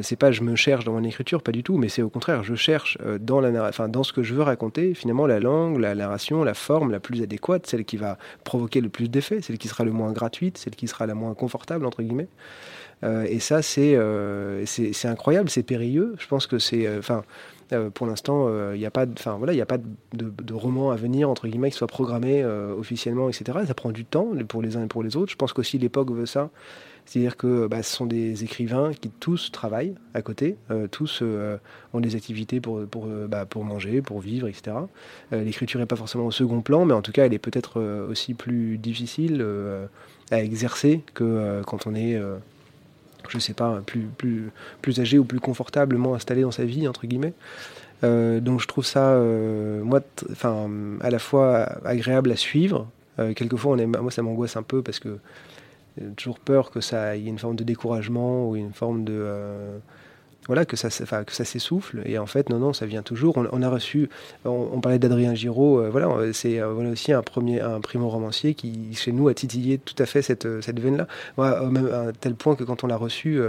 c'est 0.00 0.16
pas 0.16 0.32
je 0.32 0.40
me 0.40 0.56
cherche 0.56 0.86
dans 0.86 0.92
mon 0.92 1.04
écriture, 1.04 1.42
pas 1.42 1.52
du 1.52 1.62
tout, 1.62 1.76
mais 1.76 1.90
c'est 1.90 2.00
au 2.00 2.08
contraire, 2.08 2.42
je 2.42 2.54
cherche 2.54 2.96
dans, 3.20 3.42
la, 3.42 3.68
enfin, 3.68 3.86
dans 3.86 4.02
ce 4.02 4.14
que 4.14 4.22
je 4.22 4.32
veux 4.32 4.40
raconter, 4.40 4.94
finalement, 4.94 5.26
la 5.26 5.40
langue, 5.40 5.78
la 5.78 5.94
narration, 5.94 6.42
la 6.42 6.54
forme 6.54 6.90
la 6.90 7.00
plus 7.00 7.20
adéquate, 7.20 7.66
celle 7.66 7.84
qui 7.84 7.98
va 7.98 8.16
provoquer 8.44 8.80
le 8.80 8.88
plus 8.88 9.10
d'effets, 9.10 9.42
celle 9.42 9.58
qui 9.58 9.68
sera 9.68 9.84
le 9.84 9.92
moins 9.92 10.10
gratuite, 10.12 10.56
celle 10.56 10.74
qui 10.74 10.88
sera 10.88 11.06
la 11.06 11.14
moins 11.14 11.34
confortable, 11.34 11.84
entre 11.84 12.02
guillemets. 12.02 12.28
Euh, 13.02 13.26
et 13.28 13.40
ça, 13.40 13.62
c'est 13.62 13.96
c'est 14.66 15.08
incroyable, 15.08 15.50
c'est 15.50 15.62
périlleux. 15.62 16.14
Je 16.18 16.26
pense 16.26 16.46
que 16.46 16.58
c'est. 16.58 16.88
Enfin. 16.98 17.24
pour 17.94 18.06
l'instant, 18.06 18.48
il 18.72 18.78
n'y 18.78 18.86
a 18.86 18.90
pas, 18.90 19.06
enfin 19.10 19.36
voilà, 19.36 19.52
il 19.52 19.60
a 19.60 19.66
pas 19.66 19.78
de, 20.12 20.54
roman 20.54 20.90
à 20.90 20.96
venir 20.96 21.28
entre 21.28 21.48
guillemets 21.48 21.70
qui 21.70 21.78
soit 21.78 21.88
programmé 21.88 22.44
officiellement, 22.44 23.28
etc. 23.28 23.58
Ça 23.66 23.74
prend 23.74 23.90
du 23.90 24.04
temps 24.04 24.28
pour 24.48 24.62
les 24.62 24.76
uns 24.76 24.84
et 24.84 24.88
pour 24.88 25.02
les 25.02 25.16
autres. 25.16 25.32
Je 25.32 25.36
pense 25.36 25.52
qu'aussi 25.52 25.78
l'époque 25.78 26.10
veut 26.10 26.26
ça. 26.26 26.50
C'est-à-dire 27.06 27.36
que 27.36 27.66
bah, 27.66 27.82
ce 27.82 27.94
sont 27.94 28.06
des 28.06 28.44
écrivains 28.44 28.92
qui 28.92 29.10
tous 29.10 29.52
travaillent 29.52 29.94
à 30.14 30.22
côté, 30.22 30.56
euh, 30.70 30.86
tous 30.88 31.20
euh, 31.22 31.58
ont 31.92 32.00
des 32.00 32.16
activités 32.16 32.60
pour, 32.60 32.86
pour, 32.86 33.06
euh, 33.06 33.26
bah, 33.28 33.44
pour 33.44 33.64
manger, 33.64 34.00
pour 34.00 34.20
vivre, 34.20 34.48
etc. 34.48 34.76
L'écriture 35.32 35.80
n'est 35.80 35.86
pas 35.86 35.96
forcément 35.96 36.26
au 36.26 36.30
second 36.30 36.62
plan, 36.62 36.84
mais 36.84 36.94
en 36.94 37.02
tout 37.02 37.12
cas, 37.12 37.26
elle 37.26 37.34
est 37.34 37.38
peut-être 37.38 37.80
aussi 38.08 38.34
plus 38.34 38.78
difficile 38.78 39.44
à 40.30 40.42
exercer 40.42 41.02
que 41.14 41.62
quand 41.66 41.86
on 41.86 41.94
est, 41.94 42.18
je 43.30 43.38
sais 43.38 43.54
pas, 43.54 43.82
plus, 43.86 44.08
plus, 44.18 44.50
plus 44.82 45.00
âgé 45.00 45.18
ou 45.18 45.24
plus 45.24 45.40
confortablement 45.40 46.14
installé 46.14 46.42
dans 46.42 46.50
sa 46.50 46.64
vie, 46.64 46.86
entre 46.88 47.06
guillemets. 47.06 47.34
donc 48.02 48.60
je 48.60 48.66
trouve 48.66 48.84
ça, 48.84 49.18
moi, 49.82 50.00
enfin, 50.30 50.68
à 51.00 51.10
la 51.10 51.18
fois 51.18 51.64
agréable 51.84 52.32
à 52.32 52.36
suivre. 52.36 52.88
quelquefois, 53.34 53.76
on 53.76 54.02
moi, 54.02 54.10
ça 54.10 54.22
m'angoisse 54.22 54.56
un 54.56 54.62
peu 54.62 54.82
parce 54.82 54.98
que 54.98 55.18
toujours 56.16 56.38
peur 56.38 56.70
que 56.70 56.80
ça 56.80 57.16
ait 57.16 57.24
une 57.24 57.38
forme 57.38 57.56
de 57.56 57.64
découragement 57.64 58.48
ou 58.48 58.56
une 58.56 58.72
forme 58.72 59.04
de 59.04 59.14
euh, 59.14 59.78
voilà 60.46 60.64
que 60.64 60.76
ça 60.76 60.90
ça 60.90 61.24
s'essouffle 61.44 62.02
et 62.04 62.18
en 62.18 62.26
fait 62.26 62.50
non 62.50 62.58
non 62.58 62.72
ça 62.72 62.86
vient 62.86 63.02
toujours 63.02 63.36
on, 63.36 63.62
a 63.62 63.68
reçu 63.68 64.08
on, 64.44 64.80
parlait 64.80 64.98
d'Adrien 64.98 65.34
Giraud 65.34 65.80
euh, 65.80 65.90
voilà 65.90 66.32
c'est 66.32 66.60
euh, 66.60 66.72
voilà 66.72 66.90
aussi 66.90 67.12
un 67.12 67.22
premier 67.22 67.60
un 67.60 67.80
primo 67.80 68.08
romancier 68.08 68.54
qui 68.54 68.94
chez 68.94 69.12
nous 69.12 69.28
a 69.28 69.34
titillé 69.34 69.78
tout 69.78 70.00
à 70.02 70.06
fait 70.06 70.22
cette 70.22 70.46
cette 70.62 70.80
veine 70.80 71.06
là 71.38 71.60
même 71.70 71.86
à 71.86 72.12
tel 72.12 72.34
point 72.34 72.56
que 72.56 72.64
quand 72.64 72.84
on 72.84 72.86
l'a 72.86 72.96
reçu 72.96 73.40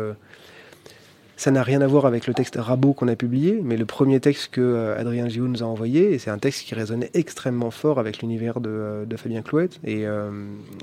ça 1.37 1.51
n'a 1.51 1.63
rien 1.63 1.81
à 1.81 1.87
voir 1.87 2.05
avec 2.05 2.27
le 2.27 2.33
texte 2.33 2.55
Rabot 2.57 2.93
qu'on 2.93 3.07
a 3.07 3.15
publié, 3.15 3.59
mais 3.61 3.75
le 3.75 3.85
premier 3.85 4.19
texte 4.19 4.51
que 4.51 4.61
euh, 4.61 4.97
Adrien 4.97 5.27
Giraud 5.27 5.47
nous 5.47 5.63
a 5.63 5.65
envoyé, 5.65 6.13
et 6.13 6.19
c'est 6.19 6.29
un 6.29 6.37
texte 6.37 6.65
qui 6.65 6.75
résonnait 6.75 7.11
extrêmement 7.13 7.71
fort 7.71 7.99
avec 7.99 8.19
l'univers 8.19 8.61
de, 8.61 8.69
euh, 8.69 9.17
Fabien 9.17 9.41
Clouette, 9.41 9.79
et 9.83 10.05
euh, 10.07 10.31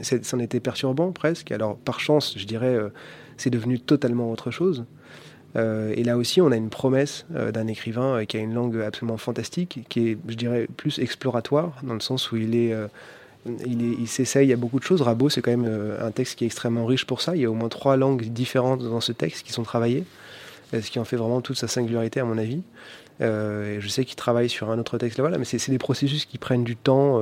c'en 0.03 0.39
était 0.39 0.61
perturbant 0.61 1.13
presque. 1.13 1.53
Alors 1.53 1.77
par 1.77 2.01
chance, 2.01 2.35
je 2.37 2.45
dirais, 2.45 2.79
c'est 3.37 3.51
devenu 3.51 3.79
totalement 3.79 4.31
autre 4.31 4.51
chose. 4.51 4.85
Et 5.57 6.03
là 6.05 6.17
aussi, 6.17 6.41
on 6.41 6.51
a 6.51 6.57
une 6.57 6.71
promesse 6.71 7.27
d'un 7.31 7.67
écrivain 7.67 8.25
qui 8.25 8.37
a 8.37 8.41
une 8.41 8.55
langue 8.55 8.81
absolument 8.81 9.19
fantastique, 9.19 9.81
qui 9.89 10.09
est, 10.09 10.19
je 10.29 10.35
dirais, 10.35 10.67
plus 10.77 10.99
exploratoire, 10.99 11.75
dans 11.83 11.95
le 11.95 12.01
sens 12.01 12.33
où 12.33 12.37
il 12.37 12.55
est... 12.57 12.75
il, 13.67 14.09
s'essaye 14.09 14.53
à 14.53 14.57
beaucoup 14.57 14.79
de 14.79 14.85
choses. 14.85 15.03
Rabot, 15.03 15.29
c'est 15.29 15.43
quand 15.43 15.51
même 15.51 15.71
un 16.01 16.11
texte 16.11 16.37
qui 16.37 16.45
est 16.45 16.47
extrêmement 16.47 16.87
riche 16.87 17.05
pour 17.05 17.21
ça. 17.21 17.37
Il 17.37 17.43
y 17.43 17.45
a 17.45 17.51
au 17.51 17.55
moins 17.55 17.69
trois 17.69 17.97
langues 17.97 18.25
différentes 18.25 18.83
dans 18.83 19.01
ce 19.01 19.13
texte 19.13 19.47
qui 19.47 19.53
sont 19.53 19.63
travaillées 19.63 20.05
ce 20.81 20.91
qui 20.91 20.99
en 20.99 21.05
fait 21.05 21.17
vraiment 21.17 21.41
toute 21.41 21.57
sa 21.57 21.69
singularité 21.69 22.21
à 22.21 22.25
mon 22.25 22.39
avis. 22.39 22.63
Euh, 23.21 23.79
je 23.81 23.89
sais 23.89 24.05
qu'il 24.05 24.17
travaille 24.17 24.49
sur 24.49 24.71
un 24.71 24.79
autre 24.79 24.97
texte, 24.99 25.21
voilà, 25.21 25.39
mais 25.39 25.45
c'est 25.45 25.71
des 25.71 25.79
processus 25.79 26.25
qui 26.25 26.39
prennent 26.39 26.65
du 26.65 26.77
temps. 26.77 27.21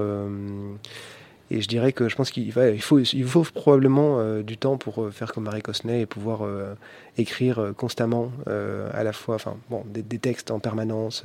Euh, 1.50 1.56
et 1.56 1.60
je 1.60 1.68
dirais 1.68 1.92
que 1.92 2.08
je 2.08 2.16
pense 2.16 2.30
qu'il 2.30 2.52
faut, 2.80 2.98
il 2.98 3.24
faut 3.24 3.42
probablement 3.42 4.18
euh, 4.18 4.42
du 4.42 4.56
temps 4.56 4.76
pour 4.76 5.12
faire 5.12 5.32
comme 5.32 5.44
Marie 5.44 5.62
Cosnay 5.62 6.02
et 6.02 6.06
pouvoir 6.06 6.40
écrire 7.18 7.72
constamment 7.76 8.32
à 8.46 9.02
la 9.04 9.12
fois 9.12 9.34
enfin, 9.34 9.56
bon, 9.68 9.84
des, 9.86 10.02
des 10.02 10.18
textes 10.18 10.50
en 10.50 10.58
permanence 10.58 11.22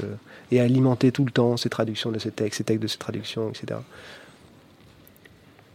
et 0.52 0.60
alimenter 0.60 1.12
tout 1.12 1.26
le 1.26 1.32
temps 1.32 1.58
ces 1.58 1.70
traductions 1.70 2.12
de 2.12 2.20
ces 2.20 2.32
textes, 2.32 2.58
ces 2.58 2.64
textes 2.64 2.82
de 2.82 2.88
ces 2.88 2.98
traductions, 2.98 3.50
etc. 3.50 3.80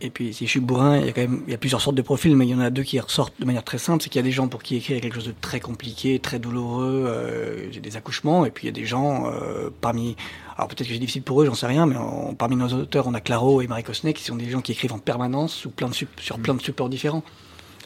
Et 0.03 0.09
puis, 0.09 0.33
si 0.33 0.47
je 0.47 0.51
suis 0.51 0.61
bourrin, 0.61 0.99
il 0.99 1.07
y 1.07 1.09
a 1.11 1.13
quand 1.13 1.21
même 1.21 1.43
il 1.47 1.51
y 1.51 1.55
a 1.55 1.59
plusieurs 1.59 1.81
sortes 1.81 1.97
de 1.97 2.03
profils, 2.03 2.35
mais 2.35 2.47
il 2.47 2.51
y 2.51 2.55
en 2.55 2.61
a 2.61 2.71
deux 2.71 2.83
qui 2.83 2.99
ressortent 2.99 3.39
de 3.39 3.45
manière 3.45 3.65
très 3.65 3.79
simple. 3.79 4.03
C'est 4.03 4.09
qu'il 4.09 4.19
y 4.19 4.25
a 4.25 4.27
des 4.27 4.33
gens 4.33 4.49
pour 4.49 4.63
qui 4.63 4.77
écrire 4.77 5.01
quelque 5.01 5.15
chose 5.15 5.27
de 5.27 5.35
très 5.39 5.61
compliqué, 5.61 6.19
très 6.19 6.39
douloureux, 6.39 7.05
euh, 7.07 7.71
des 7.81 7.97
accouchements, 7.97 8.47
et 8.47 8.51
puis 8.51 8.67
il 8.67 8.71
y 8.71 8.71
a 8.71 8.81
des 8.81 8.87
gens 8.87 9.27
euh, 9.27 9.71
parmi. 9.81 10.17
Alors 10.57 10.69
peut-être 10.69 10.87
que 10.87 10.93
c'est 10.93 10.99
difficile 10.99 11.23
pour 11.23 11.43
eux, 11.43 11.47
j'en 11.47 11.55
sais 11.55 11.67
rien, 11.67 11.87
mais 11.87 11.97
parmi 12.39 12.57
nos 12.57 12.69
auteurs, 12.69 13.07
on 13.07 13.15
a 13.15 13.21
Claro 13.21 13.63
et 13.63 13.67
Marie 13.67 13.83
Cosnet 13.83 14.13
qui 14.13 14.25
sont 14.25 14.37
des 14.37 14.49
gens 14.49 14.61
qui 14.61 14.73
écrivent 14.73 14.93
en 14.93 14.99
permanence 14.99 15.55
sous 15.55 15.71
plein 15.71 15.89
de 15.89 15.95
sur 15.95 16.39
plein 16.39 16.55
de 16.55 16.63
supports 16.63 16.89
différents 16.89 17.23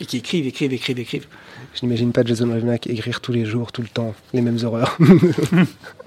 et 0.00 0.06
qui 0.06 0.16
écrivent, 0.16 0.46
écrivent, 0.46 0.72
écrivent, 0.72 0.98
écrivent. 0.98 1.26
Je 1.74 1.82
n'imagine 1.82 2.12
pas 2.12 2.24
Jason 2.24 2.48
Revenack 2.52 2.86
écrire 2.86 3.20
tous 3.20 3.32
les 3.32 3.44
jours, 3.44 3.72
tout 3.72 3.82
le 3.82 3.88
temps, 3.88 4.14
les 4.32 4.40
mêmes 4.40 4.58
horreurs. 4.64 4.98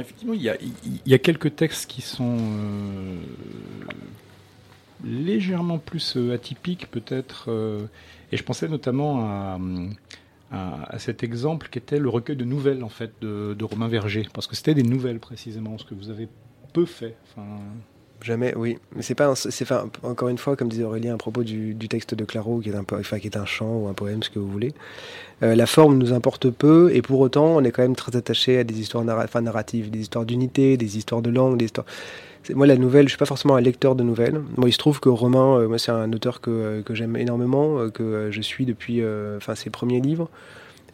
effectivement, 0.00 0.34
il 0.34 0.42
y, 0.42 1.14
a, 1.14 1.18
quelques 1.18 1.56
textes 1.56 1.90
qui 1.90 2.02
sont 2.02 2.36
euh, 2.38 3.16
légèrement 5.04 5.78
plus 5.78 6.16
euh, 6.16 6.34
atypiques, 6.34 6.90
peut-être. 6.90 7.46
Euh, 7.48 7.86
et 8.32 8.36
je 8.36 8.42
pensais 8.42 8.68
notamment 8.68 9.58
à, 10.50 10.98
cet 10.98 11.24
exemple 11.24 11.68
qui 11.68 11.78
était 11.78 11.98
le 11.98 12.08
recueil 12.08 12.36
de 12.36 12.44
nouvelles, 12.44 12.84
en 12.84 12.88
fait, 12.88 13.12
de, 13.20 13.64
Romain 13.64 13.88
Verger. 13.88 14.28
Parce 14.32 14.46
que 14.46 14.54
c'était 14.54 14.74
des 14.74 14.82
nouvelles, 14.82 15.18
précisément, 15.18 15.78
ce 15.78 15.84
que 15.84 15.94
vous 15.94 16.10
avez 16.10 16.28
peu 16.72 16.86
fait. 16.86 17.16
Jamais, 18.22 18.54
oui. 18.56 18.78
Mais 18.96 19.02
c'est 19.02 19.14
pas, 19.14 19.34
c'est 19.34 19.66
encore 20.02 20.28
une 20.28 20.38
fois, 20.38 20.56
comme 20.56 20.68
disait 20.68 20.84
Aurélien 20.84 21.14
à 21.14 21.18
propos 21.18 21.42
du, 21.42 21.76
texte 21.88 22.14
de 22.14 22.24
Claro, 22.24 22.60
qui 22.60 22.70
est 22.70 22.74
un, 22.74 22.84
enfin, 22.92 23.18
qui 23.18 23.26
est 23.26 23.36
un 23.36 23.44
chant 23.44 23.76
ou 23.76 23.88
un 23.88 23.92
poème, 23.92 24.22
ce 24.22 24.30
que 24.30 24.38
vous 24.38 24.48
voulez. 24.48 24.72
Euh, 25.42 25.54
la 25.54 25.66
forme 25.66 25.98
nous 25.98 26.12
importe 26.12 26.48
peu, 26.48 26.90
et 26.94 27.02
pour 27.02 27.20
autant, 27.20 27.56
on 27.56 27.64
est 27.64 27.70
quand 27.70 27.82
même 27.82 27.96
très 27.96 28.16
attaché 28.16 28.58
à 28.58 28.64
des 28.64 28.80
histoires 28.80 29.04
narratives, 29.04 29.90
des 29.90 30.00
histoires 30.00 30.24
d'unité, 30.24 30.76
des 30.76 30.96
histoires 30.96 31.20
de 31.20 31.30
langue, 31.30 31.58
des 31.58 31.66
histoires. 31.66 31.86
Moi, 32.54 32.66
la 32.66 32.76
nouvelle, 32.76 33.06
je 33.06 33.10
suis 33.10 33.18
pas 33.18 33.26
forcément 33.26 33.56
un 33.56 33.60
lecteur 33.60 33.94
de 33.94 34.02
nouvelles. 34.02 34.40
Moi, 34.56 34.68
il 34.68 34.72
se 34.72 34.78
trouve 34.78 35.00
que 35.00 35.08
Romain, 35.08 35.58
euh, 35.58 35.68
moi, 35.68 35.78
c'est 35.78 35.92
un 35.92 36.12
auteur 36.12 36.40
que, 36.40 36.50
euh, 36.50 36.82
que 36.82 36.94
j'aime 36.94 37.16
énormément, 37.16 37.90
que 37.90 38.28
je 38.30 38.40
suis 38.40 38.64
depuis, 38.64 39.02
enfin, 39.36 39.54
ses 39.54 39.70
premiers 39.70 40.00
livres. 40.00 40.30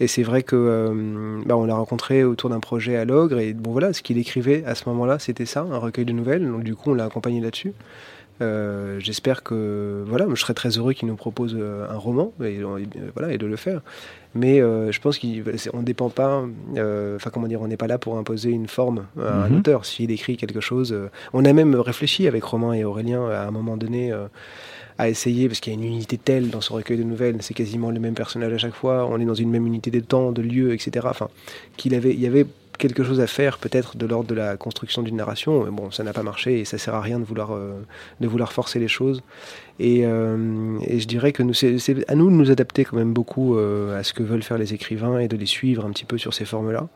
Et 0.00 0.06
c'est 0.06 0.22
vrai 0.22 0.42
que 0.42 0.56
euh, 0.56 1.42
bah, 1.44 1.56
on 1.56 1.66
l'a 1.66 1.74
rencontré 1.74 2.24
autour 2.24 2.48
d'un 2.48 2.58
projet 2.58 2.96
à 2.96 3.04
l'Ogre. 3.04 3.38
Et 3.38 3.52
bon, 3.52 3.70
voilà, 3.70 3.92
ce 3.92 4.02
qu'il 4.02 4.16
écrivait 4.16 4.64
à 4.64 4.74
ce 4.74 4.88
moment-là, 4.88 5.18
c'était 5.18 5.44
ça, 5.44 5.60
un 5.60 5.76
recueil 5.76 6.06
de 6.06 6.12
nouvelles. 6.12 6.44
Donc, 6.46 6.64
du 6.64 6.74
coup, 6.74 6.90
on 6.90 6.94
l'a 6.94 7.04
accompagné 7.04 7.40
là-dessus. 7.40 7.74
Euh, 8.40 8.98
j'espère 8.98 9.42
que 9.42 10.02
voilà, 10.06 10.24
je 10.30 10.40
serais 10.40 10.54
très 10.54 10.70
heureux 10.70 10.94
qu'il 10.94 11.06
nous 11.08 11.16
propose 11.16 11.54
euh, 11.60 11.86
un 11.90 11.98
roman 11.98 12.32
et, 12.42 12.60
voilà 13.14 13.34
et 13.34 13.36
de 13.36 13.44
le 13.44 13.56
faire. 13.56 13.82
Mais 14.34 14.60
je 14.60 14.98
pense 15.00 15.18
qu'on 15.18 15.26
ne 15.26 15.82
dépend 15.82 16.08
pas, 16.08 16.44
enfin 17.16 17.30
comment 17.30 17.48
dire, 17.48 17.60
on 17.60 17.68
n'est 17.68 17.76
pas 17.76 17.88
là 17.88 17.98
pour 17.98 18.16
imposer 18.16 18.48
une 18.48 18.68
forme 18.68 19.06
à 19.20 19.44
un 19.44 19.48
mhm. 19.50 19.58
auteur. 19.58 19.84
S'il 19.84 20.10
écrit 20.10 20.38
quelque 20.38 20.60
chose, 20.60 20.96
on 21.34 21.44
a 21.44 21.52
même 21.52 21.74
réfléchi 21.74 22.26
avec 22.28 22.44
Romain 22.44 22.72
et 22.72 22.84
Aurélien 22.84 23.28
à 23.28 23.46
un 23.46 23.50
moment 23.50 23.76
donné 23.76 24.14
à 25.00 25.08
essayer, 25.08 25.48
parce 25.48 25.60
qu'il 25.60 25.72
y 25.72 25.76
a 25.76 25.78
une 25.78 25.86
unité 25.86 26.18
telle 26.18 26.50
dans 26.50 26.60
ce 26.60 26.72
recueil 26.72 26.98
de 26.98 27.04
nouvelles, 27.04 27.38
c'est 27.40 27.54
quasiment 27.54 27.90
le 27.90 28.00
même 28.00 28.14
personnage 28.14 28.52
à 28.52 28.58
chaque 28.58 28.74
fois, 28.74 29.06
on 29.10 29.18
est 29.18 29.24
dans 29.24 29.34
une 29.34 29.50
même 29.50 29.66
unité 29.66 29.90
de 29.90 30.00
temps, 30.00 30.30
de 30.30 30.42
lieu, 30.42 30.74
etc. 30.74 31.06
Enfin, 31.08 31.28
qu'il 31.78 31.94
avait, 31.94 32.12
il 32.12 32.20
y 32.20 32.26
avait 32.26 32.46
quelque 32.76 33.02
chose 33.02 33.20
à 33.20 33.26
faire 33.26 33.58
peut-être 33.58 33.96
de 33.96 34.06
l'ordre 34.06 34.28
de 34.28 34.34
la 34.34 34.56
construction 34.56 35.02
d'une 35.02 35.16
narration. 35.16 35.64
Mais 35.64 35.70
bon, 35.70 35.90
ça 35.90 36.02
n'a 36.02 36.12
pas 36.12 36.22
marché 36.22 36.60
et 36.60 36.64
ça 36.64 36.76
sert 36.78 36.94
à 36.94 37.00
rien 37.00 37.18
de 37.18 37.24
vouloir, 37.24 37.52
euh, 37.52 37.80
de 38.20 38.26
vouloir 38.28 38.52
forcer 38.52 38.78
les 38.78 38.88
choses. 38.88 39.22
Et, 39.78 40.04
euh, 40.04 40.78
je 40.80 41.06
dirais 41.06 41.32
que 41.32 41.42
c'est 41.52 42.10
à 42.10 42.14
nous 42.14 42.30
de 42.30 42.34
nous 42.34 42.50
adapter 42.50 42.84
quand 42.84 42.96
même 42.96 43.12
beaucoup 43.12 43.56
euh, 43.56 43.98
à 43.98 44.02
ce 44.02 44.12
que 44.12 44.22
veulent 44.22 44.42
faire 44.42 44.58
les 44.58 44.74
écrivains 44.74 45.18
et 45.18 45.28
de 45.28 45.36
les 45.36 45.46
suivre 45.46 45.86
un 45.86 45.90
petit 45.90 46.04
peu 46.04 46.18
sur 46.18 46.34
ces 46.34 46.44
formes-là. 46.44 46.88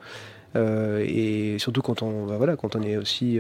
et 1.01 1.57
surtout 1.59 1.83
quand 1.83 2.03
on, 2.03 2.27
bah 2.27 2.37
voilà, 2.37 2.57
quand 2.57 2.77
on 2.77 2.83
est 2.83 2.97
aussi 2.97 3.39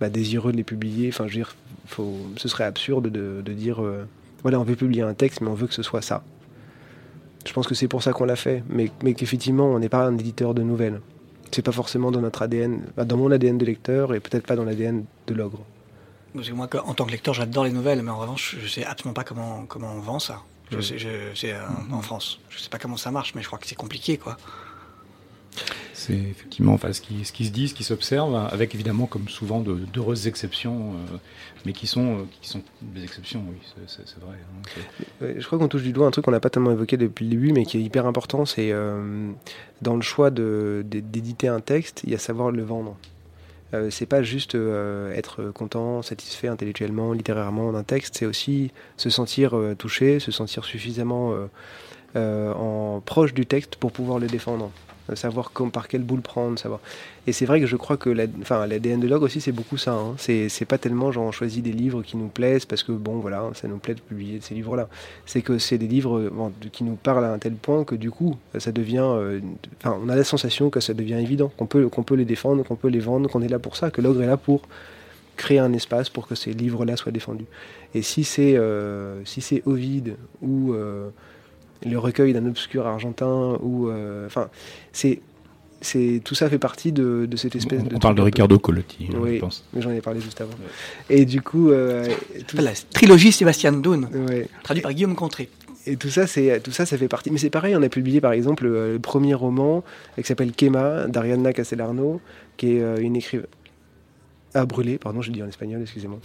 bah, 0.00 0.08
désireux 0.08 0.52
de 0.52 0.56
les 0.56 0.64
publier. 0.64 1.08
Enfin, 1.08 1.24
je 1.26 1.32
veux 1.32 1.38
dire, 1.44 1.54
faut, 1.86 2.16
ce 2.36 2.48
serait 2.48 2.64
absurde 2.64 3.08
de, 3.08 3.52
dire 3.52 3.82
euh, 3.82 4.06
voilà, 4.42 4.60
on 4.60 4.64
veut 4.64 4.76
publier 4.76 5.02
un 5.02 5.14
texte, 5.14 5.40
mais 5.40 5.48
on 5.48 5.54
veut 5.54 5.66
que 5.66 5.74
ce 5.74 5.82
soit 5.82 6.02
ça. 6.02 6.22
Je 7.46 7.52
pense 7.52 7.66
que 7.66 7.74
c'est 7.74 7.88
pour 7.88 8.02
ça 8.02 8.12
qu'on 8.12 8.24
l'a 8.24 8.36
fait, 8.36 8.62
mais, 8.68 8.90
mais 9.02 9.14
qu'effectivement, 9.14 9.66
on 9.66 9.78
n'est 9.78 9.88
pas 9.88 10.06
un 10.06 10.16
éditeur 10.16 10.54
de 10.54 10.62
nouvelles. 10.62 11.00
C'est 11.50 11.62
pas 11.62 11.72
forcément 11.72 12.10
dans 12.10 12.20
notre 12.20 12.42
ADN, 12.42 12.82
dans 12.96 13.16
mon 13.16 13.30
ADN 13.30 13.58
de 13.58 13.64
lecteur 13.64 14.14
et 14.14 14.20
peut-être 14.20 14.46
pas 14.46 14.56
dans 14.56 14.64
l'ADN 14.64 15.04
de 15.26 15.34
l'ogre. 15.34 15.60
Parce 16.34 16.48
que 16.48 16.54
moi, 16.54 16.68
en 16.84 16.94
tant 16.94 17.04
que 17.04 17.10
lecteur, 17.10 17.34
j'adore 17.34 17.64
les 17.64 17.72
nouvelles, 17.72 18.02
mais 18.02 18.10
en 18.10 18.18
revanche, 18.18 18.56
je 18.62 18.66
sais 18.66 18.84
absolument 18.84 19.12
pas 19.12 19.24
comment, 19.24 19.66
comment 19.66 19.92
on 19.92 20.00
vend 20.00 20.18
ça. 20.18 20.40
Je 20.70 20.80
sais, 20.80 20.98
je, 20.98 21.08
sais, 21.34 21.52
euh, 21.52 21.60
en 21.90 22.00
France. 22.00 22.40
Je 22.48 22.58
sais 22.58 22.70
pas 22.70 22.78
comment 22.78 22.96
ça 22.96 23.10
marche, 23.10 23.34
mais 23.34 23.42
je 23.42 23.48
crois 23.48 23.58
que 23.58 23.66
c'est 23.66 23.74
compliqué, 23.74 24.16
quoi. 24.16 24.38
C'est 26.02 26.14
effectivement 26.14 26.72
enfin, 26.72 26.92
ce, 26.92 27.00
qui, 27.00 27.24
se 27.24 27.52
dit, 27.52 27.68
ce 27.68 27.74
qui 27.74 27.84
s'observe, 27.84 28.34
avec 28.50 28.74
évidemment, 28.74 29.06
comme 29.06 29.28
souvent, 29.28 29.60
d'heureuses 29.60 30.26
exceptions, 30.26 30.94
euh, 30.94 31.16
mais 31.64 31.72
qui 31.72 31.86
sont, 31.86 32.18
euh, 32.18 32.22
qui 32.40 32.48
sont 32.48 32.60
des 32.80 33.04
exceptions, 33.04 33.44
oui, 33.48 33.56
c'est 33.86 34.18
vrai. 34.18 34.36
Hein, 34.36 35.26
je 35.38 35.46
crois 35.46 35.58
qu'on 35.58 35.68
touche 35.68 35.84
du 35.84 35.92
doigt 35.92 36.08
un 36.08 36.10
truc 36.10 36.24
qu'on 36.24 36.32
n'a 36.32 36.40
pas 36.40 36.50
tellement 36.50 36.72
évoqué 36.72 36.96
depuis 36.96 37.24
le 37.26 37.30
début, 37.30 37.52
mais 37.52 37.64
qui 37.64 37.78
est 37.78 37.82
hyper 37.82 38.06
important, 38.06 38.44
c'est 38.44 38.72
euh, 38.72 39.30
dans 39.80 39.94
le 39.94 40.02
choix 40.02 40.30
d'éditer 40.30 41.46
un 41.46 41.60
texte, 41.60 42.00
il 42.04 42.10
y 42.10 42.14
a 42.14 42.18
savoir 42.18 42.50
le 42.50 42.64
vendre. 42.64 42.96
c'est 43.90 44.06
pas 44.06 44.22
juste 44.22 44.56
être 45.14 45.50
content, 45.52 46.02
satisfait 46.02 46.48
intellectuellement, 46.48 47.12
littérairement 47.12 47.72
d'un 47.72 47.84
texte, 47.84 48.16
c'est 48.18 48.26
aussi 48.26 48.72
se 48.96 49.08
sentir 49.08 49.54
touché, 49.78 50.18
se 50.18 50.32
sentir 50.32 50.64
suffisamment 50.64 51.48
euh, 52.14 52.52
en 52.52 53.00
proche 53.00 53.32
du 53.32 53.46
texte 53.46 53.76
pour 53.76 53.90
pouvoir 53.90 54.18
le 54.18 54.26
défendre. 54.26 54.70
Euh, 55.10 55.16
savoir 55.16 55.50
par 55.72 55.88
quelle 55.88 56.02
boule 56.02 56.20
prendre, 56.20 56.58
savoir. 56.58 56.80
Et 57.26 57.32
c'est 57.32 57.44
vrai 57.44 57.60
que 57.60 57.66
je 57.66 57.76
crois 57.76 57.96
que 57.96 58.08
l'ADN 58.08 59.00
de 59.00 59.08
Log 59.08 59.22
aussi, 59.22 59.40
c'est 59.40 59.52
beaucoup 59.52 59.76
ça. 59.76 59.92
Hein. 59.92 60.14
C'est, 60.16 60.64
pas 60.64 60.78
tellement 60.78 61.10
genre 61.10 61.24
on 61.24 61.32
choisit 61.32 61.62
des 61.62 61.72
livres 61.72 62.02
qui 62.02 62.16
nous 62.16 62.28
plaisent 62.28 62.64
parce 62.66 62.84
que 62.84 62.92
bon, 62.92 63.18
voilà, 63.18 63.50
ça 63.54 63.66
nous 63.66 63.78
plaît 63.78 63.94
de 63.94 64.00
publier 64.00 64.40
ces 64.40 64.54
livres-là. 64.54 64.88
C'est 65.26 65.42
que 65.42 65.58
c'est 65.58 65.78
des 65.78 65.88
livres 65.88 66.30
qui 66.72 66.84
nous 66.84 66.94
parlent 66.94 67.24
à 67.24 67.32
un 67.32 67.38
tel 67.38 67.54
point 67.54 67.84
que 67.84 67.96
du 67.96 68.10
coup, 68.10 68.36
ça 68.58 68.70
devient. 68.70 69.02
euh, 69.02 69.40
Enfin, 69.78 69.98
on 70.00 70.08
a 70.08 70.14
la 70.14 70.24
sensation 70.24 70.70
que 70.70 70.80
ça 70.80 70.94
devient 70.94 71.14
évident, 71.14 71.50
qu'on 71.56 71.66
peut, 71.66 71.88
qu'on 71.88 72.04
peut 72.04 72.14
les 72.14 72.24
défendre, 72.24 72.62
qu'on 72.64 72.76
peut 72.76 72.88
les 72.88 73.00
vendre, 73.00 73.28
qu'on 73.28 73.42
est 73.42 73.48
là 73.48 73.58
pour 73.58 73.76
ça, 73.76 73.90
que 73.90 74.00
l'ogre 74.00 74.22
est 74.22 74.26
là 74.26 74.36
pour 74.36 74.62
créer 75.36 75.58
un 75.58 75.72
espace 75.72 76.10
pour 76.10 76.28
que 76.28 76.34
ces 76.34 76.52
livres-là 76.52 76.96
soient 76.96 77.12
défendus. 77.12 77.46
Et 77.94 78.02
si 78.02 78.22
c'est 78.24 78.56
euh, 78.56 79.24
si 79.24 79.40
c'est 79.40 79.62
ou 79.66 80.72
euh, 80.72 81.10
le 81.84 81.98
recueil 81.98 82.32
d'un 82.32 82.46
obscur 82.46 82.86
argentin 82.86 83.58
ou 83.62 83.88
euh, 83.88 84.26
enfin 84.26 84.48
c'est 84.92 85.20
c'est 85.80 86.20
tout 86.24 86.36
ça 86.36 86.48
fait 86.48 86.58
partie 86.60 86.92
de, 86.92 87.26
de 87.28 87.36
cette 87.36 87.56
espèce 87.56 87.80
On, 87.80 87.88
de 87.88 87.96
on 87.96 87.98
parle 87.98 88.14
de 88.14 88.22
Ricardo 88.22 88.56
Colotti, 88.58 89.08
hein, 89.12 89.16
Oui. 89.20 89.34
je 89.36 89.40
pense. 89.40 89.64
mais 89.72 89.82
j'en 89.82 89.90
ai 89.90 90.00
parlé 90.00 90.20
juste 90.20 90.40
avant. 90.40 90.52
Et 91.10 91.24
du 91.24 91.42
coup, 91.42 91.70
euh, 91.70 92.06
tout, 92.46 92.56
La 92.58 92.70
trilogie 92.92 93.32
Sébastien 93.32 93.72
Doun, 93.72 94.08
ouais. 94.28 94.46
traduit 94.62 94.80
par 94.82 94.92
Guillaume 94.92 95.16
Contré. 95.16 95.48
et 95.86 95.96
tout 95.96 96.08
ça, 96.08 96.28
c'est 96.28 96.60
tout 96.62 96.70
ça, 96.70 96.86
ça 96.86 96.96
fait 96.96 97.08
partie. 97.08 97.32
Mais 97.32 97.38
c'est 97.38 97.50
pareil, 97.50 97.74
on 97.74 97.82
a 97.82 97.88
publié 97.88 98.20
par 98.20 98.30
exemple 98.32 98.64
euh, 98.66 98.92
le 98.92 98.98
premier 99.00 99.34
roman 99.34 99.82
qui 100.16 100.22
s'appelle 100.22 100.52
Kema 100.52 101.08
d'Arianna 101.08 101.52
Castellarno, 101.52 102.20
qui 102.56 102.76
est 102.76 102.80
euh, 102.80 102.98
une 103.00 103.16
écrivaine. 103.16 103.46
Ah, 104.54 104.66
brûlé, 104.66 104.98
pardon, 104.98 105.22
je 105.22 105.30
dis 105.30 105.42
en 105.42 105.48
espagnol, 105.48 105.80
excusez-moi. 105.80 106.18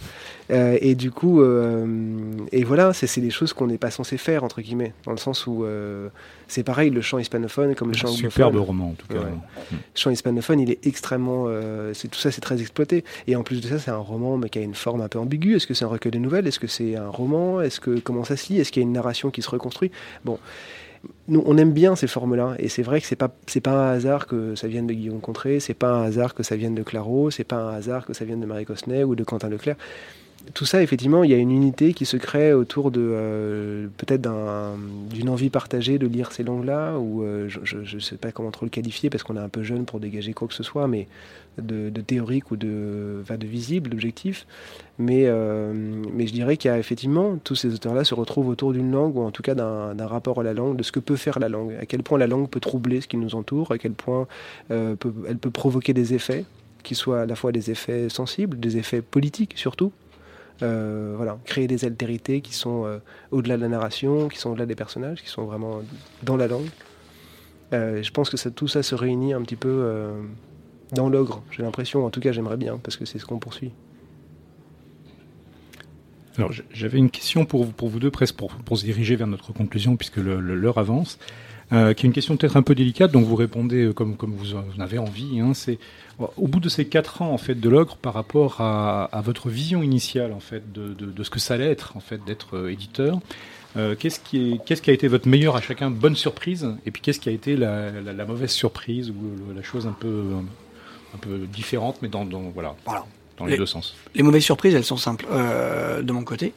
Euh, 0.50 0.76
et 0.80 0.94
du 0.94 1.10
coup, 1.10 1.40
euh, 1.40 1.86
et 2.52 2.62
voilà, 2.62 2.92
c'est 2.92 3.06
c'est 3.06 3.22
des 3.22 3.30
choses 3.30 3.54
qu'on 3.54 3.66
n'est 3.68 3.78
pas 3.78 3.90
censé 3.90 4.18
faire, 4.18 4.44
entre 4.44 4.60
guillemets, 4.60 4.92
dans 5.06 5.12
le 5.12 5.16
sens 5.18 5.46
où 5.46 5.64
euh, 5.64 6.08
c'est 6.46 6.62
pareil, 6.62 6.90
le 6.90 7.00
chant 7.00 7.18
hispanophone 7.18 7.74
comme 7.74 7.88
le 7.88 7.96
chant 7.96 8.08
Superbe 8.08 8.50
anglophone. 8.50 8.66
roman, 8.66 8.90
en 8.90 8.94
tout 8.94 9.06
cas. 9.06 9.14
Ouais. 9.20 9.30
Le 9.72 9.76
chant 9.94 10.10
hispanophone, 10.10 10.60
il 10.60 10.70
est 10.70 10.86
extrêmement. 10.86 11.46
euh, 11.48 11.94
c'est 11.94 12.08
tout 12.08 12.18
ça, 12.18 12.30
c'est 12.30 12.42
très 12.42 12.60
exploité. 12.60 13.02
Et 13.26 13.34
en 13.34 13.42
plus 13.42 13.62
de 13.62 13.66
ça, 13.68 13.78
c'est 13.78 13.90
un 13.90 13.96
roman 13.96 14.36
mais 14.36 14.50
qui 14.50 14.58
a 14.58 14.62
une 14.62 14.74
forme 14.74 15.00
un 15.00 15.08
peu 15.08 15.18
ambiguë. 15.18 15.56
Est-ce 15.56 15.66
que 15.66 15.74
c'est 15.74 15.86
un 15.86 15.88
recueil 15.88 16.12
de 16.12 16.18
nouvelles? 16.18 16.46
Est-ce 16.46 16.60
que 16.60 16.66
c'est 16.66 16.96
un 16.96 17.08
roman? 17.08 17.62
Est-ce 17.62 17.80
que 17.80 17.98
comment 17.98 18.24
ça 18.24 18.36
se 18.36 18.52
lit? 18.52 18.60
Est-ce 18.60 18.72
qu'il 18.72 18.82
y 18.82 18.84
a 18.84 18.86
une 18.86 18.92
narration 18.92 19.30
qui 19.30 19.40
se 19.40 19.48
reconstruit? 19.50 19.90
Bon, 20.24 20.38
nous, 21.28 21.42
on 21.46 21.56
aime 21.58 21.72
bien 21.72 21.94
ces 21.96 22.06
formes-là. 22.06 22.54
Et 22.58 22.68
c'est 22.68 22.82
vrai 22.82 23.00
que 23.00 23.06
c'est 23.06 23.16
pas 23.16 23.30
c'est 23.46 23.60
pas 23.60 23.90
un 23.90 23.92
hasard 23.92 24.26
que 24.26 24.54
ça 24.54 24.66
vienne 24.68 24.86
de 24.86 24.94
Guillaume 24.94 25.20
Contré. 25.20 25.60
C'est 25.60 25.74
pas 25.74 25.90
un 25.92 26.02
hasard 26.04 26.34
que 26.34 26.42
ça 26.42 26.56
vienne 26.56 26.74
de 26.74 26.82
Claro. 26.82 27.30
C'est 27.30 27.44
pas 27.44 27.56
un 27.56 27.74
hasard 27.74 28.04
que 28.06 28.12
ça 28.14 28.24
vienne 28.24 28.40
de 28.40 28.46
Marie 28.46 28.64
Cosnet 28.64 29.04
ou 29.04 29.14
de 29.14 29.24
Quentin 29.24 29.48
Leclerc. 29.48 29.76
Tout 30.54 30.64
ça, 30.64 30.82
effectivement, 30.82 31.24
il 31.24 31.30
y 31.30 31.34
a 31.34 31.36
une 31.36 31.50
unité 31.50 31.92
qui 31.92 32.06
se 32.06 32.16
crée 32.16 32.52
autour 32.54 32.90
de 32.90 33.00
euh, 33.02 33.88
peut-être 33.98 34.20
d'un- 34.22 34.76
d'une 35.10 35.28
envie 35.28 35.50
partagée 35.50 35.98
de 35.98 36.06
lire 36.06 36.32
ces 36.32 36.42
langues-là, 36.44 36.96
ou 36.98 37.22
euh, 37.22 37.48
je 37.48 37.96
ne 37.96 38.00
sais 38.00 38.16
pas 38.16 38.30
comment 38.32 38.50
trop 38.50 38.64
le 38.64 38.70
qualifier 38.70 39.10
parce 39.10 39.24
qu'on 39.24 39.36
est 39.36 39.40
un 39.40 39.48
peu 39.50 39.62
jeune 39.62 39.84
pour 39.84 40.00
dégager 40.00 40.32
quoi 40.32 40.48
que 40.48 40.54
ce 40.54 40.62
soit, 40.62 40.86
mais 40.88 41.06
de, 41.62 42.00
théorique 42.00 42.50
ou 42.50 42.56
de, 42.56 43.20
enfin, 43.22 43.36
de 43.36 43.46
visible, 43.46 43.90
d'objectif. 43.90 44.46
Mais, 44.98 45.24
euh, 45.26 45.72
mais 46.12 46.26
je 46.26 46.32
dirais 46.32 46.56
qu'il 46.56 46.70
y 46.70 46.74
a 46.74 46.78
effectivement, 46.78 47.36
tous 47.42 47.54
ces 47.54 47.74
auteurs-là 47.74 48.04
se 48.04 48.14
retrouvent 48.14 48.48
autour 48.48 48.72
d'une 48.72 48.90
langue, 48.90 49.16
ou 49.16 49.22
en 49.22 49.30
tout 49.30 49.42
cas 49.42 49.54
d'un 49.54 50.06
rapport 50.06 50.40
à 50.40 50.42
la 50.42 50.54
langue, 50.54 50.76
de 50.76 50.82
ce 50.82 50.92
que 50.92 51.00
peut 51.00 51.16
faire 51.16 51.38
la 51.38 51.48
langue, 51.48 51.74
à 51.80 51.86
quel 51.86 52.02
point 52.02 52.18
la 52.18 52.26
langue 52.26 52.48
peut 52.48 52.60
troubler 52.60 53.00
ce 53.00 53.08
qui 53.08 53.16
nous 53.16 53.34
entoure, 53.34 53.72
à 53.72 53.78
quel 53.78 53.92
point 53.92 54.26
euh, 54.70 54.96
elle 55.28 55.38
peut 55.38 55.50
provoquer 55.50 55.94
des 55.94 56.14
effets, 56.14 56.44
qui 56.82 56.94
soient 56.94 57.22
à 57.22 57.26
la 57.26 57.34
fois 57.34 57.52
des 57.52 57.70
effets 57.70 58.08
sensibles, 58.08 58.58
des 58.58 58.76
effets 58.76 59.02
politiques 59.02 59.54
surtout. 59.56 59.92
Euh, 60.60 61.14
voilà, 61.16 61.38
créer 61.44 61.68
des 61.68 61.84
altérités 61.84 62.40
qui 62.40 62.52
sont 62.52 63.00
au-delà 63.30 63.56
de 63.56 63.62
la 63.62 63.68
narration, 63.68 64.28
qui 64.28 64.38
sont 64.38 64.50
au-delà 64.50 64.66
des 64.66 64.74
personnages, 64.74 65.22
qui 65.22 65.28
sont 65.28 65.44
vraiment 65.44 65.82
dans 66.24 66.36
la 66.36 66.48
langue. 66.48 66.68
Je 67.70 68.10
pense 68.10 68.30
que 68.30 68.48
tout 68.48 68.66
ça 68.66 68.82
se 68.82 68.96
réunit 68.96 69.34
un 69.34 69.42
petit 69.42 69.54
peu 69.54 70.10
dans 70.92 71.08
l'ogre, 71.08 71.42
j'ai 71.50 71.62
l'impression, 71.62 72.04
en 72.04 72.10
tout 72.10 72.20
cas 72.20 72.32
j'aimerais 72.32 72.56
bien, 72.56 72.78
parce 72.82 72.96
que 72.96 73.04
c'est 73.04 73.18
ce 73.18 73.26
qu'on 73.26 73.38
poursuit. 73.38 73.72
Alors, 76.38 76.52
j'avais 76.72 76.98
une 76.98 77.10
question 77.10 77.44
pour 77.44 77.64
vous, 77.64 77.72
pour 77.72 77.88
vous 77.88 77.98
deux, 77.98 78.12
presque 78.12 78.36
pour, 78.36 78.50
pour 78.50 78.78
se 78.78 78.84
diriger 78.84 79.16
vers 79.16 79.26
notre 79.26 79.52
conclusion, 79.52 79.96
puisque 79.96 80.18
l'heure 80.18 80.78
avance, 80.78 81.18
euh, 81.72 81.92
qui 81.94 82.06
est 82.06 82.08
une 82.08 82.12
question 82.14 82.36
peut-être 82.36 82.56
un 82.56 82.62
peu 82.62 82.76
délicate, 82.76 83.10
donc 83.10 83.24
vous 83.26 83.34
répondez 83.34 83.86
euh, 83.86 83.92
comme, 83.92 84.16
comme 84.16 84.32
vous 84.32 84.54
en 84.54 84.64
avez 84.78 84.98
envie. 84.98 85.40
Hein, 85.40 85.52
c'est 85.52 85.78
au 86.36 86.46
bout 86.46 86.60
de 86.60 86.68
ces 86.68 86.86
quatre 86.86 87.22
ans 87.22 87.32
en 87.32 87.38
fait 87.38 87.56
de 87.56 87.68
l'ogre, 87.68 87.96
par 87.96 88.14
rapport 88.14 88.60
à, 88.60 89.20
votre 89.22 89.50
vision 89.50 89.82
initiale 89.82 90.32
en 90.32 90.40
fait 90.40 90.72
de, 90.72 90.94
de, 90.94 91.22
ce 91.22 91.30
que 91.30 91.38
ça 91.38 91.54
allait 91.54 91.70
être 91.70 91.96
en 91.96 92.00
fait 92.00 92.24
d'être 92.24 92.56
euh, 92.56 92.72
éditeur. 92.72 93.18
qu'est-ce 93.98 94.18
qui 94.20 94.52
est, 94.52 94.64
qu'est-ce 94.64 94.80
qui 94.80 94.90
a 94.90 94.92
été 94.92 95.08
votre 95.08 95.28
meilleur 95.28 95.56
à 95.56 95.60
chacun? 95.60 95.90
Bonne 95.90 96.16
surprise, 96.16 96.68
et 96.86 96.90
puis 96.90 97.02
qu'est-ce 97.02 97.20
qui 97.20 97.28
a 97.28 97.32
été 97.32 97.56
la, 97.56 97.90
la- 98.00 98.24
mauvaise 98.24 98.50
surprise 98.50 99.10
ou 99.10 99.54
la 99.54 99.62
chose 99.62 99.86
un 99.86 99.92
peu 99.92 100.22
un 101.14 101.18
peu 101.18 101.38
différente, 101.46 101.96
mais 102.02 102.08
dans, 102.08 102.24
dans 102.24 102.40
voilà 102.54 102.74
Voilà. 102.84 103.04
dans 103.38 103.46
les, 103.46 103.52
Les- 103.52 103.58
deux 103.58 103.66
sens. 103.66 103.94
Les 104.14 104.22
mauvaises 104.22 104.42
surprises, 104.44 104.74
elles 104.74 104.84
sont 104.84 104.96
simples. 104.96 105.26
Euh, 105.30 106.02
de 106.02 106.12
mon 106.12 106.24
côté, 106.24 106.52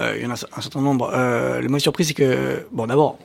Euh, 0.00 0.14
il 0.16 0.22
y 0.22 0.26
en 0.26 0.30
a 0.30 0.34
un 0.34 0.60
certain 0.60 0.80
nombre. 0.80 1.10
Euh, 1.12 1.60
les 1.60 1.66
mauvaises 1.66 1.82
surprises, 1.82 2.06
c'est 2.08 2.14
que, 2.14 2.64
bon, 2.70 2.86
d'abord, 2.86 3.18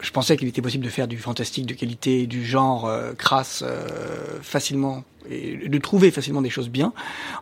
je 0.00 0.12
pensais 0.12 0.36
qu'il 0.36 0.46
était 0.46 0.62
possible 0.62 0.84
de 0.84 0.88
faire 0.90 1.08
du 1.08 1.18
fantastique 1.18 1.66
de 1.66 1.74
qualité, 1.74 2.28
du 2.28 2.44
genre 2.46 2.86
euh, 2.86 3.14
crasse 3.14 3.64
facilement 4.42 5.02
et 5.28 5.68
de 5.68 5.78
trouver 5.78 6.10
facilement 6.12 6.40
des 6.40 6.48
choses 6.50 6.68
bien. 6.68 6.92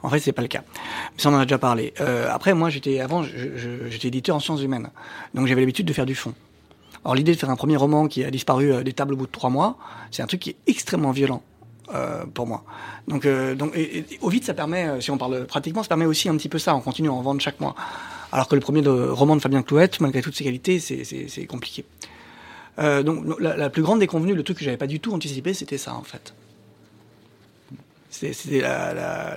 En 0.03 0.09
fait, 0.09 0.21
c'est 0.21 0.33
pas 0.33 0.41
le 0.43 0.49
cas. 0.49 0.63
Mais 1.15 1.23
ça, 1.23 1.29
on 1.31 1.35
en 1.35 1.39
a 1.39 1.45
déjà 1.45 1.59
parlé. 1.59 1.93
Après, 2.31 2.55
moi, 2.55 2.71
j'étais 2.71 3.01
avant, 3.01 3.23
j'étais 3.23 4.09
éditeur 4.09 4.37
en 4.37 4.41
sciences 4.41 4.63
humaines, 4.63 4.89
donc 5.35 5.47
j'avais 5.47 5.61
l'habitude 5.61 5.87
de 5.87 5.93
faire 5.93 6.07
du 6.07 6.15
fond. 6.15 6.33
Alors 7.05 7.15
l'idée 7.15 7.33
de 7.33 7.39
faire 7.39 7.51
un 7.51 7.57
premier 7.57 7.77
roman 7.77 8.09
qui 8.09 8.25
a 8.25 8.31
disparu 8.31 8.83
des 8.83 8.93
tables 8.93 9.15
au 9.15 9.17
bout 9.17 9.27
de 9.27 9.31
trois 9.33 9.51
mois, 9.51 9.77
c'est 10.11 10.23
un 10.23 10.27
truc 10.27 10.41
qui 10.41 10.51
est 10.51 10.57
extrêmement 10.67 11.13
violent 11.13 11.43
euh, 11.95 12.25
pour 12.27 12.47
moi. 12.47 12.65
Donc, 13.09 13.25
euh, 13.25 13.55
donc 13.55 13.75
ça 14.43 14.55
permet, 14.55 14.87
euh, 14.87 15.01
si 15.01 15.11
on 15.11 15.19
parle 15.19 15.47
pratiquement, 15.47 15.83
ça 15.83 15.89
permet 15.89 16.05
aussi 16.05 16.29
un 16.29 16.37
petit 16.37 16.49
peu 16.49 16.59
ça. 16.59 16.75
On 16.75 16.81
continue 16.81 17.09
à 17.09 17.13
en 17.13 17.23
vendre 17.23 17.41
chaque 17.41 17.59
mois. 17.61 17.75
Alors 18.33 18.47
que 18.49 18.55
le 18.55 18.61
premier 18.61 18.83
de, 18.83 18.91
roman 18.91 19.35
de 19.35 19.41
Fabien 19.41 19.63
Clouette, 19.63 20.01
malgré 20.01 20.21
toutes 20.21 20.37
ses 20.37 20.45
qualités, 20.45 20.79
c'est- 20.79 21.47
compliqué. 21.47 21.85
Euh, 22.79 23.03
donc 23.03 23.25
la, 23.41 23.71
plus 23.71 23.83
grande 23.83 24.01
déconvenue, 24.01 24.35
le 24.35 24.43
truc 24.43 24.59
que 24.59 24.65
j'avais 24.65 24.77
pas 24.77 24.87
du 24.87 25.01
tout 25.01 25.13
anticipé, 25.13 25.55
c'était 25.55 25.79
ça 25.79 25.95
en 25.95 26.03
fait. 26.03 26.35
C'était 28.11 28.61
la, 28.61 29.37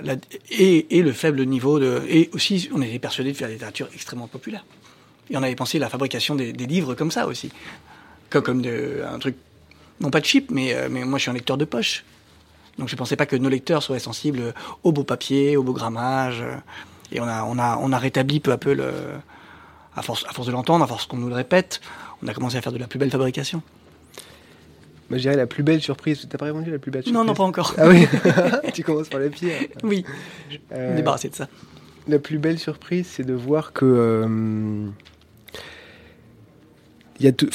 et, 0.50 1.02
le 1.02 1.12
faible 1.12 1.44
niveau 1.44 1.78
de 1.78 2.02
et 2.08 2.30
aussi 2.32 2.68
on 2.72 2.82
était 2.82 2.98
persuadé 2.98 3.32
de 3.32 3.36
faire 3.36 3.48
des 3.48 3.54
littératures 3.54 3.88
extrêmement 3.94 4.28
populaires. 4.28 4.64
Et 5.30 5.36
on 5.36 5.42
avait 5.42 5.54
pensé 5.54 5.78
la 5.78 5.88
fabrication 5.88 6.34
des, 6.34 6.52
livres 6.52 6.94
comme 6.94 7.10
ça 7.10 7.26
aussi, 7.26 7.50
comme, 8.30 8.62
un 8.66 9.18
truc 9.18 9.36
non 10.00 10.10
pas 10.10 10.20
de 10.20 10.26
cheap, 10.26 10.50
mais 10.50 10.88
moi 10.88 11.18
je 11.18 11.22
suis 11.22 11.30
un 11.30 11.34
lecteur 11.34 11.56
de 11.56 11.64
poche. 11.64 12.04
Donc 12.78 12.88
je 12.88 12.96
pensais 12.96 13.16
pas 13.16 13.26
que 13.26 13.36
nos 13.36 13.48
lecteurs 13.48 13.82
soient 13.82 13.98
sensibles 13.98 14.54
au 14.82 14.92
beau 14.92 15.04
papier, 15.04 15.56
au 15.56 15.62
beau 15.62 15.72
grammage. 15.72 16.42
Et 17.12 17.20
on 17.20 17.24
a, 17.28 17.44
on 17.44 17.58
a, 17.58 17.76
on 17.80 17.92
a 17.92 17.98
rétabli 17.98 18.40
peu 18.40 18.52
à 18.52 18.56
peu 18.58 18.72
le, 18.72 18.90
à 19.94 20.02
force, 20.02 20.24
à 20.28 20.32
force 20.32 20.46
de 20.46 20.52
l'entendre, 20.52 20.82
à 20.84 20.86
force 20.86 21.04
qu'on 21.06 21.18
nous 21.18 21.28
le 21.28 21.34
répète, 21.34 21.80
on 22.22 22.28
a 22.28 22.34
commencé 22.34 22.56
à 22.56 22.62
faire 22.62 22.72
de 22.72 22.78
la 22.78 22.86
plus 22.86 22.98
belle 22.98 23.10
fabrication. 23.10 23.62
Moi, 25.10 25.18
je 25.18 25.22
dirais 25.22 25.36
la 25.36 25.46
plus 25.46 25.62
belle 25.62 25.82
surprise. 25.82 26.26
T'as 26.30 26.38
pas 26.38 26.46
répondu 26.46 26.70
la 26.70 26.78
plus 26.78 26.90
belle 26.90 27.02
surprise 27.02 27.18
Non, 27.18 27.24
non, 27.26 27.34
pas 27.34 27.42
encore. 27.42 27.74
Ah 27.76 27.88
oui 27.88 28.06
Tu 28.72 28.82
commences 28.82 29.10
par 29.10 29.20
la 29.20 29.28
pire. 29.28 29.52
Oui, 29.82 30.06
Euh, 30.72 30.96
débarrassé 30.96 31.28
de 31.28 31.34
ça. 31.34 31.48
La 32.08 32.18
plus 32.18 32.38
belle 32.38 32.58
surprise, 32.58 33.06
c'est 33.10 33.24
de 33.24 33.34
voir 33.34 33.74
que. 33.74 33.84
euh, 33.84 34.86
Il 37.20 37.26
y 37.26 37.28
a 37.28 37.32
tout. 37.32 37.48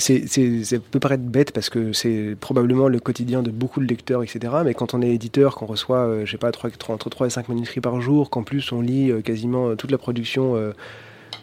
C'est, 0.00 0.28
ça 0.62 0.76
peut 0.78 1.00
paraître 1.00 1.24
bête 1.24 1.50
parce 1.50 1.70
que 1.70 1.92
c'est 1.92 2.36
probablement 2.38 2.86
le 2.86 3.00
quotidien 3.00 3.42
de 3.42 3.50
beaucoup 3.50 3.80
de 3.80 3.86
lecteurs, 3.86 4.22
etc. 4.22 4.54
Mais 4.64 4.72
quand 4.72 4.94
on 4.94 5.02
est 5.02 5.08
éditeur, 5.08 5.56
qu'on 5.56 5.66
reçoit, 5.66 6.06
euh, 6.06 6.24
je 6.24 6.30
sais 6.30 6.38
pas, 6.38 6.52
entre 6.88 7.10
3 7.10 7.26
et 7.26 7.30
5 7.30 7.48
manuscrits 7.48 7.80
par 7.80 8.00
jour, 8.00 8.30
qu'en 8.30 8.44
plus 8.44 8.70
on 8.70 8.80
lit 8.80 9.10
euh, 9.10 9.22
quasiment 9.22 9.70
euh, 9.70 9.74
toute 9.74 9.90
la 9.90 9.98
production 9.98 10.54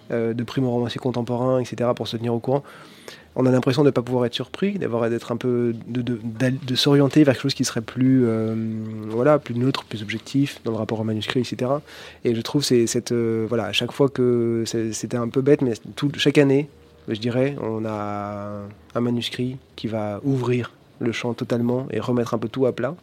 de 0.10 0.44
primo-romanciers 0.44 1.02
contemporains, 1.02 1.60
etc., 1.60 1.90
pour 1.94 2.08
se 2.08 2.16
tenir 2.16 2.34
au 2.34 2.40
courant, 2.40 2.64
on 3.36 3.46
a 3.46 3.52
l'impression 3.52 3.82
de 3.82 3.90
ne 3.90 3.92
pas 3.92 4.02
pouvoir 4.02 4.26
être 4.26 4.34
surpris, 4.34 4.80
d'avoir 4.80 5.10
d'être 5.10 5.34
un 5.34 5.38
peu. 5.38 5.76
de, 5.88 6.76
s'orienter 6.76 7.26
vers 7.26 7.34
quelque 7.34 7.44
chose 7.44 7.54
qui 7.54 7.66
serait 7.66 7.82
plus. 7.82 8.26
voilà, 9.10 9.38
plus 9.38 9.56
neutre, 9.56 9.84
plus 9.84 10.02
objectif 10.02 10.62
dans 10.64 10.72
le 10.72 10.78
rapport 10.78 11.02
au 11.02 11.04
manuscrit, 11.04 11.42
etc. 11.42 11.72
Et 12.24 12.34
je 12.34 12.42
trouve 12.42 12.64
c'est 12.64 12.88
cette 12.88 13.12
voilà 13.12 13.74
chaque 13.74 13.92
fois 13.92 14.08
que 14.08 14.64
c'était 14.66 15.18
un 15.18 15.28
peu 15.28 15.42
bête, 15.42 15.62
mais 15.62 15.74
chaque 16.18 16.38
année, 16.38 16.70
je 17.08 17.20
dirais, 17.20 17.56
on 17.62 17.86
a 17.86 18.62
un 18.96 19.02
manuscrit 19.02 19.58
qui 19.76 19.88
va 19.88 20.20
ouvrir 20.24 20.72
le 21.00 21.12
champ 21.12 21.34
totalement 21.34 21.88
et 21.92 22.00
remettre 22.00 22.34
un 22.34 22.38
peu 22.38 22.50
tout 22.50 22.66
à 22.66 22.74
plat. 22.74 22.96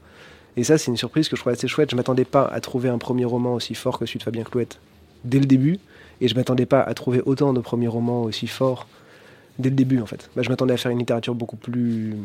Et 0.56 0.64
ça, 0.64 0.78
c'est 0.78 0.90
une 0.90 0.96
surprise 0.96 1.28
que 1.28 1.36
je 1.36 1.40
trouve 1.40 1.52
assez 1.52 1.68
chouette. 1.68 1.90
Je 1.90 1.96
m'attendais 1.96 2.24
pas 2.24 2.44
à 2.44 2.60
trouver 2.60 2.88
un 2.88 2.98
premier 2.98 3.24
roman 3.24 3.54
aussi 3.54 3.74
fort 3.74 3.98
que 3.98 4.06
celui 4.06 4.18
de 4.18 4.24
Fabien 4.24 4.44
Clouette 4.44 4.78
dès 5.24 5.38
le 5.38 5.46
début, 5.46 5.78
et 6.20 6.28
je 6.28 6.34
m'attendais 6.34 6.66
pas 6.66 6.80
à 6.80 6.94
trouver 6.94 7.22
autant 7.24 7.52
de 7.52 7.60
premiers 7.60 7.88
romans 7.88 8.22
aussi 8.22 8.46
forts 8.46 8.86
dès 9.58 9.70
le 9.70 9.76
début 9.76 10.00
en 10.00 10.06
fait. 10.06 10.30
Bah, 10.34 10.42
je 10.42 10.48
m'attendais 10.48 10.74
à 10.74 10.76
faire 10.76 10.90
une 10.90 10.98
littérature 10.98 11.34
beaucoup 11.34 11.56
plus 11.56 12.16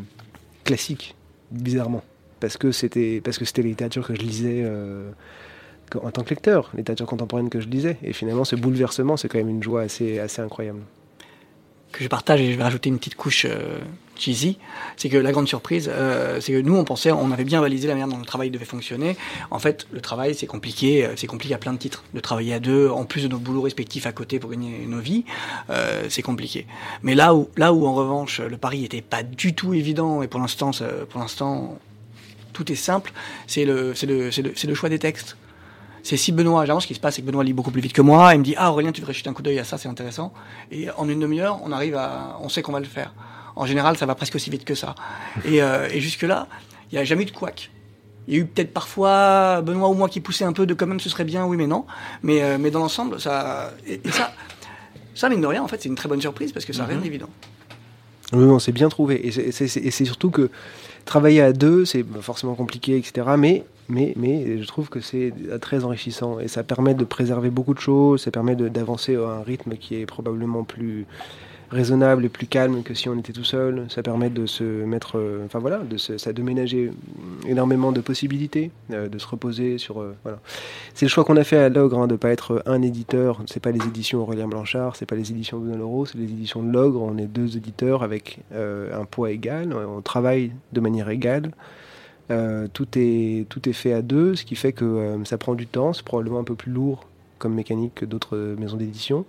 classique, 0.63 1.15
bizarrement, 1.51 2.03
parce 2.39 2.57
que 2.57 2.71
c'était 2.71 3.21
parce 3.23 3.37
que 3.37 3.45
c'était 3.45 3.61
la 3.61 3.69
littérature 3.69 4.07
que 4.07 4.15
je 4.15 4.21
lisais. 4.21 4.63
euh, 4.65 5.11
en 5.95 6.11
tant 6.11 6.23
que 6.23 6.29
lecteur, 6.31 6.71
littérature 6.75 7.05
contemporaine 7.05 7.49
que 7.49 7.61
je 7.61 7.67
lisais. 7.67 7.97
Et 8.03 8.13
finalement, 8.13 8.43
ce 8.43 8.55
bouleversement, 8.55 9.17
c'est 9.17 9.29
quand 9.29 9.37
même 9.37 9.49
une 9.49 9.63
joie 9.63 9.81
assez 9.83 10.19
incroyable. 10.39 10.81
Que 11.91 12.03
je 12.03 12.09
partage 12.09 12.41
et 12.41 12.51
je 12.51 12.57
vais 12.57 12.63
rajouter 12.63 12.89
une 12.89 12.97
petite 12.97 13.15
couche 13.15 13.45
euh, 13.49 13.79
cheesy, 14.15 14.57
c'est 14.97 15.09
que 15.09 15.17
la 15.17 15.31
grande 15.31 15.47
surprise, 15.47 15.89
euh, 15.91 16.41
c'est 16.41 16.51
que 16.51 16.61
nous 16.61 16.75
on 16.75 16.83
pensait, 16.83 17.11
on 17.11 17.31
avait 17.31 17.43
bien 17.43 17.61
balisé 17.61 17.87
la 17.87 17.93
manière 17.93 18.07
dont 18.07 18.17
le 18.17 18.25
travail 18.25 18.49
devait 18.49 18.65
fonctionner. 18.65 19.15
En 19.51 19.59
fait, 19.59 19.87
le 19.91 20.01
travail 20.01 20.35
c'est 20.35 20.47
compliqué, 20.47 21.05
euh, 21.05 21.13
c'est 21.15 21.27
compliqué 21.27 21.53
à 21.53 21.57
plein 21.57 21.73
de 21.73 21.77
titres. 21.77 22.03
De 22.13 22.19
travailler 22.19 22.53
à 22.53 22.59
deux, 22.59 22.89
en 22.89 23.05
plus 23.05 23.23
de 23.23 23.27
nos 23.27 23.37
boulots 23.37 23.61
respectifs 23.61 24.05
à 24.05 24.11
côté 24.11 24.39
pour 24.39 24.49
gagner 24.49 24.85
nos 24.87 24.99
vies, 24.99 25.25
c'est 26.09 26.21
compliqué. 26.21 26.65
Mais 27.03 27.15
là 27.15 27.35
où, 27.35 27.49
là 27.57 27.73
où 27.73 27.85
en 27.85 27.93
revanche 27.93 28.39
le 28.39 28.57
pari 28.57 28.83
était 28.85 29.01
pas 29.01 29.23
du 29.23 29.53
tout 29.53 29.73
évident 29.73 30.21
et 30.21 30.27
pour 30.27 30.39
l'instant, 30.39 30.71
pour 31.09 31.19
l'instant 31.19 31.77
tout 32.53 32.71
est 32.71 32.75
simple, 32.75 33.13
c'est 33.45 33.65
le, 33.65 33.93
le, 34.03 34.29
le, 34.29 34.31
c'est 34.31 34.67
le 34.67 34.73
choix 34.73 34.89
des 34.89 34.99
textes. 34.99 35.37
C'est 36.07 36.15
si 36.15 36.31
Benoît, 36.31 36.61
généralement 36.61 36.79
ce 36.79 36.87
qui 36.87 36.93
se 36.93 37.01
passe, 37.01 37.15
c'est 37.15 37.21
que 37.21 37.27
Benoît 37.27 37.43
lit 37.43 37.51
beaucoup 37.51 37.69
plus 37.69 37.81
vite 37.81 37.91
que 37.91 38.01
moi, 38.01 38.33
et 38.33 38.37
me 38.37 38.43
dit 38.43 38.55
Ah 38.55 38.71
Aurélien, 38.71 38.93
tu 38.93 39.01
devrais 39.01 39.13
jeter 39.13 39.29
un 39.29 39.33
coup 39.33 39.41
d'œil 39.41 39.59
à 39.59 39.65
ça, 39.65 39.77
c'est 39.77 39.89
intéressant. 39.89 40.31
Et 40.71 40.89
en 40.91 41.09
une 41.09 41.19
demi-heure, 41.19 41.59
on 41.65 41.73
arrive 41.73 41.97
à. 41.97 42.39
On 42.41 42.47
sait 42.47 42.61
qu'on 42.61 42.71
va 42.71 42.79
le 42.79 42.85
faire. 42.85 43.13
En 43.57 43.65
général, 43.65 43.97
ça 43.97 44.05
va 44.05 44.15
presque 44.15 44.35
aussi 44.35 44.49
vite 44.49 44.63
que 44.63 44.73
ça. 44.73 44.95
Et, 45.43 45.61
euh, 45.61 45.89
et 45.91 45.99
jusque-là, 45.99 46.47
il 46.89 46.95
n'y 46.95 47.01
a 47.01 47.03
jamais 47.03 47.23
eu 47.23 47.25
de 47.25 47.31
couac. 47.31 47.71
Il 48.29 48.33
y 48.33 48.37
a 48.37 48.39
eu 48.39 48.45
peut-être 48.45 48.71
parfois 48.71 49.59
Benoît 49.61 49.89
ou 49.89 49.95
moi 49.95 50.07
qui 50.07 50.21
poussait 50.21 50.45
un 50.45 50.53
peu 50.53 50.65
de 50.65 50.73
quand 50.73 50.87
même 50.87 51.01
ce 51.01 51.09
serait 51.09 51.25
bien, 51.25 51.45
oui 51.45 51.57
mais 51.57 51.67
non. 51.67 51.85
Mais, 52.23 52.41
euh, 52.41 52.57
mais 52.57 52.71
dans 52.71 52.79
l'ensemble, 52.79 53.19
ça. 53.19 53.73
Et, 53.85 53.99
et 54.01 54.11
ça, 54.11 54.31
ça, 55.13 55.27
mine 55.27 55.41
de 55.41 55.47
rien, 55.47 55.61
en 55.61 55.67
fait, 55.67 55.81
c'est 55.81 55.89
une 55.89 55.95
très 55.95 56.07
bonne 56.07 56.21
surprise 56.21 56.53
parce 56.53 56.63
que 56.63 56.71
ça 56.71 56.83
n'a 56.83 56.87
rien 56.87 56.99
d'évident. 56.99 57.29
Oui, 58.31 58.45
on 58.45 58.59
s'est 58.59 58.71
bien 58.71 58.87
trouvé. 58.87 59.27
Et 59.27 59.51
c'est 59.51 60.05
surtout 60.05 60.29
que 60.29 60.51
travailler 61.03 61.41
à 61.41 61.51
deux, 61.51 61.83
c'est 61.83 62.05
forcément 62.21 62.55
compliqué, 62.55 62.95
etc. 62.95 63.27
Mais, 63.37 63.65
mais, 63.89 64.13
je 64.61 64.67
trouve 64.67 64.89
que 64.89 64.99
c'est 64.99 65.33
très 65.61 65.83
enrichissant. 65.83 66.39
Et 66.39 66.47
ça 66.47 66.63
permet 66.63 66.93
de 66.93 67.03
préserver 67.05 67.49
beaucoup 67.49 67.73
de 67.73 67.79
choses. 67.79 68.21
Ça 68.21 68.31
permet 68.31 68.55
de- 68.55 68.67
d'avancer 68.67 69.15
à 69.15 69.19
un 69.39 69.43
rythme 69.43 69.75
qui 69.75 69.95
est 69.95 70.05
probablement 70.05 70.63
plus 70.63 71.05
raisonnable 71.69 72.23
et 72.23 72.29
plus 72.29 72.47
calme 72.47 72.81
que 72.81 72.93
si 72.93 73.09
on 73.09 73.19
était 73.19 73.33
tout 73.33 73.43
seul. 73.43 73.85
Ça 73.89 74.01
permet 74.01 74.29
de 74.29 74.45
se 74.45 74.63
mettre, 74.63 75.17
euh, 75.17 75.43
enfin 75.45 75.59
voilà, 75.59 75.79
de 75.79 75.97
se, 75.97 76.17
ça 76.17 76.31
de 76.31 76.41
ménager 76.41 76.91
énormément 77.45 77.91
de 77.91 77.99
possibilités, 77.99 78.71
euh, 78.91 79.09
de 79.09 79.17
se 79.17 79.27
reposer 79.27 79.77
sur, 79.77 79.99
euh, 80.01 80.15
voilà. 80.23 80.39
C'est 80.93 81.05
le 81.05 81.09
choix 81.09 81.25
qu'on 81.25 81.35
a 81.35 81.43
fait 81.43 81.57
à 81.57 81.67
Logre, 81.67 81.99
hein, 81.99 82.07
de 82.07 82.15
pas 82.15 82.29
être 82.29 82.63
un 82.67 82.81
éditeur. 82.81 83.41
C'est 83.47 83.59
pas 83.59 83.71
les 83.71 83.85
éditions 83.85 84.21
Aurélien 84.21 84.47
Blanchard, 84.47 84.95
c'est 84.95 85.05
pas 85.05 85.17
les 85.17 85.31
éditions 85.31 85.59
Benoît 85.59 85.77
Leroux, 85.77 86.05
c'est 86.05 86.17
les 86.17 86.23
éditions 86.31 86.63
de 86.63 86.71
Logre. 86.71 87.01
On 87.01 87.17
est 87.17 87.27
deux 87.27 87.57
éditeurs 87.57 88.01
avec 88.01 88.39
un 88.53 89.03
poids 89.05 89.31
égal. 89.31 89.73
On 89.73 90.01
travaille 90.01 90.51
de 90.71 90.79
manière 90.79 91.09
égale. 91.09 91.51
Euh, 92.29 92.67
tout 92.71 92.87
est 92.95 93.45
tout 93.49 93.69
est 93.69 93.73
fait 93.73 93.93
à 93.93 94.01
deux, 94.01 94.35
ce 94.35 94.43
qui 94.43 94.55
fait 94.55 94.73
que 94.73 94.83
euh, 94.85 95.25
ça 95.25 95.37
prend 95.37 95.55
du 95.55 95.67
temps. 95.67 95.93
C'est 95.93 96.03
probablement 96.03 96.39
un 96.39 96.43
peu 96.43 96.55
plus 96.55 96.71
lourd 96.71 97.07
comme 97.37 97.53
mécanique 97.53 97.95
que 97.95 98.05
d'autres 98.05 98.35
euh, 98.35 98.55
maisons 98.57 98.77
d'édition, 98.77 99.25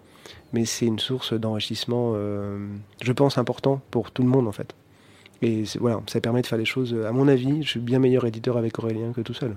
mais 0.53 0.65
c'est 0.65 0.87
une 0.87 0.99
source 0.99 1.33
d'enrichissement, 1.33 2.13
euh, 2.17 2.59
je 3.03 3.13
pense, 3.13 3.39
important 3.39 3.81
pour 3.91 4.11
tout 4.11 4.23
le 4.23 4.29
monde 4.29 4.49
en 4.49 4.53
fait. 4.53 4.75
Et 5.43 5.65
voilà, 5.79 6.01
ça 6.07 6.21
permet 6.21 6.43
de 6.43 6.47
faire 6.47 6.59
les 6.59 6.65
choses. 6.65 6.97
À 7.07 7.13
mon 7.13 7.29
avis, 7.29 7.63
je 7.63 7.69
suis 7.69 7.81
bien 7.81 8.01
meilleur 8.01 8.27
éditeur 8.27 8.57
avec 8.57 8.79
Aurélien 8.79 9.13
que 9.13 9.21
tout 9.21 9.35
seul. 9.35 9.55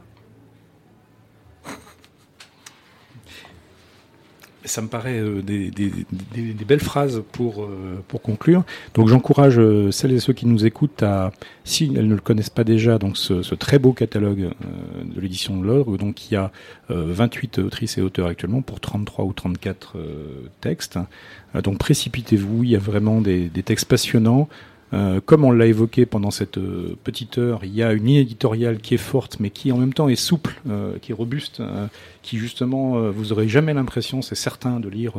Ça 4.63 4.81
me 4.83 4.87
paraît 4.87 5.19
euh, 5.19 5.41
des, 5.41 5.71
des- 5.71 5.91
des- 6.35 6.53
des 6.53 6.65
belles 6.65 6.79
phrases 6.81 7.23
pour, 7.31 7.63
euh, 7.63 8.03
pour 8.07 8.21
conclure. 8.21 8.63
Donc 8.93 9.07
j'encourage 9.07 9.57
euh, 9.57 9.89
celles 9.91 10.11
et 10.11 10.19
ceux 10.19 10.33
qui 10.33 10.45
nous 10.45 10.65
écoutent 10.67 11.01
à, 11.01 11.31
si 11.63 11.91
elles 11.95 12.07
ne 12.07 12.13
le 12.13 12.21
connaissent 12.21 12.51
pas 12.51 12.63
déjà, 12.63 12.99
donc 12.99 13.17
ce, 13.17 13.41
ce 13.41 13.55
très 13.55 13.79
beau 13.79 13.91
catalogue 13.93 14.49
de 15.03 15.19
l'édition 15.19 15.59
de 15.59 15.65
l'Ordre, 15.65 15.97
donc 15.97 16.29
il 16.29 16.35
y 16.35 16.37
a 16.37 16.51
euh, 16.91 17.05
28 17.09 17.57
autrices 17.59 17.97
et 17.97 18.01
auteurs 18.01 18.27
actuellement 18.27 18.61
pour 18.61 18.79
33 18.79 19.25
ou 19.25 19.33
34 19.33 19.93
euh, 19.97 20.25
textes. 20.61 20.99
Donc 21.63 21.79
précipitez-vous, 21.79 22.63
il 22.63 22.69
y 22.69 22.75
a 22.75 22.79
vraiment 22.79 23.19
des, 23.19 23.49
des 23.49 23.63
textes 23.63 23.85
passionnants. 23.85 24.47
Euh, 24.93 25.21
comme 25.23 25.45
on 25.45 25.51
l'a 25.51 25.67
évoqué 25.67 26.05
pendant 26.05 26.31
cette 26.31 26.57
euh, 26.57 26.97
petite 27.03 27.37
heure, 27.37 27.61
il 27.63 27.73
y 27.73 27.81
a 27.81 27.93
une 27.93 28.05
ligne 28.05 28.17
éditoriale 28.17 28.79
qui 28.79 28.93
est 28.93 28.97
forte, 28.97 29.39
mais 29.39 29.49
qui 29.49 29.71
en 29.71 29.77
même 29.77 29.93
temps 29.93 30.09
est 30.09 30.15
souple, 30.15 30.59
euh, 30.69 30.97
qui 31.01 31.11
est 31.11 31.15
robuste, 31.15 31.61
qui 32.21 32.37
justement, 32.37 33.09
vous 33.09 33.31
aurez 33.31 33.47
jamais 33.47 33.73
l'impression, 33.73 34.21
c'est 34.21 34.35
certain, 34.35 34.79
de 34.79 34.89
lire 34.89 35.13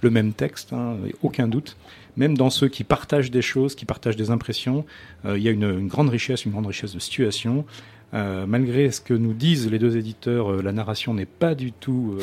le 0.00 0.10
même 0.10 0.32
texte, 0.32 0.72
hein, 0.72 0.96
aucun 1.22 1.46
doute. 1.46 1.76
Même 2.16 2.36
dans 2.36 2.50
ceux 2.50 2.68
qui 2.68 2.84
partagent 2.84 3.30
des 3.30 3.42
choses, 3.42 3.74
qui 3.74 3.84
partagent 3.84 4.16
des 4.16 4.30
impressions, 4.30 4.84
il 5.24 5.38
y 5.38 5.48
a 5.48 5.52
une, 5.52 5.86
grande 5.86 6.08
richesse, 6.08 6.44
une 6.44 6.52
grande 6.52 6.66
richesse 6.66 6.94
de 6.94 6.98
situation. 6.98 7.64
Malgré 8.12 8.90
ce 8.90 9.00
que 9.00 9.14
nous 9.14 9.34
disent 9.34 9.70
les 9.70 9.78
deux 9.78 9.96
éditeurs, 9.96 10.62
la 10.62 10.72
narration 10.72 11.14
n'est 11.14 11.26
pas 11.26 11.54
du 11.54 11.70
tout 11.70 12.18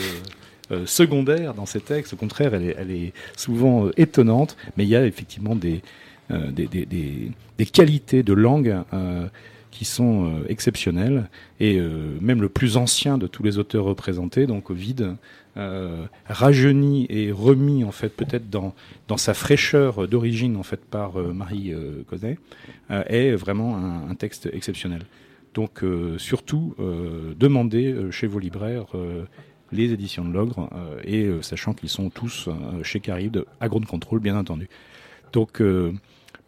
secondaire 0.86 1.54
dans 1.54 1.66
ces 1.66 1.80
textes. 1.80 2.14
Au 2.14 2.18
contraire, 2.18 2.54
elle 2.54 2.92
est, 2.92 3.14
souvent 3.38 3.90
étonnante, 3.96 4.58
mais 4.76 4.84
il 4.84 4.90
y 4.90 4.96
a 4.96 5.06
effectivement 5.06 5.56
des, 5.56 5.82
des, 6.30 6.68
des, 6.68 6.86
des, 6.86 7.32
des 7.58 7.66
qualités 7.66 8.24
de 8.24 8.34
langue 8.34 8.76
euh, 8.94 9.28
qui 9.76 9.86
sont 9.86 10.26
euh, 10.26 10.46
exceptionnelles. 10.48 11.30
Et 11.60 11.78
euh, 11.80 12.18
même 12.22 12.42
le 12.42 12.50
plus 12.50 12.78
ancien 12.78 13.18
de 13.18 13.28
tous 13.28 13.44
les 13.44 13.58
auteurs 13.58 13.84
représentés, 13.84 14.48
donc 14.48 14.70
Ovid, 14.70 15.16
euh, 15.58 16.06
rajeuni 16.28 17.06
et 17.10 17.32
remis 17.32 17.84
en 17.84 17.92
fait 17.92 18.10
peut-être 18.10 18.50
dans, 18.50 18.74
dans 19.08 19.18
sa 19.18 19.34
fraîcheur 19.34 20.08
d'origine 20.08 20.58
en 20.58 20.64
fait 20.64 20.84
par 20.84 21.20
euh, 21.20 21.34
Marie 21.34 21.74
euh, 21.74 22.04
euh, 22.92 23.04
est 23.08 23.32
vraiment 23.36 23.78
un, 23.78 24.16
texte 24.16 24.50
exceptionnel. 24.52 25.04
Donc 25.54 25.84
euh, 25.84 26.18
surtout, 26.18 26.76
euh, 26.80 27.34
demandez 27.38 27.92
euh, 27.92 28.12
chez 28.12 28.28
vos 28.28 28.40
libraires 28.40 28.88
euh, 28.96 29.24
les 29.72 29.92
éditions 29.92 30.24
de 30.26 30.32
l'Ogre, 30.32 30.70
euh, 30.74 31.02
et 31.04 31.24
euh, 31.24 31.42
sachant 31.42 31.74
qu'ils 31.74 31.90
sont 31.90 32.10
tous 32.10 32.48
euh, 32.48 32.84
chez 32.84 33.00
Caride, 33.00 33.46
à 33.60 33.68
Ground 33.68 33.86
Control 33.86 34.20
bien 34.20 34.38
entendu. 34.38 34.70
Donc 35.34 35.62
euh, 35.62 35.92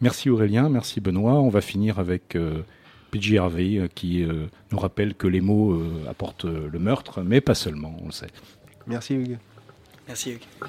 merci 0.00 0.30
Aurélien, 0.30 0.68
merci 0.68 1.00
Benoît. 1.00 1.34
On 1.34 1.48
va 1.48 1.60
finir 1.60 1.98
avec 1.98 2.36
euh, 2.36 2.62
PJ 3.10 3.36
Harvey 3.36 3.78
euh, 3.78 3.88
qui 3.94 4.22
euh, 4.22 4.46
nous 4.72 4.78
rappelle 4.78 5.14
que 5.14 5.26
les 5.26 5.40
mots 5.40 5.72
euh, 5.72 6.04
apportent 6.08 6.44
euh, 6.44 6.68
le 6.70 6.78
meurtre, 6.78 7.22
mais 7.22 7.40
pas 7.40 7.54
seulement, 7.54 7.96
on 8.02 8.06
le 8.06 8.12
sait. 8.12 8.28
Merci 8.86 9.14
Hugues. 9.14 9.38
Merci 10.06 10.32
Hugues. 10.32 10.68